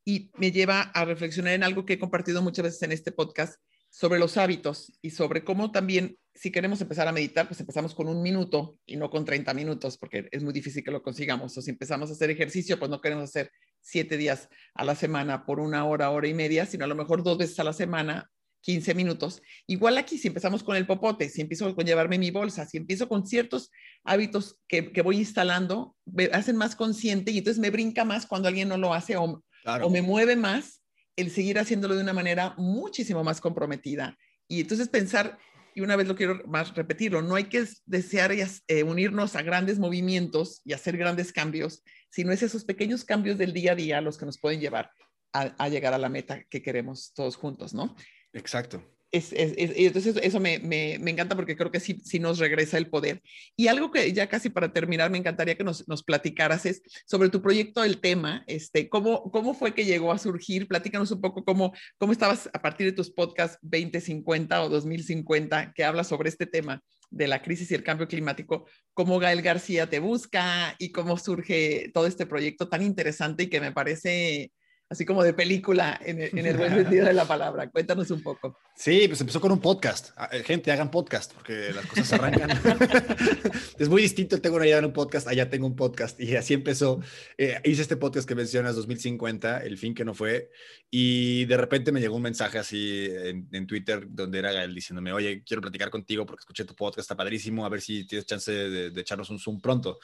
y 0.04 0.32
me 0.40 0.52
lleva 0.52 0.82
a 0.82 1.06
reflexionar 1.06 1.54
en 1.54 1.64
algo 1.64 1.86
que 1.86 1.94
he 1.94 2.00
compartido 2.00 2.42
muchas 2.42 2.64
veces 2.64 2.82
en 2.82 2.94
este 2.94 3.12
podcast 3.12 3.62
sobre 3.92 4.18
los 4.18 4.38
hábitos 4.38 4.98
y 5.04 5.12
sobre 5.12 5.44
cómo 5.44 5.72
también 5.72 6.18
si 6.34 6.52
queremos 6.52 6.82
empezar 6.82 7.08
a 7.08 7.12
meditar, 7.12 7.48
pues 7.48 7.60
empezamos 7.60 7.94
con 7.94 8.08
un 8.08 8.24
minuto 8.24 8.80
y 8.88 8.96
no 8.96 9.12
con 9.12 9.24
30 9.24 9.54
minutos, 9.54 10.00
porque 10.00 10.28
es 10.32 10.42
muy 10.42 10.54
difícil 10.54 10.84
que 10.84 10.90
lo 10.90 11.04
consigamos. 11.04 11.56
O 11.56 11.62
si 11.62 11.70
empezamos 11.70 12.10
a 12.10 12.14
hacer 12.14 12.32
ejercicio, 12.32 12.80
pues 12.80 12.90
no 12.90 13.02
queremos 13.02 13.26
hacer 13.26 13.52
siete 13.82 14.18
días 14.18 14.50
a 14.74 14.84
la 14.84 14.96
semana 14.96 15.46
por 15.46 15.60
una 15.60 15.86
hora, 15.86 16.10
hora 16.10 16.28
y 16.28 16.34
media, 16.34 16.66
sino 16.66 16.86
a 16.86 16.88
lo 16.88 16.96
mejor 16.96 17.22
dos 17.22 17.38
veces 17.38 17.60
a 17.60 17.64
la 17.64 17.74
semana 17.74 18.32
15 18.62 18.94
minutos. 18.94 19.42
Igual 19.68 19.98
aquí, 19.98 20.18
si 20.18 20.28
empezamos 20.28 20.64
con 20.64 20.76
el 20.76 20.86
popote, 20.86 21.30
si 21.30 21.42
empiezo 21.42 21.74
con 21.76 21.86
llevarme 21.86 22.18
mi 22.18 22.32
bolsa, 22.32 22.66
si 22.66 22.78
empiezo 22.78 23.08
con 23.08 23.26
ciertos 23.26 23.72
hábitos 24.04 24.60
que, 24.68 25.02
voy 25.02 25.18
instalando, 25.18 25.96
me 26.06 26.26
hacen 26.26 26.58
más 26.58 26.76
consciente 26.76 27.32
y 27.32 27.40
entonces 27.40 27.60
me 27.60 27.70
brinca 27.70 28.06
más 28.06 28.26
cuando 28.26 28.48
alguien 28.48 28.70
no 28.70 28.78
lo 28.78 28.94
hace 28.94 29.18
o, 29.18 29.44
o 29.82 29.90
me 29.90 30.02
mueve 30.02 30.36
más 30.36 30.82
el 31.16 31.32
seguir 31.32 31.60
haciéndolo 31.60 31.96
de 31.96 32.02
una 32.02 32.14
manera 32.14 32.54
muchísimo 32.58 33.24
más 33.24 33.42
comprometida. 33.42 34.18
Y 34.48 34.62
entonces 34.62 34.90
pensar, 34.90 35.38
y 35.76 35.82
una 35.82 35.96
vez 35.96 36.08
lo 36.08 36.16
quiero 36.16 36.42
más 36.48 36.74
repetirlo, 36.76 37.22
no 37.22 37.36
hay 37.36 37.46
que 37.46 37.66
desear 37.86 38.32
eh, 38.32 38.84
unirnos 38.84 39.36
a 39.36 39.42
grandes 39.42 39.80
movimientos 39.80 40.62
y 40.64 40.74
hacer 40.74 40.98
grandes 40.98 41.32
cambios, 41.32 41.84
sino 42.10 42.32
es 42.32 42.42
esos 42.42 42.66
pequeños 42.66 43.04
cambios 43.06 43.38
del 43.38 43.54
día 43.54 43.74
a 43.74 43.76
día 43.76 44.02
los 44.02 44.18
que 44.18 44.26
nos 44.26 44.40
pueden 44.40 44.60
llevar 44.60 44.92
a, 45.34 45.42
a 45.64 45.70
llegar 45.70 45.94
a 45.94 45.98
la 45.98 46.10
meta 46.10 46.44
que 46.50 46.62
queremos 46.62 47.14
todos 47.14 47.36
juntos, 47.36 47.74
¿no? 47.74 47.96
Exacto. 48.34 48.84
Es, 49.12 49.34
entonces 49.34 50.18
eso 50.22 50.40
me, 50.40 50.60
me, 50.60 50.94
encanta 50.94 51.36
porque 51.36 51.56
creo 51.56 51.72
que 51.72 51.80
sí, 51.80 52.00
sí, 52.04 52.20
nos 52.20 52.38
regresa 52.38 52.78
el 52.78 52.90
poder. 52.90 53.24
Y 53.56 53.68
algo 53.68 53.90
que 53.90 54.14
ya 54.14 54.30
casi 54.30 54.50
para 54.50 54.72
terminar 54.72 55.10
me 55.10 55.18
encantaría 55.18 55.56
que 55.56 55.64
nos, 55.64 55.88
nos 55.88 56.04
platicaras 56.04 56.68
es 56.68 56.84
sobre 57.08 57.30
tu 57.30 57.42
proyecto 57.42 57.84
El 57.84 58.02
Tema, 58.02 58.44
este, 58.46 58.88
¿cómo, 58.88 59.32
¿cómo 59.32 59.56
fue 59.56 59.74
que 59.74 59.86
llegó 59.86 60.12
a 60.12 60.20
surgir? 60.20 60.68
Platícanos 60.68 61.10
un 61.10 61.22
poco 61.22 61.44
cómo, 61.44 61.74
cómo 61.98 62.12
estabas 62.12 62.52
a 62.54 62.62
partir 62.62 62.86
de 62.86 62.94
tus 62.94 63.10
podcasts 63.10 63.58
2050 63.64 64.64
o 64.64 64.70
2050 64.70 65.74
que 65.74 65.84
hablas 65.84 66.08
sobre 66.08 66.30
este 66.30 66.46
tema 66.46 66.84
de 67.10 67.28
la 67.28 67.42
crisis 67.42 67.72
y 67.72 67.76
el 67.76 67.84
cambio 67.84 68.08
climático, 68.08 68.68
cómo 68.94 69.18
Gael 69.18 69.42
García 69.42 69.90
te 69.90 69.98
busca 69.98 70.76
y 70.78 70.92
cómo 70.92 71.18
surge 71.18 71.90
todo 71.96 72.06
este 72.06 72.28
proyecto 72.28 72.70
tan 72.70 72.84
interesante 72.84 73.44
y 73.44 73.48
que 73.48 73.60
me 73.60 73.72
parece 73.72 74.52
así 74.90 75.06
como 75.06 75.24
de 75.24 75.34
película 75.34 76.00
en 76.04 76.20
el, 76.20 76.58
buen 76.58 76.74
sentido 76.76 77.06
de 77.06 77.14
la 77.14 77.26
palabra. 77.26 77.70
Cuéntanos 77.70 78.10
un 78.10 78.24
poco. 78.24 78.58
Sí, 78.76 79.08
pues 79.08 79.22
empezó 79.22 79.40
con 79.40 79.52
un 79.52 79.62
podcast. 79.62 80.10
Ah, 80.18 80.30
eh, 80.32 80.44
gente, 80.44 80.72
hagan 80.72 80.90
podcast 80.90 81.34
porque 81.34 81.72
las 81.74 81.86
cosas 81.86 82.14
arrancan. 82.14 82.50
es 83.78 83.88
muy 83.88 84.02
distinto. 84.02 84.42
Tengo 84.42 84.56
una 84.56 84.66
idea 84.66 84.80
en 84.80 84.86
un 84.86 84.94
podcast, 84.94 85.28
allá 85.28 85.50
tengo 85.50 85.68
un 85.68 85.76
podcast 85.76 86.20
y 86.20 86.36
así 86.36 86.56
empezó. 86.56 87.00
Eh, 87.38 87.62
hice 87.66 87.84
este 87.84 87.98
podcast 87.98 88.28
que 88.28 88.34
mencionas, 88.34 88.76
2050, 88.76 89.60
el 89.60 89.78
fin 89.78 89.94
que 89.94 90.04
no 90.04 90.16
fue. 90.16 90.50
Y 90.90 91.46
de 91.46 91.58
repente 91.58 91.92
me 91.92 92.02
llegó 92.02 92.16
un 92.16 92.24
mensaje 92.24 92.58
así 92.58 93.08
en, 93.12 93.68
Twitter 93.68 94.08
donde 94.10 94.40
era 94.40 94.64
él 94.64 94.74
diciéndome, 94.74 95.14
oye, 95.14 95.44
quiero 95.46 95.62
platicar 95.62 95.92
contigo 95.92 96.26
porque 96.26 96.42
escuché 96.42 96.66
tu 96.66 96.74
podcast, 96.74 97.00
está 97.00 97.16
padrísimo, 97.16 97.64
a 97.66 97.70
ver 97.70 97.82
si 97.82 98.08
tienes 98.08 98.26
chance 98.26 98.52
de, 98.52 98.90
de 98.90 99.02
echarnos 99.02 99.30
un 99.30 99.38
Zoom 99.38 99.62
pronto. 99.62 100.00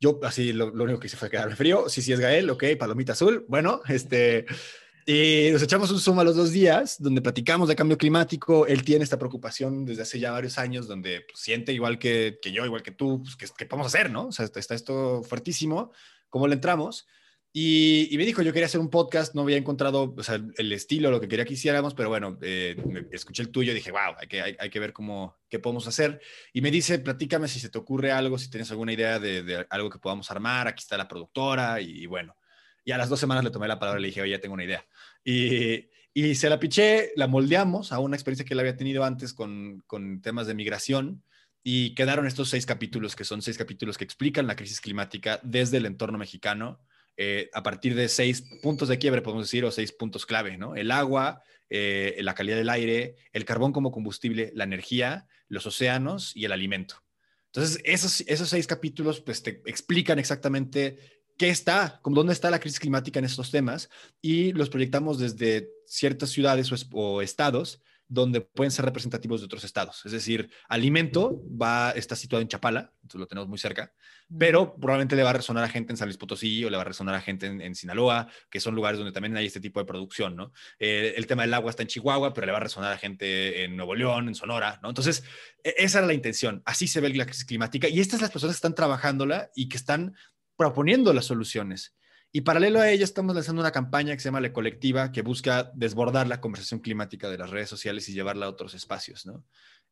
Yo 0.00 0.18
así 0.22 0.52
lo, 0.52 0.72
único 0.72 0.98
que 0.98 1.06
hice 1.08 1.16
fue 1.16 1.28
quedarme 1.28 1.56
frío. 1.56 1.88
Sí, 1.88 2.00
sí 2.00 2.12
es 2.12 2.20
Gael, 2.20 2.48
ok, 2.50 2.64
palomita 2.78 3.12
azul. 3.12 3.44
Bueno, 3.48 3.82
este... 3.88 4.46
Y 5.06 5.48
nos 5.50 5.62
echamos 5.62 5.90
un 5.90 5.98
Zoom 5.98 6.20
a 6.20 6.24
los 6.24 6.36
dos 6.36 6.52
días, 6.52 7.02
donde 7.02 7.20
platicamos 7.20 7.68
de 7.68 7.74
cambio 7.74 7.98
climático. 7.98 8.66
Él 8.66 8.84
tiene 8.84 9.02
esta 9.02 9.18
preocupación 9.18 9.84
desde 9.84 10.02
hace 10.02 10.20
ya 10.20 10.30
varios 10.30 10.56
años, 10.58 10.86
donde 10.86 11.22
pues, 11.22 11.40
siente 11.40 11.72
igual 11.72 11.98
que, 11.98 12.38
que, 12.40 12.52
yo, 12.52 12.64
igual 12.64 12.82
que 12.82 12.92
tú, 12.92 13.22
pues, 13.22 13.34
que, 13.34 13.46
que 13.56 13.66
podemos 13.66 13.88
hacer, 13.92 14.10
¿no? 14.10 14.26
O 14.26 14.32
sea, 14.32 14.44
está 14.44 14.74
esto 14.74 15.22
fuertísimo. 15.24 15.90
¿Cómo 16.28 16.46
le 16.46 16.54
entramos? 16.54 17.08
Y, 17.52 18.14
me 18.16 18.24
dijo, 18.24 18.42
yo 18.42 18.52
quería 18.52 18.66
hacer 18.66 18.80
un 18.80 18.90
podcast, 18.90 19.34
no 19.34 19.42
había 19.42 19.56
encontrado 19.56 20.14
el 20.56 20.72
estilo, 20.72 21.10
lo 21.10 21.20
que 21.20 21.26
quería 21.26 21.44
que 21.44 21.54
hiciéramos, 21.54 21.94
pero 21.94 22.08
bueno, 22.08 22.38
eh, 22.42 22.76
escuché 23.10 23.42
el 23.42 23.50
tuyo 23.50 23.72
y 23.72 23.74
dije, 23.74 23.90
wow, 23.90 24.14
hay 24.18 24.28
que, 24.28 24.40
hay, 24.40 24.70
que 24.70 24.78
ver 24.78 24.92
cómo, 24.92 25.36
qué 25.48 25.58
podemos 25.58 25.88
hacer. 25.88 26.20
Y 26.52 26.60
me 26.60 26.70
dice, 26.70 27.00
platícame 27.00 27.48
si 27.48 27.58
se 27.58 27.68
te 27.68 27.78
ocurre 27.78 28.12
algo, 28.12 28.38
si 28.38 28.48
tienes 28.50 28.70
alguna 28.70 28.92
idea 28.92 29.18
de, 29.18 29.66
algo 29.68 29.90
que 29.90 29.98
podamos 29.98 30.30
armar, 30.30 30.68
aquí 30.68 30.82
está 30.82 30.96
la 30.96 31.08
productora 31.08 31.80
y, 31.80 32.06
bueno. 32.06 32.36
Y 32.84 32.92
a 32.92 32.98
las 32.98 33.08
dos 33.08 33.18
semanas 33.18 33.42
le 33.42 33.50
tomé 33.50 33.66
la 33.66 33.80
palabra 33.80 33.98
y 33.98 34.02
le 34.02 34.08
dije, 34.08 34.22
oye, 34.22 34.30
ya 34.30 34.40
tengo 34.40 34.54
una 34.54 34.64
idea. 34.64 34.86
Y, 35.24 35.88
y 36.14 36.36
se 36.36 36.48
la 36.48 36.60
piché, 36.60 37.10
la 37.16 37.26
moldeamos 37.26 37.90
a 37.90 37.98
una 37.98 38.14
experiencia 38.14 38.44
que 38.44 38.54
él 38.54 38.60
había 38.60 38.76
tenido 38.76 39.02
antes 39.02 39.34
con, 39.34 39.82
con 39.88 40.22
temas 40.22 40.46
de 40.46 40.54
migración 40.54 41.24
y 41.64 41.96
quedaron 41.96 42.28
estos 42.28 42.48
seis 42.48 42.64
capítulos, 42.64 43.16
que 43.16 43.24
son 43.24 43.42
seis 43.42 43.58
capítulos 43.58 43.98
que 43.98 44.04
explican 44.04 44.46
la 44.46 44.54
crisis 44.54 44.80
climática 44.80 45.40
desde 45.42 45.78
el 45.78 45.86
entorno 45.86 46.16
mexicano 46.16 46.80
eh, 47.16 47.50
a 47.52 47.62
partir 47.62 47.94
de 47.94 48.08
seis 48.08 48.42
puntos 48.62 48.88
de 48.88 48.98
quiebre, 48.98 49.22
podemos 49.22 49.46
decir, 49.46 49.64
o 49.64 49.70
seis 49.70 49.92
puntos 49.92 50.26
clave, 50.26 50.56
¿no? 50.56 50.74
El 50.74 50.90
agua, 50.90 51.42
eh, 51.68 52.16
la 52.20 52.34
calidad 52.34 52.56
del 52.56 52.68
aire, 52.68 53.16
el 53.32 53.44
carbón 53.44 53.72
como 53.72 53.92
combustible, 53.92 54.52
la 54.54 54.64
energía, 54.64 55.26
los 55.48 55.66
océanos 55.66 56.34
y 56.34 56.44
el 56.44 56.52
alimento. 56.52 56.96
Entonces, 57.46 57.80
esos, 57.84 58.22
esos 58.22 58.48
seis 58.48 58.66
capítulos 58.66 59.20
pues, 59.20 59.42
te 59.42 59.62
explican 59.66 60.18
exactamente 60.18 60.98
qué 61.36 61.48
está, 61.48 62.00
dónde 62.04 62.32
está 62.32 62.50
la 62.50 62.60
crisis 62.60 62.80
climática 62.80 63.18
en 63.18 63.24
estos 63.24 63.50
temas 63.50 63.88
y 64.20 64.52
los 64.52 64.68
proyectamos 64.68 65.18
desde 65.18 65.70
ciertas 65.86 66.30
ciudades 66.30 66.70
o 66.92 67.22
estados 67.22 67.82
donde 68.10 68.40
pueden 68.40 68.72
ser 68.72 68.84
representativos 68.84 69.40
de 69.40 69.44
otros 69.44 69.62
estados. 69.62 70.04
Es 70.04 70.10
decir, 70.10 70.50
alimento 70.68 71.40
va, 71.46 71.92
está 71.92 72.16
situado 72.16 72.42
en 72.42 72.48
Chapala, 72.48 72.92
entonces 73.02 73.20
lo 73.20 73.28
tenemos 73.28 73.48
muy 73.48 73.58
cerca, 73.58 73.92
pero 74.36 74.74
probablemente 74.74 75.14
le 75.14 75.22
va 75.22 75.30
a 75.30 75.34
resonar 75.34 75.62
a 75.62 75.68
gente 75.68 75.92
en 75.92 75.96
San 75.96 76.08
Luis 76.08 76.18
Potosí 76.18 76.64
o 76.64 76.70
le 76.70 76.76
va 76.76 76.82
a 76.82 76.86
resonar 76.86 77.14
a 77.14 77.20
gente 77.20 77.46
en, 77.46 77.74
Sinaloa, 77.76 78.26
que 78.50 78.58
son 78.58 78.74
lugares 78.74 78.98
donde 78.98 79.12
también 79.12 79.36
hay 79.36 79.46
este 79.46 79.60
tipo 79.60 79.78
de 79.78 79.86
producción, 79.86 80.34
¿no? 80.34 80.52
Eh, 80.80 81.14
el 81.16 81.28
tema 81.28 81.42
del 81.42 81.54
agua 81.54 81.70
está 81.70 81.82
en 81.84 81.88
Chihuahua, 81.88 82.34
pero 82.34 82.46
le 82.46 82.52
va 82.52 82.58
a 82.58 82.62
resonar 82.62 82.92
a 82.92 82.98
gente 82.98 83.62
en 83.62 83.76
Nuevo 83.76 83.94
León, 83.94 84.26
en 84.26 84.34
Sonora, 84.34 84.80
¿no? 84.82 84.88
Entonces, 84.88 85.22
e, 85.62 85.76
esa 85.78 85.98
era 85.98 86.08
la 86.08 86.14
intención. 86.14 86.62
Así 86.64 86.88
se 86.88 87.00
ve 87.00 87.10
la 87.10 87.26
crisis 87.26 87.44
climática 87.44 87.88
y 87.88 88.00
estas 88.00 88.18
son 88.18 88.22
las 88.22 88.32
personas 88.32 88.56
que 88.56 88.58
están 88.58 88.74
trabajándola 88.74 89.50
y 89.54 89.68
que 89.68 89.76
están 89.76 90.16
proponiendo 90.56 91.12
las 91.12 91.26
soluciones. 91.26 91.94
Y 92.32 92.42
paralelo 92.42 92.80
a 92.80 92.88
ello, 92.88 93.04
estamos 93.04 93.34
lanzando 93.34 93.60
una 93.60 93.72
campaña 93.72 94.14
que 94.14 94.20
se 94.20 94.28
llama 94.28 94.40
La 94.40 94.52
Colectiva, 94.52 95.10
que 95.10 95.22
busca 95.22 95.72
desbordar 95.74 96.28
la 96.28 96.40
conversación 96.40 96.78
climática 96.78 97.28
de 97.28 97.38
las 97.38 97.50
redes 97.50 97.68
sociales 97.68 98.08
y 98.08 98.12
llevarla 98.12 98.46
a 98.46 98.50
otros 98.50 98.74
espacios, 98.74 99.26
¿no? 99.26 99.44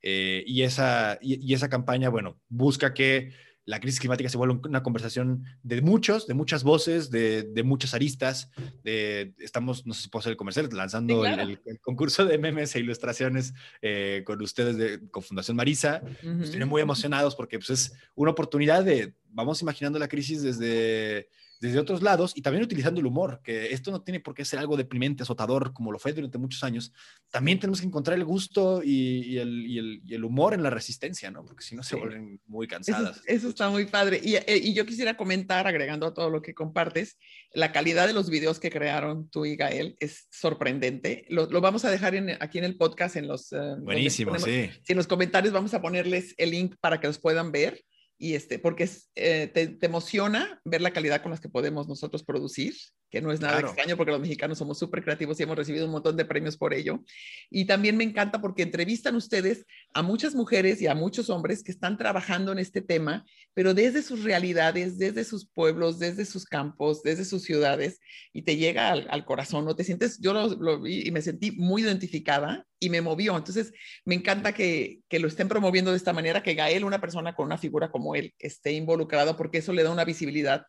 Eh, 0.02 0.44
y, 0.46 0.62
esa, 0.62 1.18
y, 1.20 1.52
esa 1.52 1.68
campaña, 1.68 2.08
bueno, 2.08 2.40
busca 2.48 2.94
que 2.94 3.32
la 3.64 3.80
crisis 3.80 3.98
climática 3.98 4.30
se 4.30 4.36
vuelva 4.36 4.60
una 4.64 4.84
conversación 4.84 5.44
de 5.64 5.82
muchos, 5.82 6.28
de 6.28 6.34
muchas 6.34 6.62
voces, 6.62 7.10
de, 7.10 7.42
de 7.42 7.62
muchas 7.64 7.92
aristas. 7.92 8.50
De, 8.84 9.34
estamos, 9.38 9.84
no 9.84 9.92
sé 9.92 10.02
si 10.02 10.08
puedo 10.08 10.20
hacer 10.20 10.30
el 10.30 10.36
comercial, 10.36 10.68
lanzando 10.72 11.26
el, 11.26 11.60
concurso 11.80 12.24
de 12.24 12.38
memes 12.38 12.74
e 12.76 12.78
ilustraciones 12.78 13.52
eh, 13.82 14.22
con 14.24 14.40
ustedes, 14.40 14.76
de, 14.76 15.10
con 15.10 15.24
Fundación 15.24 15.56
Marisa. 15.56 16.02
Nos 16.22 16.50
tienen 16.50 16.68
muy 16.68 16.80
emocionados 16.80 17.34
porque 17.34 17.58
pues, 17.58 17.70
es 17.70 17.92
una 18.14 18.30
oportunidad 18.30 18.84
de, 18.84 19.12
vamos 19.28 19.60
imaginando 19.60 19.98
la 19.98 20.08
crisis 20.08 20.40
desde 20.40 21.28
desde 21.60 21.78
otros 21.78 22.02
lados 22.02 22.32
y 22.36 22.42
también 22.42 22.64
utilizando 22.64 23.00
el 23.00 23.06
humor, 23.06 23.40
que 23.42 23.72
esto 23.72 23.90
no 23.90 24.02
tiene 24.02 24.20
por 24.20 24.34
qué 24.34 24.44
ser 24.44 24.58
algo 24.58 24.76
deprimente, 24.76 25.22
azotador, 25.22 25.72
como 25.72 25.92
lo 25.92 25.98
fue 25.98 26.12
durante 26.12 26.38
muchos 26.38 26.62
años. 26.62 26.92
También 27.30 27.58
tenemos 27.58 27.80
que 27.80 27.86
encontrar 27.86 28.16
el 28.16 28.24
gusto 28.24 28.82
y, 28.84 29.38
el, 29.38 30.24
humor 30.24 30.54
en 30.54 30.62
la 30.62 30.70
resistencia, 30.70 31.30
¿no? 31.30 31.44
Porque 31.44 31.64
si 31.64 31.74
no 31.74 31.82
se 31.82 31.96
vuelven 31.96 32.40
muy 32.46 32.66
cansadas. 32.66 33.22
Eso, 33.26 33.48
está 33.48 33.70
muy 33.70 33.86
padre. 33.86 34.20
Eh, 34.24 34.60
y, 34.62 34.74
yo 34.74 34.86
quisiera 34.86 35.16
comentar, 35.16 35.66
agregando 35.66 36.06
a 36.06 36.14
todo 36.14 36.30
lo 36.30 36.42
que 36.42 36.54
compartes, 36.54 37.18
la 37.52 37.72
calidad 37.72 38.06
de 38.06 38.12
los 38.12 38.30
videos 38.30 38.60
que 38.60 38.70
crearon 38.70 39.28
tú 39.28 39.44
y 39.44 39.56
Gael 39.56 39.96
es 40.00 40.28
sorprendente. 40.30 41.24
Lo, 41.28 41.48
vamos 41.60 41.84
a 41.84 41.90
dejar 41.90 42.14
aquí 42.40 42.58
en 42.58 42.64
el 42.64 42.76
podcast, 42.76 43.16
en 43.16 43.26
los... 43.26 43.52
Eh, 43.52 43.76
Buenísimo, 43.80 44.38
sí. 44.38 44.70
en 44.86 44.96
los 44.96 45.06
comentarios 45.06 45.52
vamos 45.52 45.74
a 45.74 45.82
ponerles 45.82 46.34
el 46.38 46.50
link 46.50 46.76
para 46.80 47.00
que 47.00 47.06
los 47.06 47.18
puedan 47.18 47.52
ver 47.52 47.84
y 48.18 48.34
este, 48.34 48.58
porque 48.58 48.90
eh, 49.14 49.46
te, 49.46 49.78
emociona 49.86 50.60
ver 50.64 50.80
la 50.80 50.92
calidad 50.92 51.22
con 51.22 51.30
las 51.30 51.40
que 51.40 51.48
podemos 51.48 51.88
nosotros 51.88 52.24
producir, 52.24 52.74
que 53.10 53.20
no 53.20 53.32
es 53.32 53.40
nada 53.40 53.60
extraño 53.60 53.96
porque 53.96 54.12
los 54.12 54.20
mexicanos 54.20 54.58
somos 54.58 54.78
súper 54.78 55.02
creativos 55.02 55.38
y 55.38 55.42
hemos 55.42 55.56
recibido 55.56 55.86
un 55.86 55.92
montón 55.92 56.16
de 56.16 56.24
premios 56.24 56.56
por 56.56 56.74
ello. 56.74 57.02
Y 57.50 57.64
también 57.64 57.96
me 57.96 58.04
encanta 58.04 58.40
porque 58.40 58.62
entrevistan 58.62 59.16
ustedes 59.16 59.64
a 59.94 60.02
muchas 60.02 60.34
mujeres 60.34 60.82
y 60.82 60.86
a 60.86 60.94
muchos 60.94 61.30
hombres 61.30 61.62
que 61.62 61.72
están 61.72 61.96
trabajando 61.96 62.52
en 62.52 62.58
este 62.58 62.82
tema, 62.82 63.24
pero 63.54 63.74
desde 63.74 64.02
sus 64.02 64.24
realidades, 64.24 64.98
desde 64.98 65.24
sus 65.24 65.48
pueblos, 65.48 65.98
desde 65.98 66.24
sus 66.24 66.44
campos, 66.44 67.02
desde 67.02 67.24
sus 67.24 67.42
ciudades, 67.42 68.00
y 68.32 68.42
te 68.42 68.56
llega 68.56 68.90
al, 68.90 69.24
corazón, 69.24 69.64
¿no? 69.64 69.74
Te 69.74 69.84
sientes, 69.84 70.18
yo 70.20 70.32
lo 70.32 70.80
vi 70.80 71.06
y 71.06 71.10
me 71.10 71.22
sentí 71.22 71.52
muy 71.52 71.82
identificada 71.82 72.66
y 72.78 72.90
me 72.90 73.00
movió. 73.00 73.36
Entonces, 73.36 73.72
me 74.04 74.14
encanta 74.14 74.52
que, 74.52 75.00
que, 75.08 75.18
lo 75.18 75.28
estén 75.28 75.48
promoviendo 75.48 75.90
de 75.90 75.96
esta 75.96 76.12
manera, 76.12 76.42
que 76.42 76.54
Gael, 76.54 76.84
una 76.84 77.00
persona 77.00 77.34
con 77.34 77.46
una 77.46 77.58
figura 77.58 77.90
como 77.90 78.14
él, 78.14 78.34
esté 78.38 78.72
involucrado, 78.72 79.36
porque 79.36 79.58
eso 79.58 79.72
le 79.72 79.82
da 79.82 79.90
una 79.90 80.04
visibilidad 80.04 80.66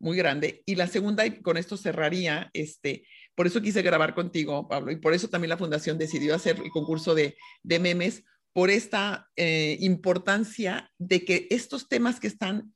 muy 0.00 0.16
grande. 0.16 0.62
Y 0.66 0.74
la 0.74 0.88
segunda, 0.88 1.24
y 1.24 1.40
con 1.40 1.56
esto 1.56 1.76
cerraría, 1.76 2.50
este, 2.52 3.06
por 3.34 3.46
eso 3.46 3.62
quise 3.62 3.82
grabar 3.82 4.14
contigo, 4.14 4.66
Pablo, 4.66 4.90
y 4.90 4.96
por 4.96 5.14
eso 5.14 5.28
también 5.28 5.50
la 5.50 5.58
Fundación 5.58 5.98
decidió 5.98 6.34
hacer 6.34 6.58
el 6.58 6.70
concurso 6.70 7.14
de, 7.14 7.36
de 7.62 7.78
memes, 7.78 8.24
por 8.52 8.70
esta 8.70 9.28
eh, 9.36 9.76
importancia 9.80 10.90
de 10.98 11.24
que 11.24 11.46
estos 11.50 11.88
temas 11.88 12.18
que 12.18 12.26
están 12.26 12.74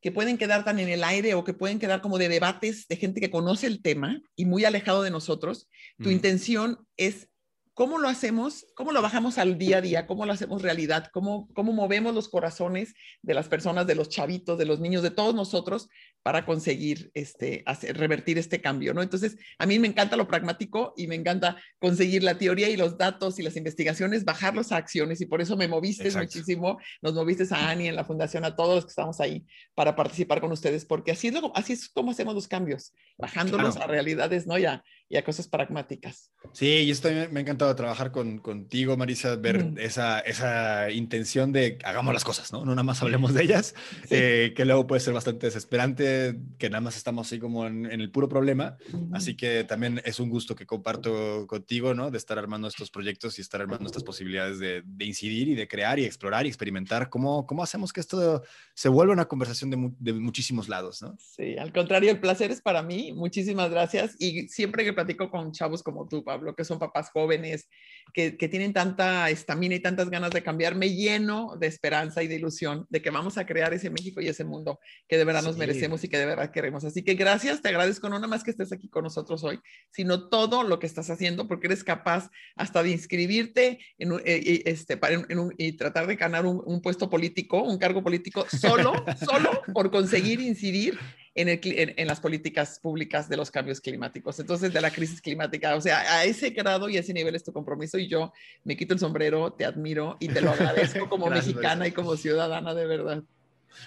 que 0.00 0.10
pueden 0.10 0.36
quedar 0.36 0.64
tan 0.64 0.80
en 0.80 0.88
el 0.88 1.04
aire 1.04 1.34
o 1.34 1.44
que 1.44 1.54
pueden 1.54 1.78
quedar 1.78 2.02
como 2.02 2.18
de 2.18 2.28
debates 2.28 2.88
de 2.88 2.96
gente 2.96 3.20
que 3.20 3.30
conoce 3.30 3.68
el 3.68 3.82
tema 3.82 4.20
y 4.34 4.46
muy 4.46 4.64
alejado 4.64 5.02
de 5.02 5.12
nosotros, 5.12 5.68
tu 5.98 6.10
intención 6.10 6.86
es 6.96 7.28
¿Cómo 7.74 7.98
lo 7.98 8.08
hacemos? 8.08 8.66
¿Cómo 8.74 8.92
lo 8.92 9.00
bajamos 9.00 9.38
al 9.38 9.56
día 9.56 9.78
a 9.78 9.80
día? 9.80 10.06
¿Cómo 10.06 10.26
lo 10.26 10.32
hacemos 10.32 10.60
realidad? 10.60 11.08
¿Cómo, 11.10 11.48
cómo 11.54 11.72
movemos 11.72 12.14
los 12.14 12.28
corazones 12.28 12.92
de 13.22 13.32
las 13.32 13.48
personas, 13.48 13.86
de 13.86 13.94
los 13.94 14.10
chavitos, 14.10 14.58
de 14.58 14.66
los 14.66 14.78
niños, 14.78 15.02
de 15.02 15.10
todos 15.10 15.34
nosotros 15.34 15.88
para 16.22 16.46
conseguir 16.46 17.10
este, 17.14 17.62
hacer, 17.66 17.96
revertir 17.96 18.38
este 18.38 18.60
cambio? 18.60 18.94
¿no? 18.94 19.02
Entonces, 19.02 19.36
a 19.58 19.66
mí 19.66 19.78
me 19.78 19.88
encanta 19.88 20.16
lo 20.16 20.28
pragmático 20.28 20.94
y 20.96 21.06
me 21.06 21.16
encanta 21.16 21.56
conseguir 21.78 22.22
la 22.22 22.38
teoría 22.38 22.68
y 22.68 22.76
los 22.76 22.96
datos 22.96 23.38
y 23.38 23.42
las 23.42 23.56
investigaciones, 23.56 24.24
bajarlos 24.24 24.72
a 24.72 24.76
acciones 24.76 25.20
y 25.20 25.26
por 25.26 25.40
eso 25.40 25.56
me 25.56 25.68
moviste 25.68 26.10
muchísimo, 26.10 26.78
nos 27.00 27.14
moviste 27.14 27.42
a 27.50 27.70
Ani 27.70 27.88
en 27.88 27.96
la 27.96 28.04
fundación, 28.04 28.44
a 28.44 28.54
todos 28.54 28.76
los 28.76 28.84
que 28.84 28.90
estamos 28.90 29.20
ahí 29.20 29.44
para 29.74 29.96
participar 29.96 30.40
con 30.40 30.52
ustedes, 30.52 30.84
porque 30.84 31.12
así 31.12 31.28
es, 31.28 31.34
así 31.54 31.72
es 31.72 31.88
como 31.88 32.10
hacemos 32.10 32.34
los 32.34 32.48
cambios, 32.48 32.92
bajándolos 33.18 33.76
a 33.76 33.86
realidades, 33.86 34.46
¿no? 34.46 34.58
Ya, 34.58 34.82
y 35.12 35.18
a 35.18 35.24
cosas 35.24 35.46
pragmáticas. 35.46 36.32
Sí, 36.54 36.66
y 36.66 36.90
esto 36.90 37.10
me 37.30 37.38
ha 37.38 37.42
encantado 37.42 37.76
trabajar 37.76 38.12
con, 38.12 38.38
contigo, 38.38 38.96
Marisa, 38.96 39.36
ver 39.36 39.74
esa, 39.76 40.20
esa 40.20 40.90
intención 40.90 41.52
de 41.52 41.76
hagamos 41.84 42.14
las 42.14 42.24
cosas, 42.24 42.50
¿no? 42.50 42.64
No 42.64 42.70
nada 42.70 42.82
más 42.82 43.02
hablemos 43.02 43.34
de 43.34 43.42
ellas, 43.42 43.74
eh, 44.08 44.54
que 44.56 44.64
luego 44.64 44.86
puede 44.86 45.02
ser 45.02 45.12
bastante 45.12 45.44
desesperante, 45.48 46.40
que 46.58 46.70
nada 46.70 46.80
más 46.80 46.96
estamos 46.96 47.26
así 47.26 47.38
como 47.38 47.66
en, 47.66 47.84
el 47.84 48.10
puro 48.10 48.26
problema. 48.26 48.78
Así 49.12 49.36
que 49.36 49.64
también 49.64 50.00
es 50.06 50.18
un 50.18 50.30
gusto 50.30 50.56
que 50.56 50.64
comparto 50.64 51.46
contigo, 51.46 51.92
¿no? 51.92 52.10
De 52.10 52.16
estar 52.16 52.38
armando 52.38 52.66
estos 52.66 52.90
proyectos 52.90 53.38
y 53.38 53.42
estar 53.42 53.60
armando 53.60 53.84
estas 53.84 54.04
posibilidades 54.04 54.60
de, 54.60 54.82
de 54.82 55.04
incidir 55.04 55.48
y 55.48 55.54
de 55.54 55.68
crear 55.68 55.98
y 55.98 56.06
explorar 56.06 56.46
y 56.46 56.48
experimentar 56.48 57.10
cómo, 57.10 57.46
cómo 57.46 57.62
hacemos 57.62 57.92
que 57.92 58.00
esto 58.00 58.44
se 58.72 58.88
vuelva 58.88 59.12
una 59.12 59.28
conversación 59.28 59.68
de, 59.68 59.90
de 59.98 60.14
muchísimos 60.14 60.70
lados, 60.70 61.02
¿no? 61.02 61.18
Sí, 61.18 61.58
al 61.58 61.70
contrario, 61.70 62.10
el 62.10 62.18
placer 62.18 62.50
es 62.50 62.62
para 62.62 62.82
mí. 62.82 63.12
Muchísimas 63.12 63.70
gracias. 63.70 64.16
Y 64.18 64.48
siempre 64.48 64.84
que 64.84 65.01
platico 65.04 65.30
con 65.30 65.52
chavos 65.52 65.82
como 65.82 66.06
tú, 66.06 66.22
Pablo, 66.22 66.54
que 66.54 66.64
son 66.64 66.78
papás 66.78 67.10
jóvenes, 67.10 67.68
que, 68.12 68.36
que 68.36 68.48
tienen 68.48 68.72
tanta 68.72 69.30
estamina 69.30 69.74
y 69.74 69.80
tantas 69.80 70.10
ganas 70.10 70.30
de 70.30 70.42
cambiar, 70.42 70.74
me 70.74 70.94
lleno 70.94 71.56
de 71.58 71.66
esperanza 71.66 72.22
y 72.22 72.28
de 72.28 72.36
ilusión 72.36 72.86
de 72.90 73.02
que 73.02 73.10
vamos 73.10 73.38
a 73.38 73.46
crear 73.46 73.72
ese 73.72 73.90
México 73.90 74.20
y 74.20 74.28
ese 74.28 74.44
mundo 74.44 74.80
que 75.08 75.16
de 75.16 75.24
verdad 75.24 75.42
nos 75.42 75.56
merecemos 75.56 76.04
y 76.04 76.08
que 76.08 76.18
de 76.18 76.26
verdad 76.26 76.50
queremos. 76.50 76.84
Así 76.84 77.02
que 77.02 77.14
gracias, 77.14 77.62
te 77.62 77.68
agradezco 77.68 78.08
no 78.08 78.16
nada 78.16 78.28
más 78.28 78.44
que 78.44 78.50
estés 78.50 78.72
aquí 78.72 78.88
con 78.88 79.04
nosotros 79.04 79.44
hoy, 79.44 79.60
sino 79.90 80.28
todo 80.28 80.62
lo 80.62 80.78
que 80.78 80.86
estás 80.86 81.10
haciendo, 81.10 81.48
porque 81.48 81.66
eres 81.66 81.84
capaz 81.84 82.30
hasta 82.56 82.82
de 82.82 82.90
inscribirte 82.90 83.78
en, 83.98 84.12
eh, 84.24 84.62
este, 84.66 84.96
para, 84.96 85.24
y 85.58 85.72
tratar 85.72 86.06
de 86.06 86.16
ganar 86.16 86.46
un, 86.46 86.62
un 86.64 86.80
puesto 86.80 87.08
político, 87.08 87.62
un 87.62 87.78
cargo 87.78 88.02
político, 88.02 88.46
solo, 88.48 88.92
solo 89.24 89.62
por 89.72 89.90
conseguir 89.90 90.40
incidir 90.40 90.98
en, 91.34 91.48
el, 91.48 91.60
en, 91.96 92.06
las 92.06 92.20
políticas 92.20 92.78
públicas 92.80 93.28
de 93.28 93.36
los 93.36 93.50
cambios 93.50 93.80
climáticos. 93.80 94.38
Entonces, 94.38 94.72
de 94.72 94.80
la 94.80 94.90
crisis 94.90 95.20
climática, 95.20 95.74
o 95.74 95.80
sea, 95.80 96.00
a 96.18 96.24
ese 96.24 96.50
grado 96.50 96.88
y 96.88 96.96
a 96.96 97.00
ese 97.00 97.14
nivel 97.14 97.34
es 97.34 97.44
tu 97.44 97.52
compromiso 97.52 97.91
y 97.98 98.08
yo 98.08 98.32
me 98.64 98.76
quito 98.76 98.94
el 98.94 99.00
sombrero, 99.00 99.52
te 99.52 99.64
admiro 99.64 100.16
y 100.20 100.28
te 100.28 100.40
lo 100.40 100.50
agradezco 100.50 101.08
como 101.08 101.26
mexicana 101.30 101.86
y 101.86 101.92
como 101.92 102.16
ciudadana 102.16 102.74
de 102.74 102.86
verdad. 102.86 103.22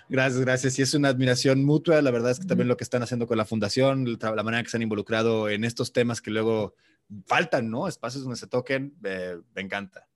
Gracias, 0.09 0.41
gracias. 0.41 0.79
Y 0.79 0.81
es 0.81 0.93
una 0.93 1.09
admiración 1.09 1.63
mutua. 1.63 2.01
La 2.01 2.11
verdad 2.11 2.31
es 2.31 2.39
que 2.39 2.47
también 2.47 2.67
lo 2.67 2.77
que 2.77 2.83
están 2.83 3.03
haciendo 3.03 3.27
con 3.27 3.37
la 3.37 3.45
fundación, 3.45 4.17
la 4.19 4.43
manera 4.43 4.63
que 4.63 4.69
se 4.69 4.77
han 4.77 4.83
involucrado 4.83 5.47
en 5.49 5.63
estos 5.63 5.93
temas 5.93 6.21
que 6.21 6.31
luego 6.31 6.75
faltan, 7.27 7.69
¿no? 7.69 7.87
Espacios 7.87 8.23
donde 8.23 8.37
se 8.37 8.47
toquen, 8.47 8.95
eh, 9.03 9.37
me 9.53 9.61
encanta. 9.61 10.07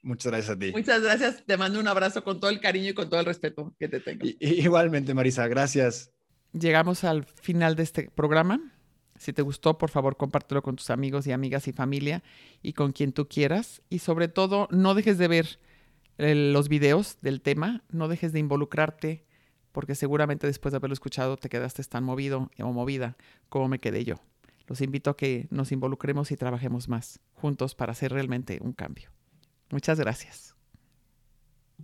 Muchas 0.00 0.32
gracias 0.32 0.56
a 0.56 0.58
ti. 0.58 0.72
Muchas 0.72 1.02
gracias. 1.02 1.44
Te 1.44 1.56
mando 1.56 1.80
un 1.80 1.88
abrazo 1.88 2.24
con 2.24 2.40
todo 2.40 2.50
el 2.50 2.60
cariño 2.60 2.90
y 2.90 2.94
con 2.94 3.10
todo 3.10 3.20
el 3.20 3.26
respeto 3.26 3.74
que 3.78 3.88
te 3.88 4.00
tengo. 4.00 4.24
igualmente, 4.40 5.12
Marisa. 5.12 5.46
Gracias 5.48 6.14
llegamos 6.54 7.04
al 7.04 7.24
final 7.24 7.76
de 7.76 7.82
este 7.82 8.10
programa. 8.14 8.73
Si 9.16 9.32
te 9.32 9.42
gustó, 9.42 9.78
por 9.78 9.90
favor, 9.90 10.16
compártelo 10.16 10.62
con 10.62 10.76
tus 10.76 10.90
amigos 10.90 11.26
y 11.26 11.32
amigas 11.32 11.68
y 11.68 11.72
familia 11.72 12.22
y 12.62 12.72
con 12.72 12.92
quien 12.92 13.12
tú 13.12 13.28
quieras. 13.28 13.82
Y 13.88 14.00
sobre 14.00 14.28
todo, 14.28 14.68
no 14.70 14.94
dejes 14.94 15.18
de 15.18 15.28
ver 15.28 15.58
los 16.18 16.68
videos 16.68 17.18
del 17.22 17.40
tema, 17.40 17.82
no 17.90 18.08
dejes 18.08 18.32
de 18.32 18.40
involucrarte, 18.40 19.24
porque 19.72 19.94
seguramente 19.94 20.46
después 20.46 20.72
de 20.72 20.76
haberlo 20.76 20.94
escuchado 20.94 21.36
te 21.36 21.48
quedaste 21.48 21.82
tan 21.84 22.04
movido 22.04 22.50
o 22.58 22.72
movida 22.72 23.16
como 23.48 23.68
me 23.68 23.80
quedé 23.80 24.04
yo. 24.04 24.16
Los 24.66 24.80
invito 24.80 25.10
a 25.10 25.16
que 25.16 25.46
nos 25.50 25.72
involucremos 25.72 26.30
y 26.30 26.36
trabajemos 26.36 26.88
más 26.88 27.20
juntos 27.34 27.74
para 27.74 27.92
hacer 27.92 28.12
realmente 28.12 28.58
un 28.62 28.72
cambio. 28.72 29.10
Muchas 29.70 29.98
gracias. 29.98 30.53